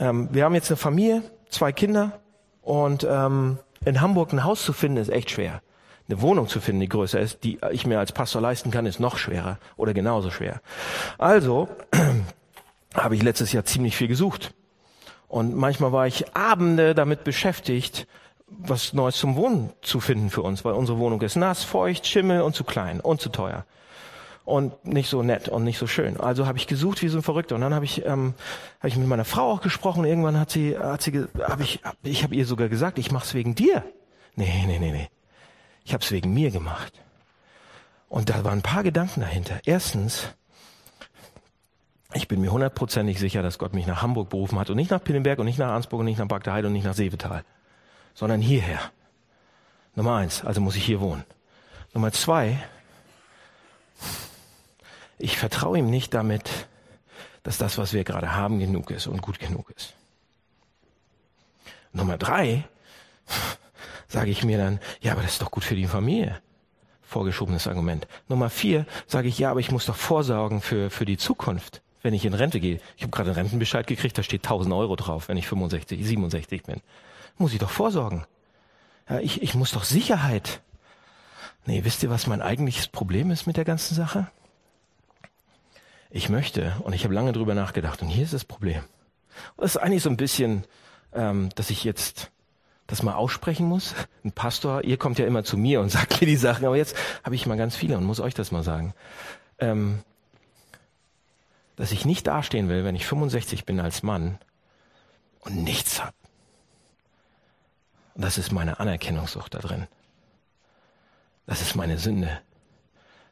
Ähm, 0.00 0.28
wir 0.32 0.44
haben 0.44 0.54
jetzt 0.54 0.70
eine 0.70 0.78
Familie, 0.78 1.22
zwei 1.50 1.70
Kinder 1.70 2.18
und 2.62 3.06
ähm, 3.08 3.58
in 3.84 4.00
Hamburg 4.00 4.32
ein 4.32 4.44
Haus 4.44 4.64
zu 4.64 4.72
finden 4.72 4.96
ist 4.96 5.10
echt 5.10 5.30
schwer. 5.30 5.62
Eine 6.08 6.22
Wohnung 6.22 6.48
zu 6.48 6.60
finden, 6.60 6.80
die 6.80 6.88
größer 6.88 7.20
ist, 7.20 7.44
die 7.44 7.60
ich 7.70 7.86
mir 7.86 8.00
als 8.00 8.10
Pastor 8.10 8.42
leisten 8.42 8.70
kann, 8.70 8.86
ist 8.86 8.98
noch 8.98 9.16
schwerer 9.16 9.58
oder 9.76 9.94
genauso 9.94 10.30
schwer. 10.30 10.60
Also 11.18 11.68
habe 12.94 13.14
ich 13.14 13.22
letztes 13.22 13.52
Jahr 13.52 13.64
ziemlich 13.64 13.96
viel 13.96 14.08
gesucht. 14.08 14.52
Und 15.28 15.54
manchmal 15.54 15.92
war 15.92 16.08
ich 16.08 16.34
Abende 16.34 16.94
damit 16.94 17.22
beschäftigt, 17.22 18.08
was 18.48 18.92
Neues 18.92 19.16
zum 19.16 19.36
Wohnen 19.36 19.70
zu 19.82 20.00
finden 20.00 20.30
für 20.30 20.42
uns, 20.42 20.64
weil 20.64 20.72
unsere 20.72 20.98
Wohnung 20.98 21.22
ist 21.22 21.36
nass, 21.36 21.62
feucht, 21.62 22.08
Schimmel 22.08 22.40
und 22.40 22.56
zu 22.56 22.64
klein 22.64 22.98
und 23.00 23.20
zu 23.20 23.28
teuer 23.28 23.64
und 24.44 24.85
nicht 24.85 25.09
so 25.09 25.22
nett 25.22 25.48
und 25.48 25.64
nicht 25.64 25.79
so 25.79 25.87
schön. 25.87 26.18
Also 26.18 26.46
habe 26.46 26.59
ich 26.59 26.66
gesucht 26.66 27.03
wie 27.03 27.09
so 27.09 27.18
ein 27.18 27.22
Verrückter 27.22 27.55
und 27.55 27.61
dann 27.61 27.74
habe 27.74 27.85
ich 27.85 28.05
ähm, 28.05 28.35
hab 28.81 28.88
ich 28.88 28.96
mit 28.96 29.07
meiner 29.07 29.24
Frau 29.24 29.53
auch 29.53 29.61
gesprochen. 29.61 30.05
Irgendwann 30.05 30.38
hat 30.38 30.50
sie 30.50 30.79
hat 30.79 31.03
sie 31.03 31.26
habe 31.40 31.62
ich 31.62 31.81
ich 32.03 32.22
habe 32.22 32.35
ihr 32.35 32.46
sogar 32.46 32.68
gesagt, 32.68 32.98
ich 32.98 33.12
mache 33.12 33.24
es 33.24 33.35
wegen 33.35 33.55
dir. 33.55 33.85
Nee, 34.37 34.64
nee, 34.66 34.79
nee, 34.79 34.92
nee. 34.92 35.09
Ich 35.85 35.92
habe 35.92 36.05
es 36.05 36.11
wegen 36.12 36.33
mir 36.33 36.50
gemacht. 36.50 36.92
Und 38.09 38.29
da 38.29 38.44
waren 38.44 38.59
ein 38.59 38.62
paar 38.62 38.83
Gedanken 38.83 39.20
dahinter. 39.20 39.61
Erstens, 39.64 40.29
ich 42.12 42.26
bin 42.26 42.40
mir 42.40 42.50
hundertprozentig 42.50 43.20
sicher, 43.20 43.42
dass 43.42 43.59
Gott 43.59 43.72
mich 43.72 43.87
nach 43.87 44.03
Hamburg 44.03 44.31
berufen 44.31 44.59
hat 44.59 44.68
und 44.68 44.76
nicht 44.76 44.90
nach 44.90 45.03
Pinnenberg 45.03 45.38
und 45.38 45.46
nicht 45.46 45.59
nach 45.59 45.70
Arnsburg 45.70 46.00
und 46.00 46.07
nicht 46.07 46.18
nach 46.18 46.26
Bagdad 46.26 46.64
und 46.64 46.72
nicht 46.72 46.85
nach 46.85 46.94
Seevetal, 46.94 47.44
sondern 48.14 48.40
hierher. 48.40 48.81
Nummer 49.94 50.16
eins, 50.16 50.44
also 50.44 50.61
muss 50.61 50.76
ich 50.76 50.85
hier 50.85 51.00
wohnen. 51.00 51.24
Nummer 51.94 52.12
zwei, 52.12 52.59
ich 55.20 55.38
vertraue 55.38 55.78
ihm 55.78 55.90
nicht 55.90 56.14
damit, 56.14 56.68
dass 57.42 57.59
das, 57.59 57.78
was 57.78 57.92
wir 57.92 58.04
gerade 58.04 58.35
haben, 58.35 58.59
genug 58.59 58.90
ist 58.90 59.06
und 59.06 59.22
gut 59.22 59.38
genug 59.38 59.70
ist. 59.70 59.94
Nummer 61.92 62.18
drei, 62.18 62.64
sage 64.09 64.30
ich 64.30 64.44
mir 64.44 64.59
dann, 64.59 64.80
ja, 65.00 65.12
aber 65.12 65.22
das 65.22 65.33
ist 65.33 65.42
doch 65.42 65.50
gut 65.50 65.64
für 65.64 65.74
die 65.74 65.87
Familie. 65.87 66.40
Vorgeschobenes 67.02 67.66
Argument. 67.66 68.06
Nummer 68.28 68.50
vier, 68.50 68.87
sage 69.06 69.28
ich, 69.28 69.38
ja, 69.38 69.50
aber 69.50 69.61
ich 69.61 69.72
muss 69.72 69.87
doch 69.87 69.96
vorsorgen 69.96 70.61
für, 70.61 70.90
für 70.90 71.04
die 71.04 71.16
Zukunft, 71.16 71.83
wenn 72.02 72.14
ich 72.14 72.24
in 72.24 72.35
Rente 72.35 72.61
gehe. 72.61 72.80
Ich 72.96 73.02
habe 73.02 73.11
gerade 73.11 73.30
einen 73.30 73.38
Rentenbescheid 73.38 73.87
gekriegt, 73.87 74.16
da 74.16 74.22
steht 74.22 74.44
1000 74.44 74.72
Euro 74.74 74.94
drauf, 74.94 75.28
wenn 75.28 75.37
ich 75.37 75.48
65, 75.48 76.06
67 76.06 76.62
bin. 76.62 76.80
Muss 77.37 77.52
ich 77.52 77.59
doch 77.59 77.70
vorsorgen. 77.70 78.26
Ja, 79.09 79.18
ich, 79.18 79.42
ich 79.42 79.54
muss 79.54 79.72
doch 79.72 79.83
Sicherheit. 79.83 80.61
Nee, 81.66 81.85
wisst 81.85 82.02
ihr, 82.02 82.11
was 82.11 82.28
mein 82.28 82.42
eigentliches 82.42 82.87
Problem 82.87 83.30
ist 83.30 83.46
mit 83.46 83.56
der 83.56 83.64
ganzen 83.64 83.94
Sache? 83.94 84.28
Ich 86.11 86.29
möchte, 86.29 86.75
und 86.83 86.92
ich 86.92 87.05
habe 87.05 87.14
lange 87.14 87.33
drüber 87.33 87.55
nachgedacht, 87.55 88.03
und 88.03 88.09
hier 88.09 88.25
ist 88.25 88.35
das 88.35 88.44
Problem. 88.44 88.83
Und 89.57 89.62
das 89.62 89.77
ist 89.77 89.83
eigentlich 89.83 90.03
so 90.03 90.11
ein 90.11 90.16
bisschen, 90.16 90.64
ähm, 91.12 91.51
dass 91.55 91.70
ich 91.70 91.85
jetzt 91.85 92.31
das 92.87 93.03
mal 93.03 93.14
aussprechen 93.14 93.66
muss. 93.66 93.94
Ein 94.25 94.33
Pastor, 94.33 94.83
ihr 94.85 94.96
kommt 94.96 95.18
ja 95.18 95.27
immer 95.27 95.44
zu 95.44 95.57
mir 95.57 95.81
und 95.81 95.88
sagt 95.90 96.20
mir 96.20 96.27
die 96.27 96.37
Sachen, 96.37 96.66
aber 96.66 96.77
jetzt 96.77 96.96
habe 97.23 97.35
ich 97.35 97.46
mal 97.46 97.57
ganz 97.57 97.77
viele 97.77 97.96
und 97.96 98.05
muss 98.05 98.20
euch 98.20 98.35
das 98.35 98.51
mal 98.51 98.64
sagen. 98.64 98.94
Ähm, 99.59 100.03
dass 101.77 101.92
ich 101.92 102.05
nicht 102.05 102.27
dastehen 102.27 102.68
will, 102.68 102.85
wenn 102.85 102.96
ich 102.96 103.07
65 103.07 103.64
bin 103.64 103.81
als 103.81 104.03
Mann 104.03 104.38
und 105.40 105.62
nichts 105.62 106.03
hab. 106.05 106.14
Und 108.14 108.23
das 108.23 108.37
ist 108.37 108.53
meine 108.53 108.81
Anerkennungssucht 108.81 109.55
da 109.55 109.61
drin. 109.61 109.87
Das 111.46 111.62
ist 111.62 111.77
meine 111.77 111.99
Sünde. 111.99 112.40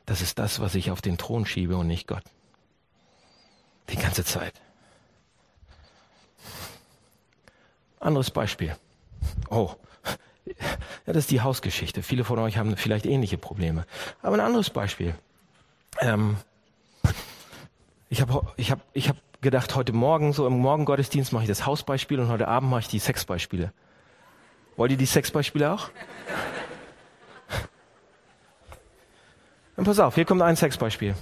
Das 0.06 0.22
ist 0.22 0.38
das, 0.38 0.60
was 0.60 0.74
ich 0.74 0.90
auf 0.90 1.02
den 1.02 1.18
Thron 1.18 1.44
schiebe 1.44 1.76
und 1.76 1.88
nicht 1.88 2.06
Gott. 2.06 2.24
Die 3.90 3.96
ganze 3.96 4.24
Zeit. 4.24 4.54
Anderes 8.00 8.30
Beispiel. 8.30 8.76
Oh, 9.50 9.74
ja, 10.46 10.54
das 11.06 11.16
ist 11.16 11.30
die 11.30 11.40
Hausgeschichte. 11.40 12.02
Viele 12.02 12.24
von 12.24 12.38
euch 12.38 12.58
haben 12.58 12.76
vielleicht 12.76 13.06
ähnliche 13.06 13.38
Probleme. 13.38 13.84
Aber 14.22 14.36
ein 14.36 14.40
anderes 14.40 14.70
Beispiel. 14.70 15.14
Ähm, 16.00 16.36
ich 18.08 18.20
habe 18.20 18.46
ich 18.56 18.70
hab, 18.70 18.80
ich 18.92 19.08
hab 19.08 19.16
gedacht, 19.40 19.74
heute 19.74 19.92
Morgen, 19.92 20.32
so 20.32 20.46
im 20.46 20.58
Morgengottesdienst 20.58 21.32
mache 21.32 21.44
ich 21.44 21.48
das 21.48 21.66
Hausbeispiel 21.66 22.20
und 22.20 22.28
heute 22.28 22.48
Abend 22.48 22.70
mache 22.70 22.80
ich 22.80 22.88
die 22.88 22.98
Sexbeispiele. 22.98 23.72
Wollt 24.76 24.92
ihr 24.92 24.96
die 24.96 25.06
Sexbeispiele 25.06 25.72
auch? 25.72 25.90
Dann 29.76 29.84
pass 29.84 29.98
auf, 29.98 30.14
hier 30.14 30.24
kommt 30.24 30.42
ein 30.42 30.56
Sexbeispiel. 30.56 31.14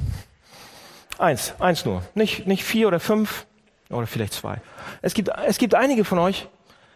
Eins, 1.19 1.55
eins 1.59 1.85
nur. 1.85 2.03
Nicht, 2.15 2.47
nicht 2.47 2.65
vier 2.65 2.89
oder 2.89 3.01
fünf 3.01 3.47
oder 3.91 4.07
vielleicht 4.07 4.35
zwei. 4.35 4.61
Es 5.03 5.15
gibt, 5.15 5.31
es 5.47 5.59
gibt 5.59 5.75
einige 5.75 6.05
von 6.05 6.19
euch, 6.19 6.49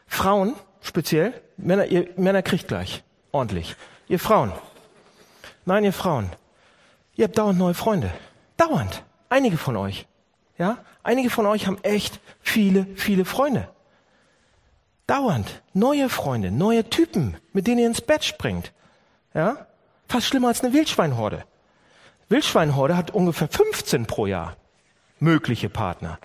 Frauen 0.06 0.54
speziell, 0.80 1.32
Männer, 1.56 1.86
ihr 1.86 2.08
Männer 2.16 2.42
kriegt 2.42 2.68
gleich, 2.68 3.02
ordentlich. 3.32 3.76
Ihr 4.08 4.18
Frauen. 4.18 4.52
Nein, 5.64 5.84
ihr 5.84 5.92
Frauen. 5.92 6.30
Ihr 7.14 7.24
habt 7.24 7.38
dauernd 7.38 7.58
neue 7.58 7.74
Freunde. 7.74 8.10
Dauernd. 8.56 9.04
Einige 9.28 9.56
von 9.56 9.76
euch. 9.76 10.06
Ja? 10.58 10.78
Einige 11.02 11.30
von 11.30 11.46
euch 11.46 11.66
haben 11.66 11.78
echt 11.82 12.18
viele, 12.40 12.86
viele 12.96 13.24
Freunde. 13.24 13.68
Dauernd. 15.06 15.62
Neue 15.72 16.08
Freunde, 16.08 16.50
neue 16.50 16.88
Typen, 16.88 17.36
mit 17.52 17.66
denen 17.66 17.78
ihr 17.78 17.86
ins 17.86 18.00
Bett 18.00 18.24
springt. 18.24 18.72
Ja? 19.34 19.66
Fast 20.08 20.26
schlimmer 20.26 20.48
als 20.48 20.62
eine 20.62 20.72
Wildschweinhorde. 20.72 21.44
Wildschweinhorde 22.30 22.96
hat 22.96 23.10
ungefähr 23.10 23.48
15 23.48 24.06
pro 24.06 24.26
Jahr 24.26 24.56
mögliche 25.18 25.68
Partner. 25.68 26.18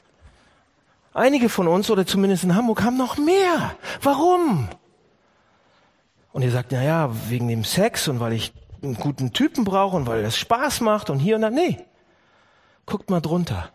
Einige 1.13 1.49
von 1.49 1.67
uns, 1.67 1.89
oder 1.89 2.05
zumindest 2.05 2.43
in 2.43 2.55
Hamburg, 2.55 2.83
haben 2.83 2.97
noch 2.97 3.17
mehr. 3.17 3.75
Warum? 4.01 4.69
Und 6.31 6.41
ihr 6.41 6.51
sagt, 6.51 6.71
na 6.71 6.83
ja, 6.83 7.09
wegen 7.29 7.47
dem 7.47 7.63
Sex 7.63 8.07
und 8.07 8.19
weil 8.19 8.33
ich 8.33 8.53
einen 8.83 8.95
guten 8.95 9.33
Typen 9.33 9.63
brauche 9.63 9.95
und 9.95 10.05
weil 10.05 10.23
es 10.23 10.37
Spaß 10.37 10.81
macht 10.81 11.09
und 11.09 11.19
hier 11.19 11.35
und 11.35 11.41
da. 11.41 11.49
Nee. 11.49 11.79
Guckt 12.85 13.09
mal 13.09 13.21
drunter. 13.21 13.71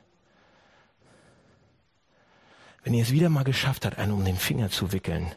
Wenn 2.84 2.94
ihr 2.94 3.02
es 3.02 3.10
wieder 3.10 3.28
mal 3.28 3.44
geschafft 3.44 3.84
habt, 3.84 3.98
einen 3.98 4.12
um 4.12 4.24
den 4.24 4.36
Finger 4.36 4.70
zu 4.70 4.92
wickeln 4.92 5.32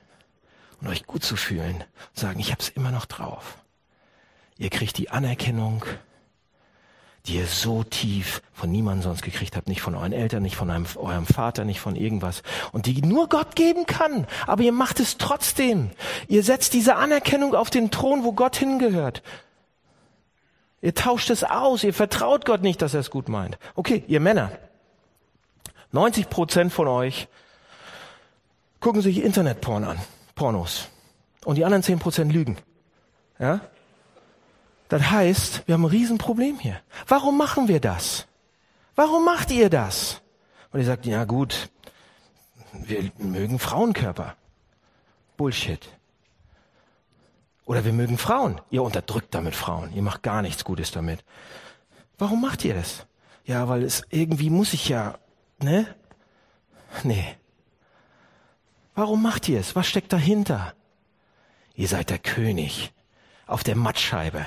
und 0.80 0.88
euch 0.88 1.08
gut 1.08 1.24
zu 1.24 1.36
fühlen, 1.36 1.78
und 1.78 2.20
sagen, 2.20 2.40
ich 2.40 2.52
hab's 2.52 2.70
immer 2.70 2.92
noch 2.92 3.06
drauf. 3.06 3.58
Ihr 4.58 4.70
kriegt 4.70 4.98
die 4.98 5.10
Anerkennung, 5.10 5.84
die 7.26 7.38
ihr 7.38 7.46
so 7.48 7.84
tief 7.84 8.42
von 8.54 8.70
niemandem 8.70 9.04
sonst 9.04 9.22
gekriegt 9.22 9.56
habt, 9.56 9.70
nicht 9.70 9.82
von 9.82 9.96
euren 9.96 10.12
Eltern, 10.12 10.44
nicht 10.44 10.58
von 10.58 10.70
einem, 10.70 10.86
eurem 10.96 11.26
Vater, 11.26 11.64
nicht 11.64 11.80
von 11.80 11.96
irgendwas. 11.96 12.44
Und 12.74 12.86
die 12.86 13.02
nur 13.02 13.30
Gott 13.30 13.56
geben 13.56 13.86
kann. 13.86 14.28
Aber 14.46 14.64
ihr 14.64 14.74
macht 14.74 15.00
es 15.00 15.18
trotzdem. 15.18 15.92
Ihr 16.28 16.44
setzt 16.44 16.74
diese 16.74 16.96
Anerkennung 16.96 17.56
auf 17.56 17.70
den 17.70 17.92
Thron, 17.92 18.26
wo 18.26 18.34
Gott 18.34 18.58
hingehört. 18.58 19.24
Ihr 20.82 20.94
tauscht 20.94 21.30
es 21.30 21.46
aus. 21.46 21.86
Ihr 21.86 21.94
vertraut 21.94 22.44
Gott 22.44 22.62
nicht, 22.62 22.82
dass 22.82 22.94
er 22.94 23.00
es 23.00 23.10
gut 23.10 23.30
meint. 23.30 23.58
Okay, 23.76 24.04
ihr 24.08 24.20
Männer. 24.20 24.52
90 25.94 26.30
Prozent 26.30 26.74
von 26.74 26.90
euch 26.90 27.30
gucken 28.82 29.02
sich 29.02 29.24
Internetporn 29.24 29.86
an. 29.86 29.98
Pornos. 30.36 30.90
Und 31.46 31.56
die 31.56 31.64
anderen 31.64 31.84
10 31.84 32.00
Prozent 32.00 32.34
lügen. 32.34 32.58
Ja? 33.40 33.62
Das 34.94 35.10
heißt, 35.10 35.64
wir 35.66 35.74
haben 35.74 35.86
ein 35.86 35.90
Riesenproblem 35.90 36.60
hier. 36.60 36.80
Warum 37.08 37.36
machen 37.36 37.68
wir 37.68 37.80
das? 37.80 38.28
Warum 38.94 39.26
macht 39.26 39.50
ihr 39.50 39.72
das? 39.72 40.22
Und 40.72 40.82
ihr 40.82 40.86
sagt, 40.86 41.08
ja 41.08 41.24
gut, 41.24 41.72
wir 42.74 43.12
mögen 43.18 43.58
Frauenkörper. 43.58 44.36
Bullshit. 45.36 45.90
Oder 47.66 47.86
wir 47.86 47.92
mögen 47.92 48.20
Frauen. 48.20 48.62
Ihr 48.70 48.84
unterdrückt 48.84 49.34
damit 49.34 49.56
Frauen. 49.56 49.92
Ihr 49.96 50.04
macht 50.04 50.22
gar 50.22 50.44
nichts 50.44 50.64
Gutes 50.64 50.92
damit. 50.92 51.24
Warum 52.20 52.40
macht 52.40 52.64
ihr 52.64 52.76
das? 52.76 53.08
Ja, 53.46 53.68
weil 53.70 53.82
es 53.82 54.04
irgendwie 54.12 54.52
muss 54.52 54.74
ich 54.74 54.90
ja, 54.90 55.18
ne? 55.58 55.88
Nee. 57.02 57.36
Warum 58.94 59.24
macht 59.24 59.50
ihr 59.50 59.60
es? 59.60 59.76
Was 59.76 59.88
steckt 59.88 60.14
dahinter? 60.14 60.76
Ihr 61.74 61.88
seid 61.88 62.12
der 62.12 62.20
König 62.20 62.94
auf 63.48 63.64
der 63.64 63.76
Mattscheibe. 63.76 64.46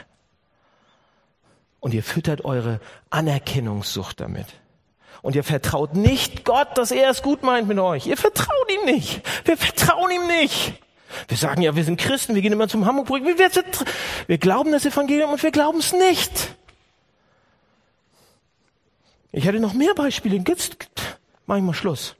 Und 1.86 1.94
ihr 1.94 2.02
füttert 2.02 2.44
eure 2.44 2.80
Anerkennungssucht 3.10 4.18
damit. 4.18 4.46
Und 5.22 5.36
ihr 5.36 5.44
vertraut 5.44 5.94
nicht 5.94 6.44
Gott, 6.44 6.76
dass 6.76 6.90
er 6.90 7.10
es 7.10 7.22
gut 7.22 7.44
meint 7.44 7.68
mit 7.68 7.78
euch. 7.78 8.08
Ihr 8.08 8.16
vertraut 8.16 8.72
ihm 8.74 8.92
nicht. 8.92 9.22
Wir 9.44 9.56
vertrauen 9.56 10.10
ihm 10.10 10.26
nicht. 10.26 10.82
Wir 11.28 11.36
sagen 11.36 11.62
ja, 11.62 11.76
wir 11.76 11.84
sind 11.84 12.00
Christen, 12.00 12.34
wir 12.34 12.42
gehen 12.42 12.52
immer 12.52 12.66
zum 12.66 12.86
Hamburg-Projekt. 12.86 13.38
Wir, 13.38 13.64
wir 14.26 14.38
glauben 14.38 14.72
das 14.72 14.84
Evangelium 14.84 15.30
und 15.30 15.40
wir 15.40 15.52
glauben 15.52 15.78
es 15.78 15.92
nicht. 15.92 16.56
Ich 19.30 19.44
hätte 19.44 19.60
noch 19.60 19.72
mehr 19.72 19.94
Beispiele. 19.94 20.42
Jetzt 20.44 20.76
mache 21.46 21.58
ich 21.58 21.64
mal 21.64 21.72
Schluss. 21.72 22.16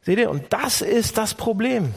Seht 0.00 0.18
ihr? 0.18 0.30
Und 0.30 0.50
das 0.50 0.80
ist 0.80 1.18
das 1.18 1.34
Problem. 1.34 1.92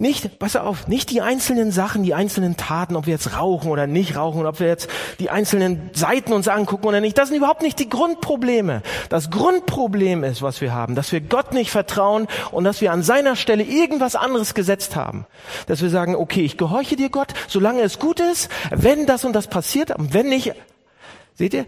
Nicht, 0.00 0.38
pass 0.38 0.56
auf, 0.56 0.88
nicht 0.88 1.10
die 1.10 1.20
einzelnen 1.20 1.72
Sachen, 1.72 2.04
die 2.04 2.14
einzelnen 2.14 2.56
Taten, 2.56 2.96
ob 2.96 3.04
wir 3.04 3.12
jetzt 3.12 3.36
rauchen 3.36 3.70
oder 3.70 3.86
nicht 3.86 4.16
rauchen, 4.16 4.46
ob 4.46 4.58
wir 4.58 4.66
jetzt 4.66 4.88
die 5.18 5.28
einzelnen 5.28 5.90
Seiten 5.92 6.32
uns 6.32 6.48
angucken 6.48 6.86
oder 6.86 7.02
nicht. 7.02 7.18
Das 7.18 7.28
sind 7.28 7.36
überhaupt 7.36 7.60
nicht 7.60 7.78
die 7.78 7.90
Grundprobleme. 7.90 8.80
Das 9.10 9.30
Grundproblem 9.30 10.24
ist, 10.24 10.40
was 10.40 10.62
wir 10.62 10.72
haben, 10.72 10.94
dass 10.94 11.12
wir 11.12 11.20
Gott 11.20 11.52
nicht 11.52 11.70
vertrauen 11.70 12.28
und 12.50 12.64
dass 12.64 12.80
wir 12.80 12.92
an 12.92 13.02
seiner 13.02 13.36
Stelle 13.36 13.62
irgendwas 13.62 14.16
anderes 14.16 14.54
gesetzt 14.54 14.96
haben. 14.96 15.26
Dass 15.66 15.82
wir 15.82 15.90
sagen, 15.90 16.16
okay, 16.16 16.40
ich 16.40 16.56
gehorche 16.56 16.96
dir 16.96 17.10
Gott, 17.10 17.34
solange 17.46 17.82
es 17.82 17.98
gut 17.98 18.20
ist, 18.20 18.48
wenn 18.70 19.04
das 19.04 19.26
und 19.26 19.34
das 19.34 19.48
passiert, 19.48 19.94
und 19.98 20.14
wenn 20.14 20.30
nicht, 20.30 20.54
seht 21.34 21.52
ihr, 21.52 21.66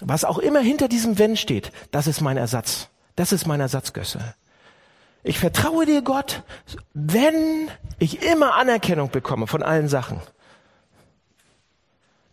was 0.00 0.24
auch 0.24 0.38
immer 0.38 0.60
hinter 0.60 0.86
diesem 0.86 1.18
Wenn 1.18 1.36
steht, 1.36 1.72
das 1.90 2.06
ist 2.06 2.20
mein 2.20 2.36
Ersatz. 2.36 2.90
Das 3.16 3.32
ist 3.32 3.44
mein 3.48 3.60
Ersatzgösse. 3.60 4.20
Ich 5.24 5.38
vertraue 5.38 5.86
dir, 5.86 6.02
Gott, 6.02 6.42
wenn 6.94 7.68
ich 7.98 8.22
immer 8.22 8.54
Anerkennung 8.54 9.10
bekomme 9.10 9.46
von 9.46 9.62
allen 9.62 9.88
Sachen. 9.88 10.20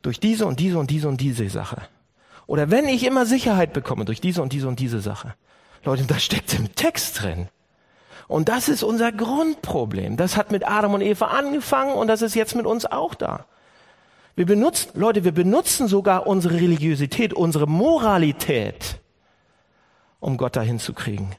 Durch 0.01 0.19
diese 0.19 0.45
und 0.45 0.59
diese 0.59 0.79
und 0.79 0.89
diese 0.89 1.07
und 1.07 1.21
diese 1.21 1.49
Sache. 1.49 1.81
Oder 2.47 2.71
wenn 2.71 2.87
ich 2.87 3.05
immer 3.05 3.25
Sicherheit 3.25 3.73
bekomme 3.73 4.05
durch 4.05 4.21
diese 4.21 4.41
und 4.41 4.53
diese 4.53 4.67
und 4.67 4.79
diese 4.79 5.01
Sache. 5.01 5.35
Leute, 5.83 6.05
das 6.05 6.23
steckt 6.23 6.53
im 6.55 6.73
Text 6.73 7.21
drin. 7.21 7.47
Und 8.27 8.49
das 8.49 8.69
ist 8.69 8.83
unser 8.83 9.11
Grundproblem. 9.11 10.17
Das 10.17 10.35
hat 10.35 10.51
mit 10.51 10.67
Adam 10.67 10.93
und 10.95 11.01
Eva 11.01 11.27
angefangen 11.27 11.93
und 11.93 12.07
das 12.07 12.21
ist 12.21 12.35
jetzt 12.35 12.55
mit 12.55 12.65
uns 12.65 12.85
auch 12.85 13.13
da. 13.13 13.45
Wir 14.35 14.45
benutzen, 14.45 14.91
Leute, 14.93 15.23
wir 15.23 15.31
benutzen 15.31 15.87
sogar 15.87 16.25
unsere 16.25 16.55
Religiosität, 16.55 17.33
unsere 17.33 17.67
Moralität, 17.67 18.99
um 20.19 20.37
Gott 20.37 20.55
dahin 20.55 20.79
zu 20.79 20.93
kriegen. 20.93 21.35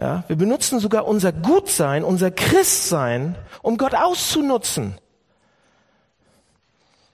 Ja, 0.00 0.24
wir 0.26 0.36
benutzen 0.36 0.80
sogar 0.80 1.06
unser 1.06 1.32
Gutsein, 1.32 2.02
unser 2.02 2.30
Christsein, 2.30 3.36
um 3.62 3.76
Gott 3.76 3.94
auszunutzen. 3.94 4.98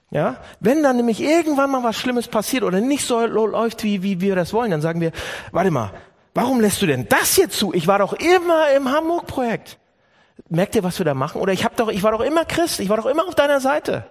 Ja, 0.09 0.37
wenn 0.59 0.83
dann 0.83 0.97
nämlich 0.97 1.21
irgendwann 1.21 1.71
mal 1.71 1.83
was 1.83 1.95
Schlimmes 1.95 2.27
passiert 2.27 2.63
oder 2.63 2.81
nicht 2.81 3.05
so 3.05 3.25
läuft, 3.25 3.83
wie, 3.83 4.03
wie 4.03 4.19
wir 4.19 4.35
das 4.35 4.51
wollen, 4.51 4.71
dann 4.71 4.81
sagen 4.81 4.99
wir, 4.99 5.11
warte 5.51 5.71
mal, 5.71 5.93
warum 6.33 6.59
lässt 6.59 6.81
du 6.81 6.85
denn 6.85 7.07
das 7.07 7.35
hier 7.35 7.49
zu? 7.49 7.73
Ich 7.73 7.87
war 7.87 7.99
doch 7.99 8.13
immer 8.13 8.71
im 8.71 8.91
Hamburg-Projekt. 8.91 9.77
Merkt 10.49 10.75
ihr, 10.75 10.83
was 10.83 10.99
wir 10.99 11.05
da 11.05 11.13
machen? 11.13 11.39
Oder 11.39 11.53
ich 11.53 11.63
hab 11.63 11.77
doch, 11.77 11.87
ich 11.87 12.03
war 12.03 12.11
doch 12.11 12.19
immer 12.19 12.43
Christ, 12.43 12.81
ich 12.81 12.89
war 12.89 12.97
doch 12.97 13.05
immer 13.05 13.25
auf 13.25 13.35
deiner 13.35 13.61
Seite. 13.61 14.09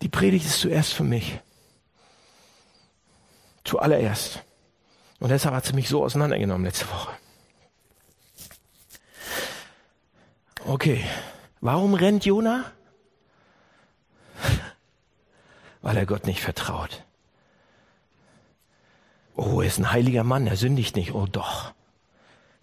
Die 0.00 0.08
Predigt 0.08 0.46
ist 0.46 0.60
zuerst 0.60 0.94
für 0.94 1.04
mich. 1.04 1.38
Zuallererst. 3.66 4.44
Und 5.18 5.30
deshalb 5.30 5.54
hat 5.54 5.66
sie 5.66 5.72
mich 5.72 5.88
so 5.88 6.04
auseinandergenommen 6.04 6.64
letzte 6.64 6.88
Woche. 6.88 7.10
Okay, 10.64 11.04
warum 11.60 11.94
rennt 11.94 12.24
Jona? 12.24 12.64
Weil 15.82 15.96
er 15.96 16.06
Gott 16.06 16.26
nicht 16.26 16.40
vertraut. 16.40 17.02
Oh, 19.34 19.60
er 19.60 19.66
ist 19.66 19.78
ein 19.78 19.90
heiliger 19.90 20.24
Mann, 20.24 20.46
er 20.46 20.56
sündigt 20.56 20.96
nicht. 20.96 21.12
Oh 21.12 21.26
doch. 21.26 21.72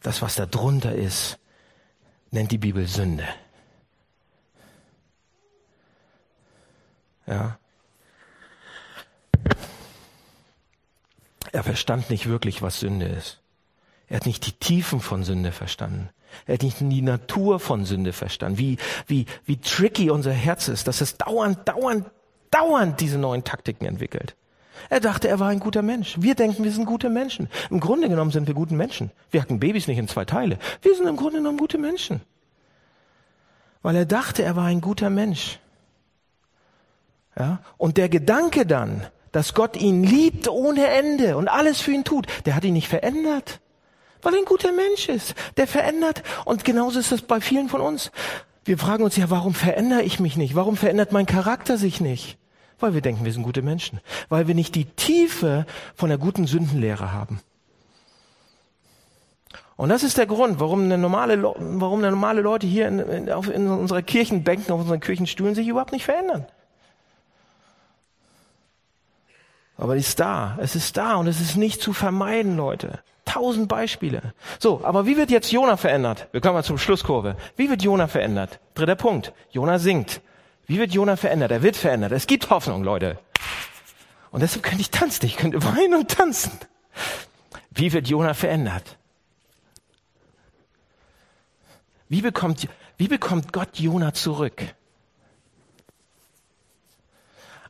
Das, 0.01 0.22
was 0.22 0.36
da 0.36 0.45
drunter 0.45 0.95
ist, 0.95 1.38
nennt 2.32 2.51
die 2.51 2.58
Bibel 2.58 2.88
Sünde. 2.88 3.28
Ja. 7.26 7.58
Er 11.54 11.64
verstand 11.64 12.10
nicht 12.10 12.28
wirklich, 12.28 12.62
was 12.62 12.80
Sünde 12.80 13.06
ist. 13.06 13.39
Er 14.08 14.18
hat 14.18 14.26
nicht 14.26 14.45
die 14.47 14.51
Tiefen 14.54 14.99
von 14.99 15.24
Sünde 15.24 15.51
verstanden. 15.51 16.10
Er 16.47 16.56
hat 16.56 16.64
nicht 16.64 16.80
die 16.80 17.01
Natur 17.01 17.60
von 17.60 17.86
Sünde 17.86 18.12
verstanden, 18.12 18.58
wie, 18.58 18.78
wie, 19.06 19.28
wie 19.45 19.58
tricky 19.58 20.10
unser 20.10 20.34
Herz 20.34 20.68
ist, 20.68 20.88
dass 20.88 20.99
es 20.99 21.16
dauernd, 21.18 21.60
dauernd, 21.70 22.10
dauernd 22.49 22.99
diese 22.99 23.20
neuen 23.20 23.43
Taktiken 23.43 23.86
entwickelt. 23.86 24.36
Er 24.89 24.99
dachte, 24.99 25.28
er 25.28 25.39
war 25.39 25.49
ein 25.49 25.60
guter 25.60 25.84
Mensch. 25.84 26.16
Wir 26.20 26.34
denken, 26.34 26.64
wir 26.64 26.72
sind 26.72 26.86
gute 26.86 27.12
Menschen. 27.12 27.47
Im 27.70 27.80
Grunde 27.80 28.10
genommen 28.10 28.32
sind 28.32 28.47
wir 28.47 28.56
gute 28.56 28.74
Menschen. 28.74 29.12
Wir 29.30 29.41
hacken 29.41 29.60
Babys 29.60 29.88
nicht 29.88 29.99
in 29.99 30.08
zwei 30.08 30.26
Teile. 30.26 30.58
Wir 30.82 30.95
sind 30.95 31.08
im 31.08 31.16
Grunde 31.16 31.38
genommen 31.38 31.60
gute 31.60 31.78
Menschen. 31.78 32.22
Weil 33.84 33.95
er 33.95 34.06
dachte, 34.08 34.41
er 34.41 34.56
war 34.56 34.66
ein 34.66 34.82
guter 34.82 35.12
Mensch. 35.12 35.60
Ja? 37.38 37.60
Und 37.78 37.97
der 37.97 38.10
Gedanke 38.10 38.66
dann, 38.66 39.06
dass 39.34 39.54
Gott 39.54 39.76
ihn 39.76 40.04
liebt 40.04 40.48
ohne 40.48 40.88
Ende 40.88 41.36
und 41.36 41.50
alles 41.50 41.82
für 41.82 41.92
ihn 41.92 42.06
tut, 42.06 42.28
der 42.46 42.56
hat 42.56 42.64
ihn 42.64 42.74
nicht 42.74 42.88
verändert. 42.88 43.60
Weil 44.22 44.36
er 44.36 44.40
ein 44.40 44.46
guter 44.46 44.72
Mensch 44.72 45.10
ist. 45.10 45.36
Der 45.58 45.68
verändert. 45.68 46.24
Und 46.46 46.64
genauso 46.64 47.00
ist 47.00 47.12
es 47.12 47.24
bei 47.24 47.42
vielen 47.42 47.68
von 47.68 47.82
uns. 47.82 48.12
Wir 48.64 48.78
fragen 48.78 49.04
uns 49.04 49.18
ja, 49.18 49.30
warum 49.30 49.54
verändere 49.54 50.04
ich 50.04 50.22
mich 50.22 50.38
nicht? 50.38 50.56
Warum 50.56 50.78
verändert 50.78 51.12
mein 51.12 51.26
Charakter 51.26 51.78
sich 51.78 52.00
nicht? 52.00 52.38
Weil 52.80 52.94
wir 52.94 53.02
denken, 53.02 53.26
wir 53.26 53.34
sind 53.34 53.44
gute 53.44 53.62
Menschen. 53.62 54.00
Weil 54.30 54.48
wir 54.48 54.56
nicht 54.56 54.76
die 54.76 54.86
Tiefe 54.86 55.66
von 55.96 56.08
der 56.08 56.18
guten 56.18 56.48
Sündenlehre 56.48 57.12
haben. 57.12 57.42
Und 59.76 59.90
das 59.90 60.04
ist 60.04 60.18
der 60.18 60.28
Grund, 60.28 60.60
warum 60.60 60.84
eine 60.84 61.00
normale, 61.00 61.42
warum 61.44 62.00
eine 62.00 62.12
normale 62.12 62.42
Leute 62.42 62.68
hier 62.68 62.88
in, 62.88 63.00
in, 63.00 63.32
auf, 63.32 63.50
in 63.50 63.68
unserer 63.68 64.04
Kirchenbänken, 64.04 64.72
auf 64.72 64.82
unseren 64.82 65.00
Kirchenstühlen 65.00 65.56
sich 65.56 65.68
überhaupt 65.68 65.92
nicht 65.92 66.06
verändern. 66.06 66.46
Aber 69.78 69.95
ist 69.95 70.19
da. 70.19 70.57
Es 70.61 70.76
ist 70.76 70.97
da 70.97 71.15
und 71.15 71.28
es 71.28 71.41
ist 71.41 71.55
nicht 71.55 71.82
zu 71.82 71.93
vermeiden, 71.93 72.57
Leute. 72.57 72.99
Tausend 73.26 73.67
Beispiele. 73.69 74.34
So, 74.59 74.82
aber 74.84 75.05
wie 75.05 75.17
wird 75.17 75.32
jetzt 75.32 75.51
Jona 75.51 75.78
verändert? 75.78 76.28
Wir 76.32 76.41
kommen 76.41 76.55
mal 76.55 76.63
zum 76.63 76.78
Schlusskurve. 76.78 77.36
Wie 77.55 77.69
wird 77.69 77.82
Jona 77.82 78.07
verändert? 78.07 78.59
Dritter 78.76 78.95
Punkt. 78.95 79.34
Jona 79.51 79.80
singt. 79.80 80.21
Wie 80.67 80.78
wird 80.78 80.91
Jona 80.91 81.15
verändert? 81.15 81.51
Er 81.51 81.63
wird 81.63 81.76
verändert. 81.76 82.11
Es 82.11 82.28
gibt 82.28 82.49
Hoffnung, 82.49 82.84
Leute. 82.84 83.17
Und 84.32 84.41
deshalb 84.41 84.63
könnte 84.63 84.82
ich 84.82 84.91
tanzen. 84.91 85.26
Ich 85.26 85.38
könnte 85.38 85.63
weinen 85.63 85.95
und 85.95 86.11
tanzen. 86.11 86.51
Wie 87.71 87.93
wird 87.93 88.07
Jona 88.07 88.34
verändert? 88.34 88.97
Wie 92.09 92.21
bekommt, 92.21 92.67
wie 92.97 93.07
bekommt 93.07 93.53
Gott 93.53 93.80
Jona 93.80 94.13
zurück? 94.13 94.61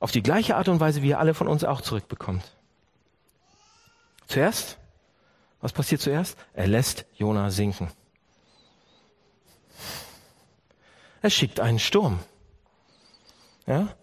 Auf 0.03 0.11
die 0.11 0.21
gleiche 0.21 0.57
Art 0.57 0.67
und 0.67 0.81
Weise, 0.81 1.01
wie 1.01 1.11
er 1.11 1.19
alle 1.19 1.33
von 1.33 1.47
uns 1.47 1.63
auch 1.63 1.79
zurückbekommt. 1.79 2.43
Zuerst, 4.27 4.77
was 5.61 5.71
passiert 5.71 6.01
zuerst? 6.01 6.37
Er 6.53 6.67
lässt 6.67 7.05
Jona 7.15 7.51
sinken. 7.51 7.87
Er 11.21 11.29
schickt 11.29 11.61
einen 11.61 11.79
Sturm. 11.79 12.19
Ja? 13.65 13.95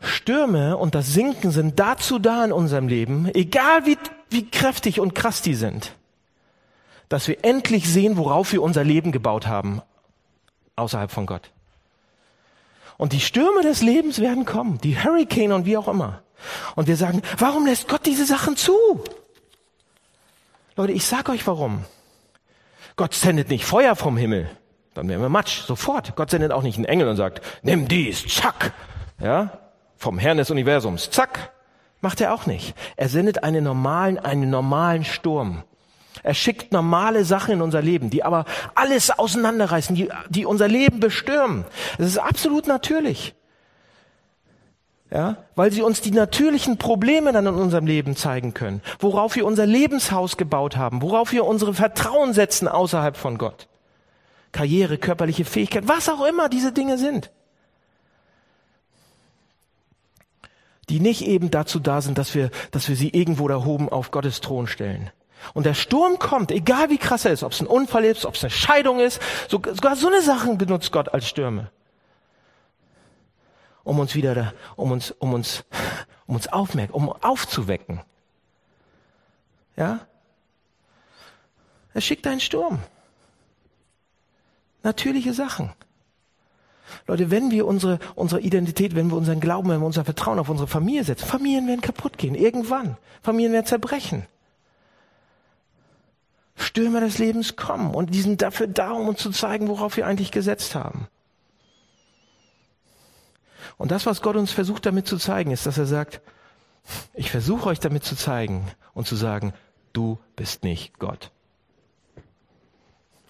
Stürme 0.00 0.78
und 0.78 0.94
das 0.94 1.12
Sinken 1.12 1.50
sind 1.50 1.78
dazu 1.78 2.18
da 2.18 2.42
in 2.42 2.52
unserem 2.52 2.88
Leben, 2.88 3.28
egal 3.34 3.84
wie, 3.84 3.98
wie 4.30 4.48
kräftig 4.50 4.98
und 4.98 5.14
krass 5.14 5.42
die 5.42 5.54
sind, 5.54 5.94
dass 7.10 7.28
wir 7.28 7.44
endlich 7.44 7.86
sehen, 7.86 8.16
worauf 8.16 8.52
wir 8.52 8.62
unser 8.62 8.82
Leben 8.82 9.12
gebaut 9.12 9.46
haben, 9.46 9.82
außerhalb 10.76 11.10
von 11.10 11.26
Gott. 11.26 11.50
Und 12.96 13.12
die 13.12 13.20
Stürme 13.20 13.62
des 13.62 13.82
Lebens 13.82 14.20
werden 14.20 14.44
kommen, 14.44 14.78
die 14.82 14.96
Hurricane 14.96 15.52
und 15.52 15.66
wie 15.66 15.76
auch 15.76 15.88
immer. 15.88 16.22
Und 16.76 16.88
wir 16.88 16.96
sagen, 16.96 17.22
warum 17.38 17.66
lässt 17.66 17.88
Gott 17.88 18.06
diese 18.06 18.26
Sachen 18.26 18.56
zu? 18.56 18.74
Leute, 20.76 20.92
ich 20.92 21.06
sag 21.06 21.28
euch 21.28 21.46
warum. 21.46 21.84
Gott 22.96 23.14
sendet 23.14 23.48
nicht 23.48 23.64
Feuer 23.64 23.96
vom 23.96 24.16
Himmel, 24.16 24.48
dann 24.94 25.08
wären 25.08 25.20
wir 25.20 25.28
Matsch, 25.28 25.62
sofort. 25.62 26.14
Gott 26.14 26.30
sendet 26.30 26.52
auch 26.52 26.62
nicht 26.62 26.76
einen 26.76 26.84
Engel 26.84 27.08
und 27.08 27.16
sagt, 27.16 27.42
nimm 27.62 27.88
dies, 27.88 28.26
zack, 28.28 28.72
ja, 29.20 29.58
vom 29.96 30.18
Herrn 30.18 30.38
des 30.38 30.50
Universums, 30.50 31.10
zack, 31.10 31.52
macht 32.00 32.20
er 32.20 32.34
auch 32.34 32.46
nicht. 32.46 32.76
Er 32.96 33.08
sendet 33.08 33.42
einen 33.42 33.64
normalen, 33.64 34.18
einen 34.18 34.50
normalen 34.50 35.04
Sturm. 35.04 35.64
Er 36.22 36.34
schickt 36.34 36.72
normale 36.72 37.24
Sachen 37.24 37.54
in 37.54 37.62
unser 37.62 37.82
Leben, 37.82 38.10
die 38.10 38.22
aber 38.22 38.44
alles 38.74 39.10
auseinanderreißen, 39.10 39.96
die, 39.96 40.08
die 40.28 40.46
unser 40.46 40.68
Leben 40.68 41.00
bestürmen. 41.00 41.64
Das 41.98 42.06
ist 42.06 42.18
absolut 42.18 42.66
natürlich. 42.66 43.34
Ja, 45.10 45.36
weil 45.54 45.70
sie 45.70 45.82
uns 45.82 46.00
die 46.00 46.10
natürlichen 46.10 46.76
Probleme 46.76 47.32
dann 47.32 47.46
in 47.46 47.54
unserem 47.54 47.86
Leben 47.86 48.16
zeigen 48.16 48.52
können, 48.52 48.82
worauf 48.98 49.36
wir 49.36 49.46
unser 49.46 49.64
Lebenshaus 49.64 50.36
gebaut 50.36 50.76
haben, 50.76 51.02
worauf 51.02 51.30
wir 51.30 51.44
unsere 51.44 51.72
Vertrauen 51.72 52.32
setzen 52.32 52.66
außerhalb 52.66 53.16
von 53.16 53.38
Gott. 53.38 53.68
Karriere, 54.50 54.98
körperliche 54.98 55.44
Fähigkeit, 55.44 55.86
was 55.86 56.08
auch 56.08 56.24
immer 56.24 56.48
diese 56.48 56.72
Dinge 56.72 56.98
sind. 56.98 57.30
Die 60.88 61.00
nicht 61.00 61.26
eben 61.26 61.50
dazu 61.50 61.78
da 61.78 62.00
sind, 62.00 62.18
dass 62.18 62.34
wir, 62.34 62.50
dass 62.70 62.88
wir 62.88 62.96
sie 62.96 63.10
irgendwo 63.10 63.46
da 63.48 63.64
oben 63.64 63.88
auf 63.88 64.10
Gottes 64.10 64.40
Thron 64.40 64.66
stellen. 64.66 65.10
Und 65.52 65.66
der 65.66 65.74
Sturm 65.74 66.18
kommt, 66.18 66.50
egal 66.50 66.90
wie 66.90 66.98
krass 66.98 67.24
er 67.24 67.32
ist, 67.32 67.42
ob 67.42 67.52
es 67.52 67.60
ein 67.60 67.66
Unfall 67.66 68.04
ist, 68.04 68.24
ob 68.24 68.34
es 68.34 68.42
eine 68.42 68.50
Scheidung 68.50 69.00
ist, 69.00 69.20
sogar 69.48 69.96
so 69.96 70.06
eine 70.06 70.22
Sachen 70.22 70.56
benutzt 70.58 70.92
Gott 70.92 71.12
als 71.12 71.28
Stürme. 71.28 71.70
Um 73.82 73.98
uns 73.98 74.14
wieder, 74.14 74.34
da, 74.34 74.54
um 74.76 74.90
uns, 74.92 75.10
um 75.10 75.34
uns, 75.34 75.64
um 76.26 76.36
uns 76.36 76.48
aufmerken, 76.48 76.94
um 76.94 77.10
aufzuwecken. 77.10 78.00
Ja? 79.76 80.00
Er 81.92 82.00
schickt 82.00 82.26
einen 82.26 82.40
Sturm. 82.40 82.80
Natürliche 84.82 85.34
Sachen. 85.34 85.72
Leute, 87.06 87.30
wenn 87.30 87.50
wir 87.50 87.66
unsere, 87.66 87.98
unsere 88.14 88.40
Identität, 88.40 88.94
wenn 88.94 89.10
wir 89.10 89.16
unseren 89.16 89.40
Glauben, 89.40 89.68
wenn 89.68 89.80
wir 89.80 89.86
unser 89.86 90.04
Vertrauen 90.04 90.38
auf 90.38 90.48
unsere 90.48 90.68
Familie 90.68 91.04
setzen, 91.04 91.26
Familien 91.26 91.66
werden 91.66 91.80
kaputt 91.80 92.18
gehen, 92.18 92.34
irgendwann. 92.34 92.96
Familien 93.22 93.52
werden 93.52 93.66
zerbrechen. 93.66 94.26
Stürme 96.56 97.00
des 97.00 97.18
Lebens 97.18 97.56
kommen 97.56 97.94
und 97.94 98.14
die 98.14 98.20
sind 98.20 98.42
dafür 98.42 98.66
da, 98.66 98.92
um 98.92 99.08
uns 99.08 99.20
zu 99.20 99.30
zeigen, 99.30 99.68
worauf 99.68 99.96
wir 99.96 100.06
eigentlich 100.06 100.30
gesetzt 100.30 100.74
haben. 100.74 101.08
Und 103.76 103.90
das, 103.90 104.06
was 104.06 104.22
Gott 104.22 104.36
uns 104.36 104.52
versucht 104.52 104.86
damit 104.86 105.06
zu 105.06 105.18
zeigen, 105.18 105.50
ist, 105.50 105.66
dass 105.66 105.78
er 105.78 105.86
sagt, 105.86 106.20
ich 107.14 107.30
versuche 107.30 107.68
euch 107.68 107.80
damit 107.80 108.04
zu 108.04 108.14
zeigen 108.14 108.70
und 108.92 109.06
zu 109.06 109.16
sagen, 109.16 109.52
du 109.92 110.18
bist 110.36 110.62
nicht 110.62 110.98
Gott. 110.98 111.30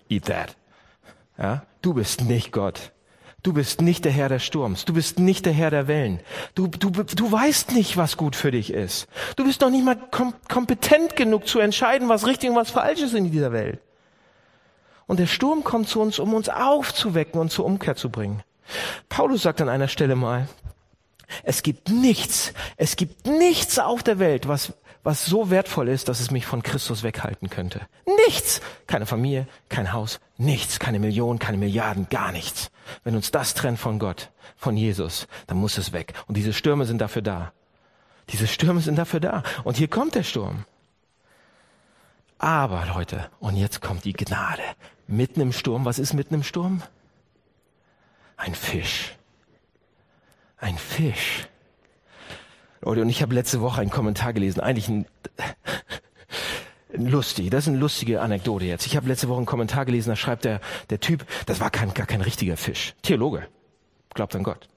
Eat 0.08 0.26
that. 0.26 0.56
Ja? 1.38 1.64
Du 1.80 1.94
bist 1.94 2.22
nicht 2.22 2.52
Gott. 2.52 2.92
Du 3.44 3.52
bist 3.52 3.82
nicht 3.82 4.06
der 4.06 4.12
Herr 4.12 4.30
des 4.30 4.42
Sturms. 4.42 4.86
Du 4.86 4.94
bist 4.94 5.18
nicht 5.18 5.44
der 5.44 5.52
Herr 5.52 5.70
der 5.70 5.86
Wellen. 5.86 6.20
Du, 6.54 6.66
du, 6.66 6.88
du 6.90 7.30
weißt 7.30 7.72
nicht, 7.72 7.98
was 7.98 8.16
gut 8.16 8.36
für 8.36 8.50
dich 8.50 8.72
ist. 8.72 9.06
Du 9.36 9.44
bist 9.44 9.60
noch 9.60 9.68
nicht 9.68 9.84
mal 9.84 9.96
kom 9.96 10.32
kompetent 10.48 11.14
genug 11.14 11.46
zu 11.46 11.58
entscheiden, 11.58 12.08
was 12.08 12.26
richtig 12.26 12.48
und 12.48 12.56
was 12.56 12.70
falsch 12.70 13.02
ist 13.02 13.12
in 13.12 13.30
dieser 13.30 13.52
Welt. 13.52 13.80
Und 15.06 15.20
der 15.20 15.26
Sturm 15.26 15.62
kommt 15.62 15.90
zu 15.90 16.00
uns, 16.00 16.18
um 16.18 16.32
uns 16.32 16.48
aufzuwecken 16.48 17.38
und 17.38 17.50
zur 17.50 17.66
Umkehr 17.66 17.96
zu 17.96 18.08
bringen. 18.08 18.42
Paulus 19.10 19.42
sagt 19.42 19.60
an 19.60 19.68
einer 19.68 19.88
Stelle 19.88 20.16
mal, 20.16 20.48
es 21.42 21.62
gibt 21.62 21.90
nichts, 21.90 22.54
es 22.78 22.96
gibt 22.96 23.26
nichts 23.26 23.78
auf 23.78 24.02
der 24.02 24.18
Welt, 24.18 24.48
was 24.48 24.72
was 25.04 25.26
so 25.26 25.50
wertvoll 25.50 25.88
ist, 25.88 26.08
dass 26.08 26.18
es 26.18 26.30
mich 26.30 26.46
von 26.46 26.62
Christus 26.62 27.02
weghalten 27.02 27.50
könnte. 27.50 27.82
Nichts. 28.26 28.60
Keine 28.86 29.06
Familie, 29.06 29.46
kein 29.68 29.92
Haus, 29.92 30.18
nichts. 30.38 30.78
Keine 30.78 30.98
Millionen, 30.98 31.38
keine 31.38 31.58
Milliarden, 31.58 32.08
gar 32.08 32.32
nichts. 32.32 32.70
Wenn 33.04 33.14
uns 33.14 33.30
das 33.30 33.54
trennt 33.54 33.78
von 33.78 33.98
Gott, 33.98 34.30
von 34.56 34.76
Jesus, 34.76 35.28
dann 35.46 35.58
muss 35.58 35.78
es 35.78 35.92
weg. 35.92 36.14
Und 36.26 36.36
diese 36.36 36.54
Stürme 36.54 36.86
sind 36.86 36.98
dafür 36.98 37.22
da. 37.22 37.52
Diese 38.30 38.46
Stürme 38.46 38.80
sind 38.80 38.96
dafür 38.96 39.20
da. 39.20 39.42
Und 39.62 39.76
hier 39.76 39.88
kommt 39.88 40.14
der 40.14 40.22
Sturm. 40.22 40.64
Aber 42.38 42.86
Leute, 42.86 43.30
und 43.40 43.56
jetzt 43.56 43.80
kommt 43.82 44.04
die 44.04 44.14
Gnade. 44.14 44.62
Mitten 45.06 45.40
im 45.40 45.52
Sturm, 45.52 45.84
was 45.84 45.98
ist 45.98 46.14
mitten 46.14 46.34
im 46.34 46.42
Sturm? 46.42 46.82
Ein 48.36 48.54
Fisch. 48.54 49.14
Ein 50.56 50.78
Fisch. 50.78 51.46
Und 52.84 53.08
ich 53.08 53.22
habe 53.22 53.34
letzte 53.34 53.60
Woche 53.60 53.80
einen 53.80 53.90
Kommentar 53.90 54.34
gelesen, 54.34 54.60
eigentlich 54.60 54.88
ein, 54.88 55.06
lustig, 56.92 57.50
das 57.50 57.64
ist 57.64 57.68
eine 57.68 57.78
lustige 57.78 58.20
Anekdote 58.20 58.66
jetzt. 58.66 58.86
Ich 58.86 58.94
habe 58.96 59.08
letzte 59.08 59.28
Woche 59.28 59.38
einen 59.38 59.46
Kommentar 59.46 59.86
gelesen, 59.86 60.10
da 60.10 60.16
schreibt 60.16 60.44
der, 60.44 60.60
der 60.90 61.00
Typ, 61.00 61.24
das 61.46 61.60
war 61.60 61.70
kein, 61.70 61.94
gar 61.94 62.06
kein 62.06 62.20
richtiger 62.20 62.58
Fisch. 62.58 62.94
Theologe, 63.02 63.46
glaubt 64.12 64.36
an 64.36 64.42
Gott. 64.42 64.68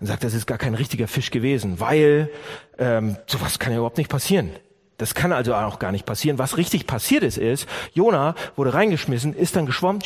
Und 0.00 0.08
sagt, 0.08 0.24
das 0.24 0.34
ist 0.34 0.46
gar 0.46 0.58
kein 0.58 0.74
richtiger 0.74 1.08
Fisch 1.08 1.30
gewesen, 1.30 1.80
weil 1.80 2.30
ähm, 2.78 3.16
sowas 3.26 3.58
kann 3.58 3.72
ja 3.72 3.78
überhaupt 3.78 3.98
nicht 3.98 4.10
passieren. 4.10 4.50
Das 4.98 5.14
kann 5.14 5.32
also 5.32 5.54
auch 5.54 5.78
gar 5.78 5.92
nicht 5.92 6.06
passieren. 6.06 6.38
Was 6.38 6.56
richtig 6.56 6.86
passiert 6.86 7.22
ist, 7.22 7.36
ist, 7.36 7.68
Jona 7.92 8.34
wurde 8.56 8.72
reingeschmissen, 8.72 9.34
ist 9.34 9.54
dann 9.54 9.66
geschwommen 9.66 10.02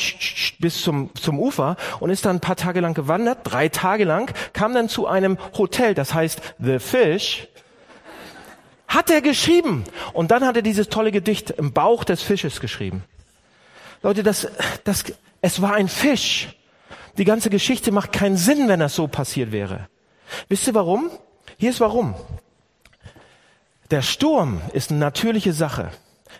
bis 0.59 0.81
zum, 0.81 1.15
zum 1.15 1.39
Ufer 1.39 1.77
und 2.01 2.09
ist 2.09 2.25
dann 2.25 2.37
ein 2.37 2.41
paar 2.41 2.57
Tage 2.57 2.81
lang 2.81 2.93
gewandert, 2.93 3.39
drei 3.43 3.69
Tage 3.69 4.03
lang, 4.03 4.33
kam 4.51 4.73
dann 4.73 4.89
zu 4.89 5.07
einem 5.07 5.37
Hotel, 5.57 5.93
das 5.93 6.13
heißt 6.13 6.41
The 6.59 6.79
Fish, 6.79 7.47
hat 8.89 9.09
er 9.09 9.21
geschrieben. 9.21 9.85
Und 10.11 10.31
dann 10.31 10.45
hat 10.45 10.57
er 10.57 10.61
dieses 10.61 10.89
tolle 10.89 11.13
Gedicht 11.13 11.51
im 11.51 11.71
Bauch 11.71 12.03
des 12.03 12.21
Fisches 12.21 12.59
geschrieben. 12.59 13.03
Leute, 14.03 14.23
das, 14.23 14.47
das, 14.83 15.05
es 15.41 15.61
war 15.61 15.73
ein 15.73 15.87
Fisch. 15.87 16.49
Die 17.17 17.23
ganze 17.23 17.49
Geschichte 17.49 17.91
macht 17.93 18.11
keinen 18.11 18.35
Sinn, 18.35 18.67
wenn 18.67 18.81
das 18.81 18.95
so 18.95 19.07
passiert 19.07 19.53
wäre. 19.53 19.87
Wisst 20.49 20.67
ihr 20.67 20.73
warum? 20.73 21.09
Hier 21.57 21.69
ist 21.69 21.79
warum. 21.79 22.15
Der 23.91 24.01
Sturm 24.01 24.61
ist 24.73 24.89
eine 24.89 24.99
natürliche 24.99 25.53
Sache. 25.53 25.91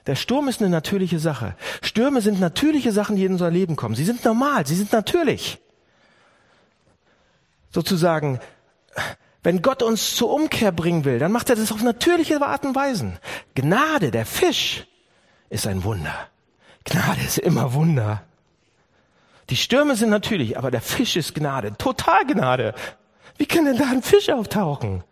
Der 0.08 0.16
Sturm 0.16 0.48
ist 0.48 0.62
eine 0.62 0.70
natürliche 0.70 1.20
Sache. 1.20 1.56
Stürme 1.82 2.22
sind 2.22 2.40
natürliche 2.40 2.92
Sachen, 2.92 3.18
die 3.18 3.26
in 3.26 3.34
unser 3.34 3.52
Leben 3.52 3.76
kommen. 3.76 3.94
Sie 3.96 4.06
sind 4.06 4.24
normal, 4.24 4.66
sie 4.66 4.76
sind 4.76 4.92
natürlich. 4.94 5.60
Sozusagen, 7.70 8.40
wenn 9.44 9.62
Gott 9.62 9.84
uns 9.84 10.16
zur 10.16 10.32
Umkehr 10.32 10.72
bringen 10.72 11.06
will, 11.06 11.20
dann 11.20 11.32
macht 11.32 11.50
er 11.50 11.56
das 11.56 11.72
auf 11.72 11.84
natürliche 11.84 12.42
Art 12.42 12.66
und 12.66 12.74
Weise. 12.74 13.20
Gnade, 13.54 14.12
der 14.12 14.26
Fisch, 14.26 14.88
ist 15.50 15.68
ein 15.68 15.84
Wunder. 15.84 16.16
Gnade 16.86 17.22
ist 17.22 17.38
immer 17.38 17.74
Wunder. 17.74 18.24
Die 19.50 19.58
Stürme 19.58 19.96
sind 19.98 20.10
natürlich, 20.10 20.58
aber 20.58 20.72
der 20.72 20.82
Fisch 20.82 21.18
ist 21.18 21.36
Gnade, 21.36 21.76
total 21.78 22.26
Gnade. 22.26 22.74
Wie 23.38 23.46
kann 23.46 23.66
denn 23.66 23.78
da 23.78 23.90
ein 23.90 24.02
Fisch 24.02 24.30
auftauchen? 24.30 25.04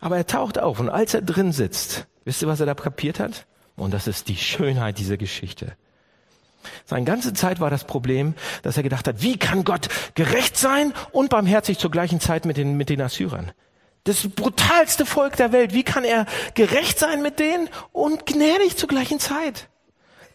Aber 0.00 0.16
er 0.16 0.26
taucht 0.26 0.58
auf 0.58 0.80
und 0.80 0.88
als 0.88 1.14
er 1.14 1.22
drin 1.22 1.52
sitzt, 1.52 2.06
wisst 2.24 2.42
ihr, 2.42 2.48
was 2.48 2.60
er 2.60 2.66
da 2.66 2.74
kapiert 2.74 3.18
hat? 3.18 3.46
Und 3.76 3.92
das 3.92 4.06
ist 4.06 4.28
die 4.28 4.36
Schönheit 4.36 4.98
dieser 4.98 5.16
Geschichte. 5.16 5.76
Seine 6.84 7.04
ganze 7.04 7.32
Zeit 7.32 7.60
war 7.60 7.70
das 7.70 7.84
Problem, 7.84 8.34
dass 8.62 8.76
er 8.76 8.82
gedacht 8.82 9.06
hat, 9.06 9.22
wie 9.22 9.38
kann 9.38 9.64
Gott 9.64 9.88
gerecht 10.14 10.56
sein 10.56 10.92
und 11.12 11.30
barmherzig 11.30 11.78
zur 11.78 11.90
gleichen 11.90 12.20
Zeit 12.20 12.44
mit 12.44 12.56
den, 12.56 12.76
mit 12.76 12.88
den 12.88 13.00
Assyrern? 13.00 13.52
Das 14.04 14.28
brutalste 14.28 15.04
Volk 15.04 15.36
der 15.36 15.52
Welt. 15.52 15.72
Wie 15.72 15.82
kann 15.82 16.04
er 16.04 16.26
gerecht 16.54 16.98
sein 16.98 17.22
mit 17.22 17.38
denen 17.38 17.68
und 17.92 18.26
gnädig 18.26 18.76
zur 18.76 18.88
gleichen 18.88 19.18
Zeit? 19.18 19.68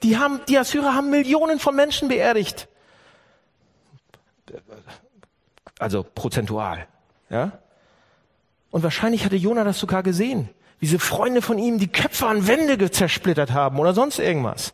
Die 0.04 0.18
haben, 0.18 0.42
die 0.48 0.58
Assyrer 0.58 0.94
haben 0.94 1.10
Millionen 1.10 1.60
von 1.60 1.76
Menschen 1.76 2.08
beerdigt. 2.08 2.68
Also 5.80 6.04
prozentual, 6.04 6.88
ja? 7.30 7.60
Und 8.72 8.84
wahrscheinlich 8.84 9.26
hatte 9.26 9.36
Jona 9.36 9.64
das 9.64 9.80
sogar 9.80 10.02
gesehen. 10.02 10.50
Wie 10.80 10.88
diese 10.88 10.98
Freunde 11.00 11.42
von 11.42 11.60
ihm 11.60 11.78
die 11.78 11.92
Köpfe 11.92 12.26
an 12.26 12.48
Wände 12.48 12.90
zersplittert 12.90 13.52
haben 13.52 13.78
oder 13.78 13.94
sonst 13.94 14.18
irgendwas. 14.18 14.74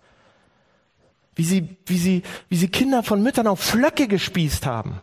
Wie 1.36 1.43
sie, 1.43 1.78
wie 1.86 1.98
sie, 1.98 2.24
wie 2.48 2.56
sie 2.56 2.70
Kinder 2.70 3.04
von 3.04 3.22
Müttern 3.22 3.48
auf 3.48 3.60
Flöcke 3.60 4.08
gespießt 4.08 4.66
haben. 4.66 5.02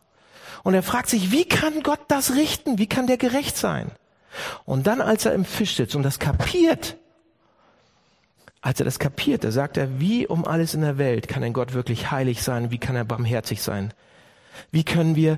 Und 0.62 0.74
er 0.74 0.82
fragt 0.82 1.10
sich, 1.10 1.30
wie 1.30 1.44
kann 1.44 1.82
Gott 1.82 2.00
das 2.08 2.34
richten? 2.34 2.78
Wie 2.78 2.86
kann 2.86 3.06
der 3.06 3.18
gerecht 3.18 3.56
sein? 3.56 3.90
Und 4.64 4.86
dann, 4.86 5.00
als 5.00 5.26
er 5.26 5.34
im 5.34 5.44
Fisch 5.44 5.76
sitzt 5.76 5.94
und 5.94 6.02
das 6.02 6.18
kapiert, 6.18 6.96
als 8.62 8.80
er 8.80 8.84
das 8.84 8.98
kapiert, 8.98 9.44
da 9.44 9.50
sagt 9.50 9.76
er, 9.76 10.00
wie 10.00 10.26
um 10.26 10.46
alles 10.46 10.72
in 10.72 10.80
der 10.80 10.96
Welt 10.96 11.28
kann 11.28 11.44
ein 11.44 11.52
Gott 11.52 11.74
wirklich 11.74 12.10
heilig 12.10 12.42
sein? 12.42 12.70
Wie 12.70 12.78
kann 12.78 12.96
er 12.96 13.04
barmherzig 13.04 13.60
sein? 13.60 13.92
Wie 14.70 14.84
können 14.84 15.16
wir, 15.16 15.36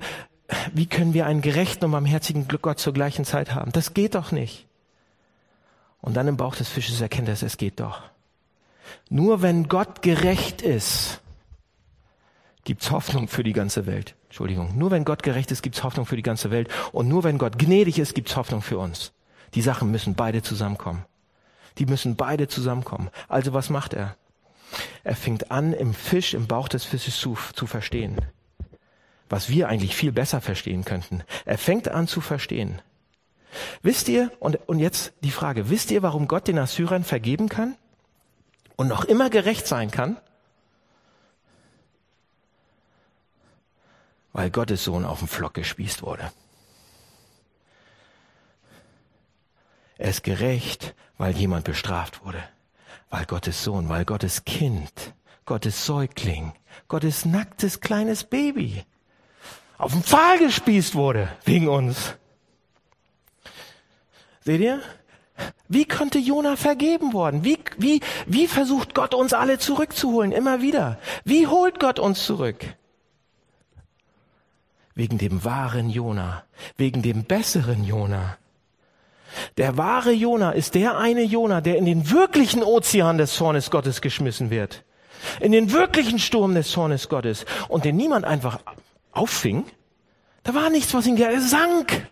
wie 0.73 0.87
können 0.87 1.15
wir 1.15 1.27
einen 1.27 1.41
gerechten 1.41 1.85
und 1.87 1.93
barmherzigen 1.93 2.47
Gott 2.63 2.79
zur 2.79 2.93
gleichen 2.93 3.25
Zeit 3.25 3.55
haben? 3.55 3.73
Das 3.73 3.95
geht 3.95 4.15
doch 4.15 4.33
nicht. 4.33 4.67
Und 6.01 6.15
dann 6.15 6.29
im 6.29 6.37
Bauch 6.37 6.55
des 6.55 6.69
Fisches 6.69 7.01
erkennt 7.01 7.29
er 7.29 7.35
es, 7.35 7.43
es 7.43 7.57
geht 7.57 7.81
doch. 7.81 8.03
Nur 9.09 9.43
wenn 9.43 9.69
Gott 9.69 10.03
gerecht 10.03 10.63
ist, 10.63 11.21
gibt's 12.65 12.91
Hoffnung 12.91 13.29
für 13.29 13.43
die 13.43 13.53
ganze 13.53 13.87
Welt. 13.87 14.15
Entschuldigung. 14.25 14.77
Nur 14.77 14.91
wenn 14.91 15.05
Gott 15.05 15.23
gerecht 15.23 15.51
ist, 15.51 15.63
gibt's 15.63 15.83
Hoffnung 15.83 16.07
für 16.07 16.17
die 16.17 16.23
ganze 16.23 16.51
Welt. 16.51 16.69
Und 16.93 17.09
nur 17.09 17.25
wenn 17.25 17.39
Gott 17.39 17.59
gnädig 17.59 17.99
ist, 17.99 18.15
gibt's 18.15 18.37
Hoffnung 18.37 18.63
für 18.63 18.79
uns. 18.79 19.13
Die 19.55 19.63
Sachen 19.63 19.91
müssen 19.91 20.15
beide 20.15 20.43
zusammenkommen. 20.43 21.05
Die 21.79 21.87
müssen 21.87 22.17
beide 22.17 22.49
zusammenkommen. 22.49 23.11
Also 23.29 23.53
was 23.53 23.71
macht 23.71 23.95
er? 23.95 24.17
Er 25.05 25.17
fängt 25.17 25.51
an, 25.51 25.73
im 25.73 25.95
Fisch, 25.95 26.35
im 26.35 26.47
Bauch 26.47 26.69
des 26.69 26.85
Fisches 26.85 27.19
zu, 27.19 27.39
zu 27.55 27.67
verstehen. 27.67 28.17
Was 29.29 29.49
wir 29.49 29.69
eigentlich 29.69 29.97
viel 29.97 30.13
besser 30.13 30.41
verstehen 30.41 30.85
könnten. 30.85 31.25
Er 31.45 31.59
fängt 31.59 31.89
an 31.89 32.07
zu 32.07 32.21
verstehen. 32.21 32.81
Wisst 33.83 34.09
ihr, 34.09 34.31
und, 34.39 34.57
und 34.69 34.79
jetzt 34.79 35.13
die 35.23 35.31
Frage, 35.31 35.71
wisst 35.71 35.91
ihr, 35.91 36.03
warum 36.03 36.29
Gott 36.29 36.49
den 36.49 36.59
Assyrern 36.59 37.05
vergeben 37.05 37.49
kann? 37.49 37.77
Und 38.77 38.89
noch 38.89 39.05
immer 39.05 39.31
gerecht 39.31 39.67
sein 39.67 39.91
kann? 39.91 40.19
Weil 44.33 44.51
Gottes 44.51 44.85
Sohn 44.85 45.05
auf 45.05 45.21
den 45.21 45.29
Flock 45.29 45.55
gespießt 45.55 46.03
wurde. 46.03 46.31
Er 49.99 50.11
ist 50.11 50.25
gerecht, 50.25 50.95
weil 51.17 51.35
jemand 51.35 51.65
bestraft 51.65 52.23
wurde. 52.25 52.43
Weil 53.09 53.25
Gottes 53.25 53.65
Sohn, 53.65 53.89
weil 53.89 54.05
Gottes 54.05 54.45
Kind, 54.45 55.15
Gottes 55.47 55.87
Säugling, 55.87 56.53
Gottes 56.89 57.25
nacktes 57.25 57.81
kleines 57.81 58.25
Baby 58.25 58.85
auf 59.79 59.93
den 59.93 60.03
Pfahl 60.03 60.39
gespießt 60.39 60.95
wurde 60.95 61.29
wegen 61.45 61.69
uns. 61.69 62.15
Seht 64.45 64.61
ihr? 64.61 64.81
Wie 65.69 65.85
könnte 65.85 66.19
Jona 66.19 66.57
vergeben 66.57 67.13
worden? 67.13 67.45
Wie, 67.45 67.59
wie, 67.77 68.01
wie 68.27 68.47
versucht 68.47 68.95
Gott 68.95 69.15
uns 69.15 69.33
alle 69.33 69.59
zurückzuholen? 69.59 70.33
Immer 70.33 70.63
wieder. 70.63 70.99
Wie 71.25 71.47
holt 71.47 71.81
Gott 71.81 71.99
uns 71.99 72.25
zurück? 72.25 72.65
Wegen 74.95 75.19
dem 75.19 75.45
wahren 75.45 75.91
Jona. 75.91 76.45
Wegen 76.77 77.03
dem 77.03 77.25
besseren 77.25 77.85
Jona. 77.85 78.39
Der 79.59 79.77
wahre 79.77 80.13
Jona 80.13 80.53
ist 80.53 80.75
der 80.75 80.97
eine 80.97 81.23
Jona, 81.23 81.61
der 81.61 81.77
in 81.77 81.85
den 81.85 82.11
wirklichen 82.11 82.63
Ozean 82.63 83.19
des 83.19 83.35
Zornes 83.35 83.71
Gottes 83.71 84.01
geschmissen 84.01 84.49
wird. 84.51 84.85
In 85.41 85.53
den 85.53 85.73
wirklichen 85.73 86.19
Sturm 86.19 86.55
des 86.55 86.71
Zornes 86.71 87.09
Gottes. 87.09 87.45
Und 87.69 87.85
den 87.85 87.97
niemand 87.97 88.25
einfach 88.25 88.61
auffing. 89.17 89.65
Da 90.43 90.55
war 90.55 90.71
nichts, 90.71 90.95
was 90.95 91.07
ihn, 91.07 91.17
er 91.17 91.41
sank. 91.41 92.09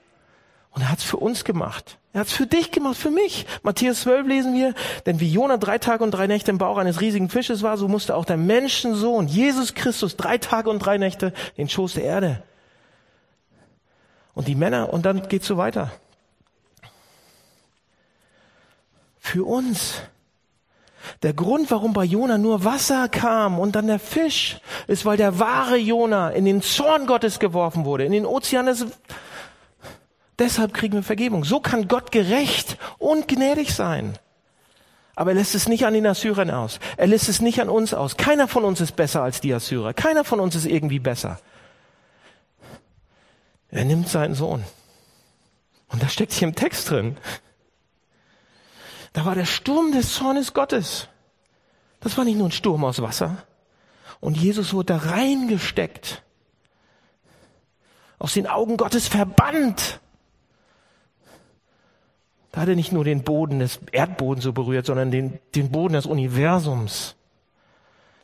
Und 0.70 0.82
er 0.82 0.90
hat 0.90 0.98
es 0.98 1.04
für 1.04 1.18
uns 1.18 1.44
gemacht. 1.44 1.98
Er 2.12 2.20
hat 2.20 2.26
es 2.26 2.32
für 2.32 2.46
dich 2.46 2.72
gemacht, 2.72 2.96
für 2.96 3.10
mich. 3.10 3.46
Matthäus 3.62 4.02
12 4.02 4.26
lesen 4.26 4.54
wir, 4.54 4.74
denn 5.06 5.20
wie 5.20 5.30
Jona 5.30 5.56
drei 5.56 5.78
Tage 5.78 6.02
und 6.02 6.10
drei 6.10 6.26
Nächte 6.26 6.50
im 6.50 6.58
Bauch 6.58 6.78
eines 6.78 7.00
riesigen 7.00 7.28
Fisches 7.28 7.62
war, 7.62 7.76
so 7.76 7.86
musste 7.86 8.16
auch 8.16 8.24
der 8.24 8.36
Menschensohn, 8.36 9.28
Jesus 9.28 9.74
Christus, 9.74 10.16
drei 10.16 10.38
Tage 10.38 10.70
und 10.70 10.80
drei 10.80 10.98
Nächte 10.98 11.26
in 11.56 11.66
den 11.66 11.68
Schoß 11.68 11.94
der 11.94 12.04
Erde. 12.04 12.42
Und 14.34 14.48
die 14.48 14.56
Männer, 14.56 14.92
und 14.92 15.06
dann 15.06 15.28
geht's 15.28 15.46
so 15.46 15.56
weiter. 15.56 15.92
Für 19.20 19.44
uns. 19.44 20.02
Der 21.22 21.32
Grund, 21.32 21.70
warum 21.70 21.92
bei 21.92 22.04
Jona 22.04 22.38
nur 22.38 22.64
Wasser 22.64 23.08
kam 23.08 23.58
und 23.58 23.76
dann 23.76 23.86
der 23.86 23.98
Fisch, 23.98 24.58
ist, 24.86 25.04
weil 25.04 25.16
der 25.16 25.38
wahre 25.38 25.76
Jona 25.76 26.30
in 26.30 26.44
den 26.44 26.62
Zorn 26.62 27.06
Gottes 27.06 27.38
geworfen 27.38 27.84
wurde, 27.84 28.04
in 28.04 28.12
den 28.12 28.26
Ozean 28.26 28.66
des 28.66 28.86
Deshalb 30.38 30.74
kriegen 30.74 30.94
wir 30.94 31.02
Vergebung. 31.02 31.44
So 31.44 31.60
kann 31.60 31.86
Gott 31.86 32.10
gerecht 32.10 32.76
und 32.98 33.28
gnädig 33.28 33.74
sein. 33.74 34.18
Aber 35.14 35.30
er 35.30 35.36
lässt 35.36 35.54
es 35.54 35.68
nicht 35.68 35.86
an 35.86 35.94
den 35.94 36.06
Assyrern 36.06 36.50
aus. 36.50 36.80
Er 36.96 37.06
lässt 37.06 37.28
es 37.28 37.40
nicht 37.40 37.60
an 37.60 37.68
uns 37.68 37.94
aus. 37.94 38.16
Keiner 38.16 38.48
von 38.48 38.64
uns 38.64 38.80
ist 38.80 38.96
besser 38.96 39.22
als 39.22 39.40
die 39.40 39.54
Assyrer. 39.54 39.94
Keiner 39.94 40.24
von 40.24 40.40
uns 40.40 40.56
ist 40.56 40.66
irgendwie 40.66 40.98
besser. 40.98 41.38
Er 43.68 43.84
nimmt 43.84 44.08
seinen 44.08 44.34
Sohn. 44.34 44.64
Und 45.88 46.02
das 46.02 46.12
steckt 46.12 46.32
hier 46.32 46.48
im 46.48 46.56
Text 46.56 46.90
drin. 46.90 47.16
Da 49.14 49.24
war 49.24 49.34
der 49.34 49.46
Sturm 49.46 49.92
des 49.92 50.12
Zornes 50.12 50.52
Gottes. 50.52 51.08
Das 52.00 52.18
war 52.18 52.24
nicht 52.24 52.36
nur 52.36 52.48
ein 52.48 52.52
Sturm 52.52 52.84
aus 52.84 53.00
Wasser. 53.00 53.38
Und 54.20 54.36
Jesus 54.36 54.74
wurde 54.74 54.94
da 54.94 54.96
reingesteckt. 54.96 56.22
Aus 58.18 58.34
den 58.34 58.46
Augen 58.46 58.76
Gottes 58.76 59.06
verbannt. 59.06 60.00
Da 62.50 62.62
hat 62.62 62.68
er 62.68 62.74
nicht 62.74 62.92
nur 62.92 63.04
den 63.04 63.22
Boden 63.22 63.60
des 63.60 63.80
Erdbodens 63.92 64.44
so 64.44 64.52
berührt, 64.52 64.86
sondern 64.86 65.10
den, 65.10 65.38
den 65.54 65.70
Boden 65.70 65.94
des 65.94 66.06
Universums. 66.06 67.14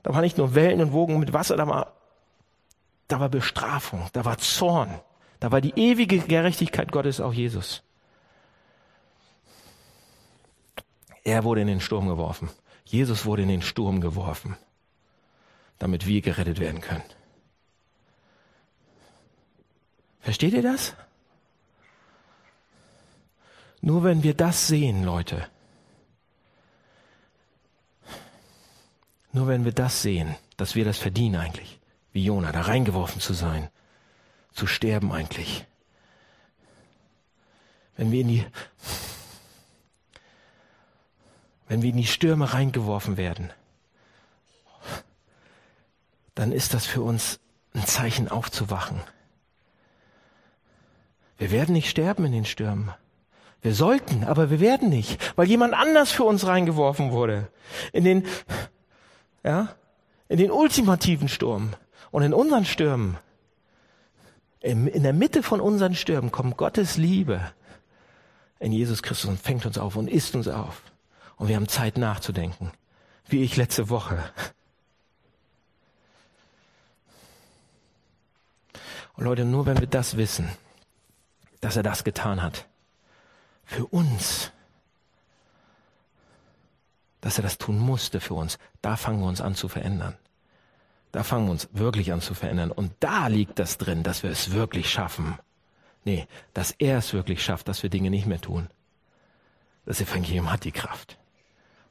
Da 0.02 0.12
war 0.12 0.22
nicht 0.22 0.38
nur 0.38 0.54
Wellen 0.54 0.80
und 0.80 0.92
Wogen 0.92 1.20
mit 1.20 1.32
Wasser, 1.32 1.56
da 1.56 1.68
war, 1.68 1.92
da 3.06 3.20
war 3.20 3.28
Bestrafung, 3.28 4.08
da 4.12 4.24
war 4.24 4.38
Zorn, 4.38 5.00
da 5.38 5.52
war 5.52 5.60
die 5.60 5.74
ewige 5.76 6.18
Gerechtigkeit 6.18 6.90
Gottes 6.90 7.20
auch 7.20 7.32
Jesus. 7.32 7.82
Er 11.24 11.44
wurde 11.44 11.60
in 11.60 11.66
den 11.66 11.80
Sturm 11.80 12.08
geworfen. 12.08 12.50
Jesus 12.84 13.24
wurde 13.24 13.42
in 13.42 13.48
den 13.48 13.62
Sturm 13.62 14.00
geworfen, 14.00 14.56
damit 15.78 16.06
wir 16.06 16.20
gerettet 16.22 16.58
werden 16.58 16.80
können. 16.80 17.04
Versteht 20.20 20.52
ihr 20.54 20.62
das? 20.62 20.94
Nur 23.80 24.04
wenn 24.04 24.22
wir 24.22 24.34
das 24.34 24.66
sehen, 24.66 25.04
Leute, 25.04 25.48
nur 29.32 29.46
wenn 29.46 29.64
wir 29.64 29.72
das 29.72 30.02
sehen, 30.02 30.34
dass 30.56 30.74
wir 30.74 30.84
das 30.84 30.98
verdienen 30.98 31.36
eigentlich, 31.36 31.80
wie 32.12 32.24
Jona, 32.24 32.52
da 32.52 32.62
reingeworfen 32.62 33.20
zu 33.20 33.32
sein, 33.32 33.70
zu 34.52 34.66
sterben 34.66 35.12
eigentlich. 35.12 35.64
Wenn 37.96 38.10
wir 38.12 38.20
in 38.20 38.28
die 38.28 38.46
wenn 41.70 41.82
wir 41.82 41.90
in 41.90 41.98
die 41.98 42.06
Stürme 42.06 42.52
reingeworfen 42.52 43.16
werden, 43.16 43.52
dann 46.34 46.50
ist 46.50 46.74
das 46.74 46.84
für 46.84 47.00
uns 47.00 47.38
ein 47.74 47.86
Zeichen 47.86 48.26
aufzuwachen. 48.26 49.00
Wir 51.38 51.52
werden 51.52 51.72
nicht 51.72 51.88
sterben 51.88 52.24
in 52.24 52.32
den 52.32 52.44
Stürmen. 52.44 52.90
Wir 53.62 53.72
sollten, 53.72 54.24
aber 54.24 54.50
wir 54.50 54.58
werden 54.58 54.88
nicht, 54.88 55.20
weil 55.36 55.46
jemand 55.46 55.74
anders 55.74 56.10
für 56.10 56.24
uns 56.24 56.44
reingeworfen 56.44 57.12
wurde. 57.12 57.52
In 57.92 58.02
den, 58.02 58.26
ja, 59.44 59.68
in 60.28 60.38
den 60.38 60.50
ultimativen 60.50 61.28
Sturm. 61.28 61.74
Und 62.10 62.24
in 62.24 62.34
unseren 62.34 62.64
Stürmen, 62.64 63.16
in 64.60 65.04
der 65.04 65.12
Mitte 65.12 65.44
von 65.44 65.60
unseren 65.60 65.94
Stürmen 65.94 66.32
kommt 66.32 66.56
Gottes 66.56 66.96
Liebe 66.96 67.40
in 68.58 68.72
Jesus 68.72 69.04
Christus 69.04 69.30
und 69.30 69.40
fängt 69.40 69.66
uns 69.66 69.78
auf 69.78 69.94
und 69.94 70.10
isst 70.10 70.34
uns 70.34 70.48
auf. 70.48 70.82
Und 71.40 71.48
wir 71.48 71.56
haben 71.56 71.68
Zeit 71.68 71.96
nachzudenken. 71.96 72.70
Wie 73.26 73.42
ich 73.42 73.56
letzte 73.56 73.88
Woche. 73.88 74.22
Und 79.14 79.24
Leute, 79.24 79.46
nur 79.46 79.64
wenn 79.64 79.80
wir 79.80 79.86
das 79.86 80.18
wissen, 80.18 80.50
dass 81.62 81.76
er 81.76 81.82
das 81.82 82.04
getan 82.04 82.42
hat, 82.42 82.68
für 83.64 83.86
uns, 83.86 84.52
dass 87.22 87.38
er 87.38 87.42
das 87.42 87.56
tun 87.56 87.78
musste 87.78 88.20
für 88.20 88.34
uns, 88.34 88.58
da 88.82 88.98
fangen 88.98 89.20
wir 89.20 89.26
uns 89.26 89.40
an 89.40 89.54
zu 89.54 89.68
verändern. 89.68 90.18
Da 91.10 91.22
fangen 91.22 91.46
wir 91.46 91.52
uns 91.52 91.70
wirklich 91.72 92.12
an 92.12 92.20
zu 92.20 92.34
verändern. 92.34 92.70
Und 92.70 92.92
da 93.00 93.28
liegt 93.28 93.58
das 93.58 93.78
drin, 93.78 94.02
dass 94.02 94.22
wir 94.22 94.30
es 94.30 94.52
wirklich 94.52 94.90
schaffen. 94.90 95.38
Nee, 96.04 96.26
dass 96.52 96.72
er 96.72 96.98
es 96.98 97.14
wirklich 97.14 97.42
schafft, 97.42 97.66
dass 97.66 97.82
wir 97.82 97.88
Dinge 97.88 98.10
nicht 98.10 98.26
mehr 98.26 98.42
tun. 98.42 98.68
Das 99.86 100.02
Evangelium 100.02 100.52
hat 100.52 100.64
die 100.64 100.72
Kraft. 100.72 101.16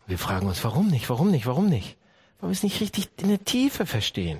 Wir 0.09 0.17
fragen 0.17 0.47
uns, 0.47 0.63
warum 0.63 0.87
nicht, 0.87 1.07
warum 1.07 1.29
nicht, 1.29 1.45
warum 1.45 1.69
nicht? 1.69 1.95
Weil 2.39 2.49
wir 2.49 2.53
es 2.53 2.63
nicht 2.63 2.81
richtig 2.81 3.09
in 3.17 3.29
der 3.29 3.45
Tiefe 3.45 3.85
verstehen. 3.85 4.39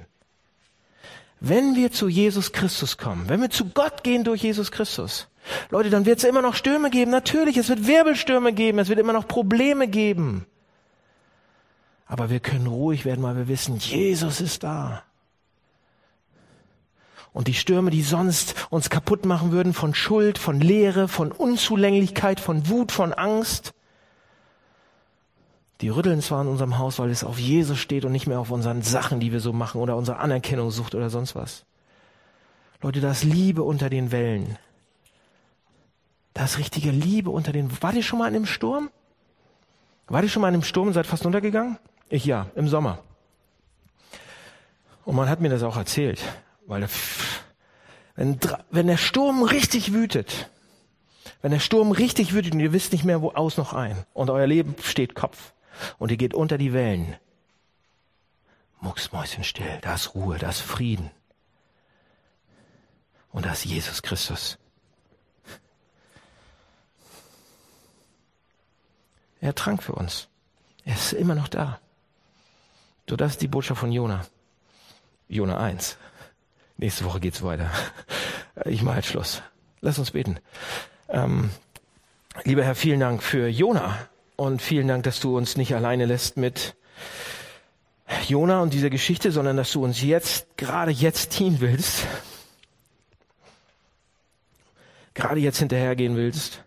Wenn 1.40 1.76
wir 1.76 1.92
zu 1.92 2.10
Jesus 2.10 2.52
Christus 2.54 2.98
kommen, 2.98 3.30
wenn 3.30 3.40
wir 3.40 3.52
zu 3.52 3.66
Gott 3.70 4.04
gehen 4.04 4.24
durch 4.24 4.42
Jesus 4.42 4.72
Christus, 4.72 5.28
Leute, 5.70 5.92
dann 5.92 6.08
wird 6.08 6.18
es 6.18 6.24
immer 6.24 6.42
noch 6.42 6.56
Stürme 6.56 6.90
geben. 6.90 7.12
Natürlich, 7.12 7.56
es 7.56 7.70
wird 7.70 7.86
Wirbelstürme 7.86 8.52
geben, 8.52 8.80
es 8.80 8.90
wird 8.90 9.00
immer 9.00 9.14
noch 9.14 9.28
Probleme 9.28 9.88
geben. 9.88 10.48
Aber 12.08 12.32
wir 12.32 12.40
können 12.40 12.66
ruhig 12.66 13.06
werden, 13.06 13.24
weil 13.24 13.38
wir 13.38 13.48
wissen, 13.48 13.78
Jesus 13.78 14.42
ist 14.42 14.64
da. 14.64 15.04
Und 17.32 17.48
die 17.48 17.54
Stürme, 17.54 17.92
die 17.92 18.02
sonst 18.02 18.56
uns 18.72 18.90
kaputt 18.90 19.24
machen 19.24 19.52
würden 19.52 19.74
von 19.74 19.94
Schuld, 19.94 20.40
von 20.40 20.60
Leere, 20.60 21.08
von 21.08 21.32
Unzulänglichkeit, 21.32 22.40
von 22.40 22.68
Wut, 22.70 22.92
von 22.92 23.14
Angst, 23.14 23.76
die 25.82 25.90
rütteln 25.90 26.22
zwar 26.22 26.42
in 26.42 26.48
unserem 26.50 26.78
Haus, 26.78 27.00
weil 27.00 27.10
es 27.10 27.24
auf 27.24 27.40
Jesus 27.40 27.80
steht 27.80 28.04
und 28.04 28.12
nicht 28.12 28.28
mehr 28.28 28.40
auf 28.40 28.52
unseren 28.52 28.82
Sachen, 28.82 29.20
die 29.20 29.32
wir 29.32 29.40
so 29.40 29.54
machen 29.54 29.80
oder 29.80 29.96
unserer 29.96 30.20
Anerkennungssucht 30.20 30.94
oder 30.94 31.10
sonst 31.10 31.36
was. 31.36 31.66
Leute, 32.82 33.00
da 33.00 33.12
ist 33.12 33.24
Liebe 33.24 33.64
unter 33.64 33.90
den 33.90 34.12
Wellen. 34.12 34.58
Da 36.34 36.46
ist 36.46 36.58
richtige 36.58 36.92
Liebe 36.92 37.30
unter 37.30 37.52
den. 37.52 37.70
Wart 37.82 37.96
ihr 37.96 38.04
schon 38.04 38.20
mal 38.20 38.28
in 38.28 38.36
einem 38.36 38.46
Sturm? 38.46 38.90
Wart 40.08 40.24
ihr 40.24 40.30
schon 40.30 40.42
mal 40.42 40.50
in 40.50 40.56
einem 40.56 40.64
Sturm 40.64 40.88
und 40.88 40.94
seid 40.94 41.08
fast 41.08 41.26
untergegangen? 41.26 41.78
Ich 42.10 42.26
ja, 42.26 42.48
im 42.56 42.68
Sommer. 42.68 43.00
Und 45.06 45.16
man 45.16 45.30
hat 45.30 45.40
mir 45.40 45.50
das 45.50 45.64
auch 45.64 45.78
erzählt, 45.78 46.22
weil 46.68 46.88
wenn, 48.16 48.40
wenn 48.70 48.88
der 48.88 48.98
Sturm 48.98 49.44
richtig 49.44 49.94
wütet, 49.94 50.50
wenn 51.42 51.52
der 51.52 51.60
Sturm 51.60 51.92
richtig 51.92 52.34
wütet 52.34 52.54
und 52.54 52.60
ihr 52.60 52.74
wisst 52.74 52.92
nicht 52.92 53.06
mehr 53.06 53.22
wo 53.22 53.32
aus 53.32 53.58
noch 53.58 53.74
ein 53.74 54.06
und 54.14 54.30
euer 54.30 54.48
Leben 54.48 54.76
steht 54.84 55.16
Kopf 55.16 55.54
und 55.98 56.12
ihr 56.12 56.18
geht 56.18 56.34
unter 56.34 56.58
die 56.58 56.74
Wellen, 56.74 57.16
mucksmäuschenstill, 58.82 59.80
da 59.82 59.96
ist 59.96 60.16
Ruhe, 60.16 60.38
da 60.38 60.50
ist 60.50 60.62
Frieden. 60.62 61.12
Und 63.32 63.46
da 63.46 63.52
ist 63.52 63.66
Jesus 63.66 64.02
Christus. 64.02 64.58
Er 69.42 69.56
trank 69.56 69.84
für 69.84 69.94
uns. 69.94 70.28
Er 70.84 70.96
ist 70.96 71.14
immer 71.14 71.36
noch 71.36 71.48
da. 71.48 71.80
So, 73.08 73.16
das 73.16 73.34
ist 73.34 73.42
die 73.42 73.48
Botschaft 73.48 73.80
von 73.80 73.92
Jona. 73.92 74.26
Jona 75.28 75.60
1. 75.60 75.98
Nächste 76.78 77.06
Woche 77.06 77.20
geht's 77.20 77.44
weiter. 77.44 77.70
Ich 78.66 78.82
mache 78.82 78.98
jetzt 78.98 79.08
Schluss. 79.08 79.42
Lass 79.80 80.00
uns 80.00 80.12
beten. 80.12 80.38
Ähm, 81.08 81.50
lieber 82.44 82.66
Herr, 82.66 82.76
vielen 82.76 83.00
Dank 83.00 83.24
für 83.24 83.48
Jona 83.48 84.09
und 84.40 84.62
vielen 84.62 84.88
Dank, 84.88 85.04
dass 85.04 85.20
du 85.20 85.36
uns 85.36 85.58
nicht 85.58 85.76
alleine 85.76 86.06
lässt 86.06 86.38
mit 86.38 86.76
Jona 88.28 88.62
und 88.62 88.74
dieser 88.74 88.90
Geschichte, 88.90 89.34
sondern 89.34 89.58
dass 89.58 89.74
du 89.74 89.84
uns 89.84 90.02
jetzt, 90.02 90.58
gerade 90.58 90.92
jetzt 90.92 91.38
dienen 91.38 91.60
willst. 91.60 92.08
Gerade 95.14 95.42
jetzt 95.42 95.60
hinterhergehen 95.60 96.16
willst. 96.16 96.64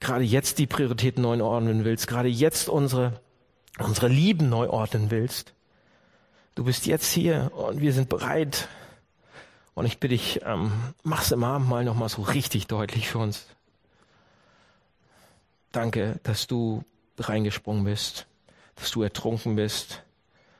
Gerade 0.00 0.22
jetzt 0.22 0.58
die 0.58 0.66
Prioritäten 0.66 1.22
neu 1.22 1.42
ordnen 1.42 1.84
willst. 1.84 2.06
Gerade 2.08 2.28
jetzt 2.28 2.68
unsere, 2.68 3.18
unsere 3.78 4.08
Lieben 4.08 4.50
neu 4.50 4.68
ordnen 4.68 5.10
willst. 5.10 5.54
Du 6.56 6.64
bist 6.64 6.84
jetzt 6.84 7.10
hier 7.10 7.50
und 7.54 7.80
wir 7.80 7.94
sind 7.94 8.10
bereit. 8.10 8.68
Und 9.72 9.86
ich 9.86 9.98
bitte 9.98 10.14
dich, 10.14 10.42
ähm, 10.44 10.72
mach's 11.04 11.32
im 11.32 11.42
Abend 11.42 11.68
mal 11.68 11.84
nochmal 11.84 12.10
so 12.10 12.20
richtig 12.20 12.66
deutlich 12.66 13.08
für 13.08 13.18
uns. 13.18 13.46
Danke, 15.72 16.20
dass 16.22 16.46
du 16.46 16.84
reingesprungen 17.20 17.84
bist, 17.84 18.26
dass 18.76 18.90
du 18.90 19.02
ertrunken 19.02 19.56
bist 19.56 20.02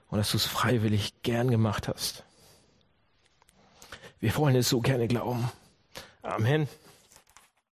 und 0.09 0.18
dass 0.18 0.30
du 0.30 0.36
es 0.36 0.46
freiwillig 0.46 1.22
gern 1.22 1.50
gemacht 1.50 1.88
hast. 1.88 2.24
Wir 4.20 4.34
wollen 4.36 4.56
es 4.56 4.68
so 4.68 4.80
gerne 4.80 5.06
glauben. 5.06 5.50
Amen. 6.22 6.68